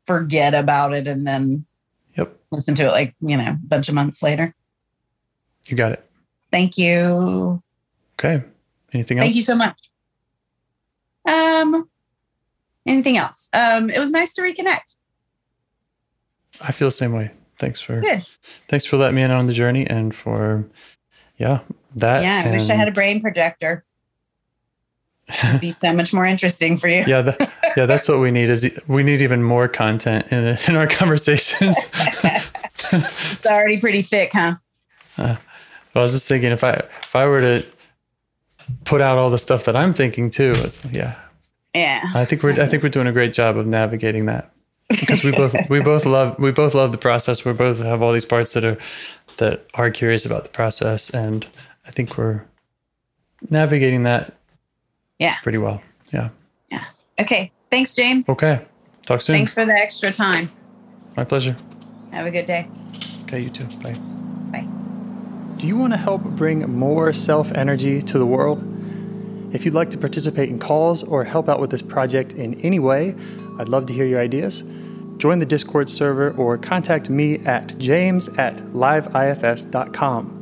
forget 0.06 0.54
about 0.54 0.94
it 0.94 1.06
and 1.06 1.26
then. 1.26 1.65
Listen 2.50 2.74
to 2.76 2.86
it 2.86 2.90
like 2.90 3.14
you 3.20 3.36
know 3.36 3.50
a 3.50 3.58
bunch 3.62 3.88
of 3.88 3.94
months 3.94 4.22
later. 4.22 4.52
You 5.66 5.76
got 5.76 5.92
it. 5.92 6.04
Thank 6.50 6.78
you. 6.78 7.62
Okay. 8.18 8.44
Anything 8.92 9.18
else? 9.18 9.24
Thank 9.24 9.34
you 9.36 9.42
so 9.42 9.56
much. 9.56 9.76
Um, 11.26 11.88
anything 12.86 13.16
else? 13.16 13.48
Um, 13.52 13.90
it 13.90 13.98
was 13.98 14.12
nice 14.12 14.32
to 14.34 14.42
reconnect. 14.42 14.96
I 16.60 16.72
feel 16.72 16.88
the 16.88 16.92
same 16.92 17.12
way. 17.12 17.30
Thanks 17.58 17.80
for 17.80 18.00
Good. 18.00 18.22
thanks 18.68 18.84
for 18.84 18.96
letting 18.96 19.16
me 19.16 19.22
in 19.22 19.30
on 19.30 19.46
the 19.46 19.52
journey 19.52 19.86
and 19.86 20.14
for 20.14 20.68
yeah 21.38 21.60
that. 21.96 22.22
Yeah, 22.22 22.44
I 22.46 22.50
wish 22.52 22.68
I 22.68 22.74
had 22.74 22.88
a 22.88 22.92
brain 22.92 23.20
projector. 23.20 23.84
It'd 25.28 25.60
be 25.60 25.72
so 25.72 25.92
much 25.92 26.12
more 26.12 26.24
interesting 26.24 26.76
for 26.76 26.88
you. 26.88 27.02
yeah, 27.06 27.22
that, 27.22 27.52
yeah, 27.76 27.86
that's 27.86 28.08
what 28.08 28.20
we 28.20 28.30
need. 28.30 28.48
Is 28.48 28.70
we 28.86 29.02
need 29.02 29.22
even 29.22 29.42
more 29.42 29.68
content 29.68 30.26
in 30.30 30.56
in 30.68 30.76
our 30.76 30.86
conversations. 30.86 31.76
It's 32.92 33.46
already 33.46 33.78
pretty 33.78 34.02
thick, 34.02 34.30
huh? 34.32 34.56
Uh, 35.18 35.36
I 35.94 36.00
was 36.00 36.12
just 36.12 36.28
thinking 36.28 36.52
if 36.52 36.62
I 36.64 36.72
if 37.02 37.14
I 37.16 37.26
were 37.26 37.40
to 37.40 37.66
put 38.84 39.00
out 39.00 39.18
all 39.18 39.30
the 39.30 39.38
stuff 39.38 39.64
that 39.64 39.76
I'm 39.76 39.94
thinking 39.94 40.30
too, 40.30 40.52
it's 40.56 40.84
yeah. 40.86 41.16
Yeah. 41.74 42.02
I 42.14 42.24
think 42.24 42.42
we're 42.42 42.60
I 42.60 42.66
think 42.68 42.82
we're 42.82 42.88
doing 42.88 43.06
a 43.06 43.12
great 43.12 43.32
job 43.32 43.56
of 43.56 43.66
navigating 43.66 44.26
that 44.26 44.50
because 44.88 45.22
we 45.24 45.30
both 45.32 45.54
we 45.70 45.80
both 45.80 46.04
love 46.06 46.38
we 46.38 46.50
both 46.50 46.74
love 46.74 46.92
the 46.92 46.98
process. 46.98 47.44
We 47.44 47.52
both 47.52 47.80
have 47.80 48.02
all 48.02 48.12
these 48.12 48.24
parts 48.24 48.52
that 48.54 48.64
are 48.64 48.78
that 49.38 49.66
are 49.74 49.90
curious 49.90 50.24
about 50.26 50.42
the 50.44 50.48
process, 50.50 51.10
and 51.10 51.46
I 51.86 51.90
think 51.90 52.16
we're 52.18 52.42
navigating 53.50 54.02
that 54.04 54.34
Yeah. 55.18 55.36
pretty 55.42 55.58
well. 55.58 55.82
Yeah. 56.12 56.30
Okay. 57.18 57.50
Thanks, 57.70 57.94
James. 57.94 58.28
Okay. 58.28 58.60
Talk 59.06 59.22
soon. 59.22 59.36
Thanks 59.36 59.54
for 59.54 59.64
the 59.64 59.72
extra 59.72 60.12
time. 60.12 60.50
My 61.16 61.24
pleasure. 61.24 61.56
Have 62.16 62.24
a 62.24 62.30
good 62.30 62.46
day. 62.46 62.66
Okay, 63.24 63.40
you 63.40 63.50
too. 63.50 63.66
Bye. 63.82 63.92
Bye. 64.50 64.66
Do 65.58 65.66
you 65.66 65.76
want 65.76 65.92
to 65.92 65.98
help 65.98 66.22
bring 66.22 66.60
more 66.70 67.12
self 67.12 67.52
energy 67.52 68.00
to 68.00 68.18
the 68.18 68.24
world? 68.24 68.62
If 69.52 69.66
you'd 69.66 69.74
like 69.74 69.90
to 69.90 69.98
participate 69.98 70.48
in 70.48 70.58
calls 70.58 71.02
or 71.02 71.24
help 71.24 71.46
out 71.50 71.60
with 71.60 71.68
this 71.68 71.82
project 71.82 72.32
in 72.32 72.58
any 72.62 72.78
way, 72.78 73.14
I'd 73.58 73.68
love 73.68 73.84
to 73.86 73.92
hear 73.92 74.06
your 74.06 74.18
ideas. 74.18 74.64
Join 75.18 75.40
the 75.40 75.46
Discord 75.46 75.90
server 75.90 76.30
or 76.38 76.56
contact 76.56 77.10
me 77.10 77.44
at 77.44 77.76
james 77.76 78.28
at 78.38 78.56
liveifs.com. 78.72 80.32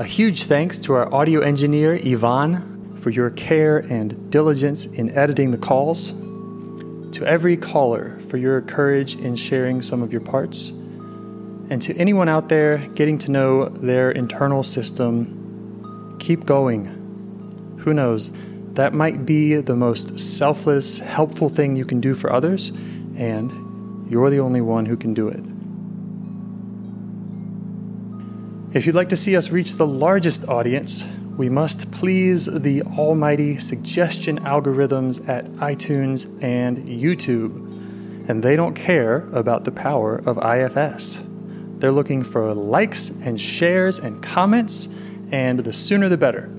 A 0.00 0.04
huge 0.04 0.42
thanks 0.46 0.80
to 0.80 0.94
our 0.94 1.14
audio 1.14 1.42
engineer, 1.42 1.94
Yvonne, 2.02 2.96
for 2.96 3.10
your 3.10 3.30
care 3.30 3.78
and 3.78 4.32
diligence 4.32 4.86
in 4.86 5.16
editing 5.16 5.52
the 5.52 5.58
calls. 5.58 6.12
To 7.12 7.26
every 7.26 7.56
caller 7.56 8.18
for 8.28 8.36
your 8.36 8.60
courage 8.62 9.16
in 9.16 9.36
sharing 9.36 9.82
some 9.82 10.02
of 10.02 10.12
your 10.12 10.20
parts. 10.20 10.70
And 10.70 11.80
to 11.82 11.94
anyone 11.96 12.28
out 12.28 12.48
there 12.48 12.78
getting 12.94 13.18
to 13.18 13.30
know 13.30 13.68
their 13.68 14.10
internal 14.10 14.62
system, 14.62 16.16
keep 16.20 16.46
going. 16.46 16.86
Who 17.80 17.92
knows? 17.94 18.32
That 18.74 18.94
might 18.94 19.26
be 19.26 19.56
the 19.56 19.74
most 19.74 20.18
selfless, 20.18 21.00
helpful 21.00 21.48
thing 21.48 21.76
you 21.76 21.84
can 21.84 22.00
do 22.00 22.14
for 22.14 22.32
others, 22.32 22.68
and 23.16 24.10
you're 24.10 24.30
the 24.30 24.40
only 24.40 24.60
one 24.60 24.86
who 24.86 24.96
can 24.96 25.14
do 25.14 25.28
it. 25.28 25.40
If 28.76 28.86
you'd 28.86 28.94
like 28.94 29.08
to 29.08 29.16
see 29.16 29.36
us 29.36 29.50
reach 29.50 29.72
the 29.72 29.86
largest 29.86 30.48
audience, 30.48 31.04
we 31.40 31.48
must 31.48 31.90
please 31.90 32.44
the 32.44 32.82
almighty 32.82 33.56
suggestion 33.56 34.38
algorithms 34.40 35.26
at 35.26 35.46
iTunes 35.52 36.26
and 36.44 36.86
YouTube. 36.86 38.28
And 38.28 38.42
they 38.42 38.56
don't 38.56 38.74
care 38.74 39.26
about 39.32 39.64
the 39.64 39.70
power 39.70 40.16
of 40.16 40.36
IFS. 40.36 41.22
They're 41.78 41.92
looking 41.92 42.24
for 42.24 42.52
likes 42.52 43.08
and 43.08 43.40
shares 43.40 43.98
and 43.98 44.22
comments, 44.22 44.86
and 45.32 45.60
the 45.60 45.72
sooner 45.72 46.10
the 46.10 46.18
better. 46.18 46.50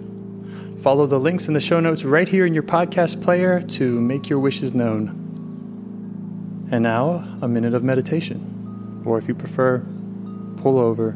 Follow 0.81 1.05
the 1.05 1.19
links 1.19 1.47
in 1.47 1.53
the 1.53 1.59
show 1.61 1.79
notes 1.79 2.03
right 2.03 2.27
here 2.27 2.47
in 2.47 2.55
your 2.55 2.63
podcast 2.63 3.21
player 3.21 3.61
to 3.61 4.01
make 4.01 4.29
your 4.31 4.39
wishes 4.39 4.73
known. 4.73 6.69
And 6.71 6.81
now, 6.81 7.23
a 7.43 7.47
minute 7.47 7.75
of 7.75 7.83
meditation. 7.83 9.03
Or 9.05 9.19
if 9.19 9.27
you 9.27 9.35
prefer, 9.35 9.77
pull 10.57 10.79
over. 10.79 11.15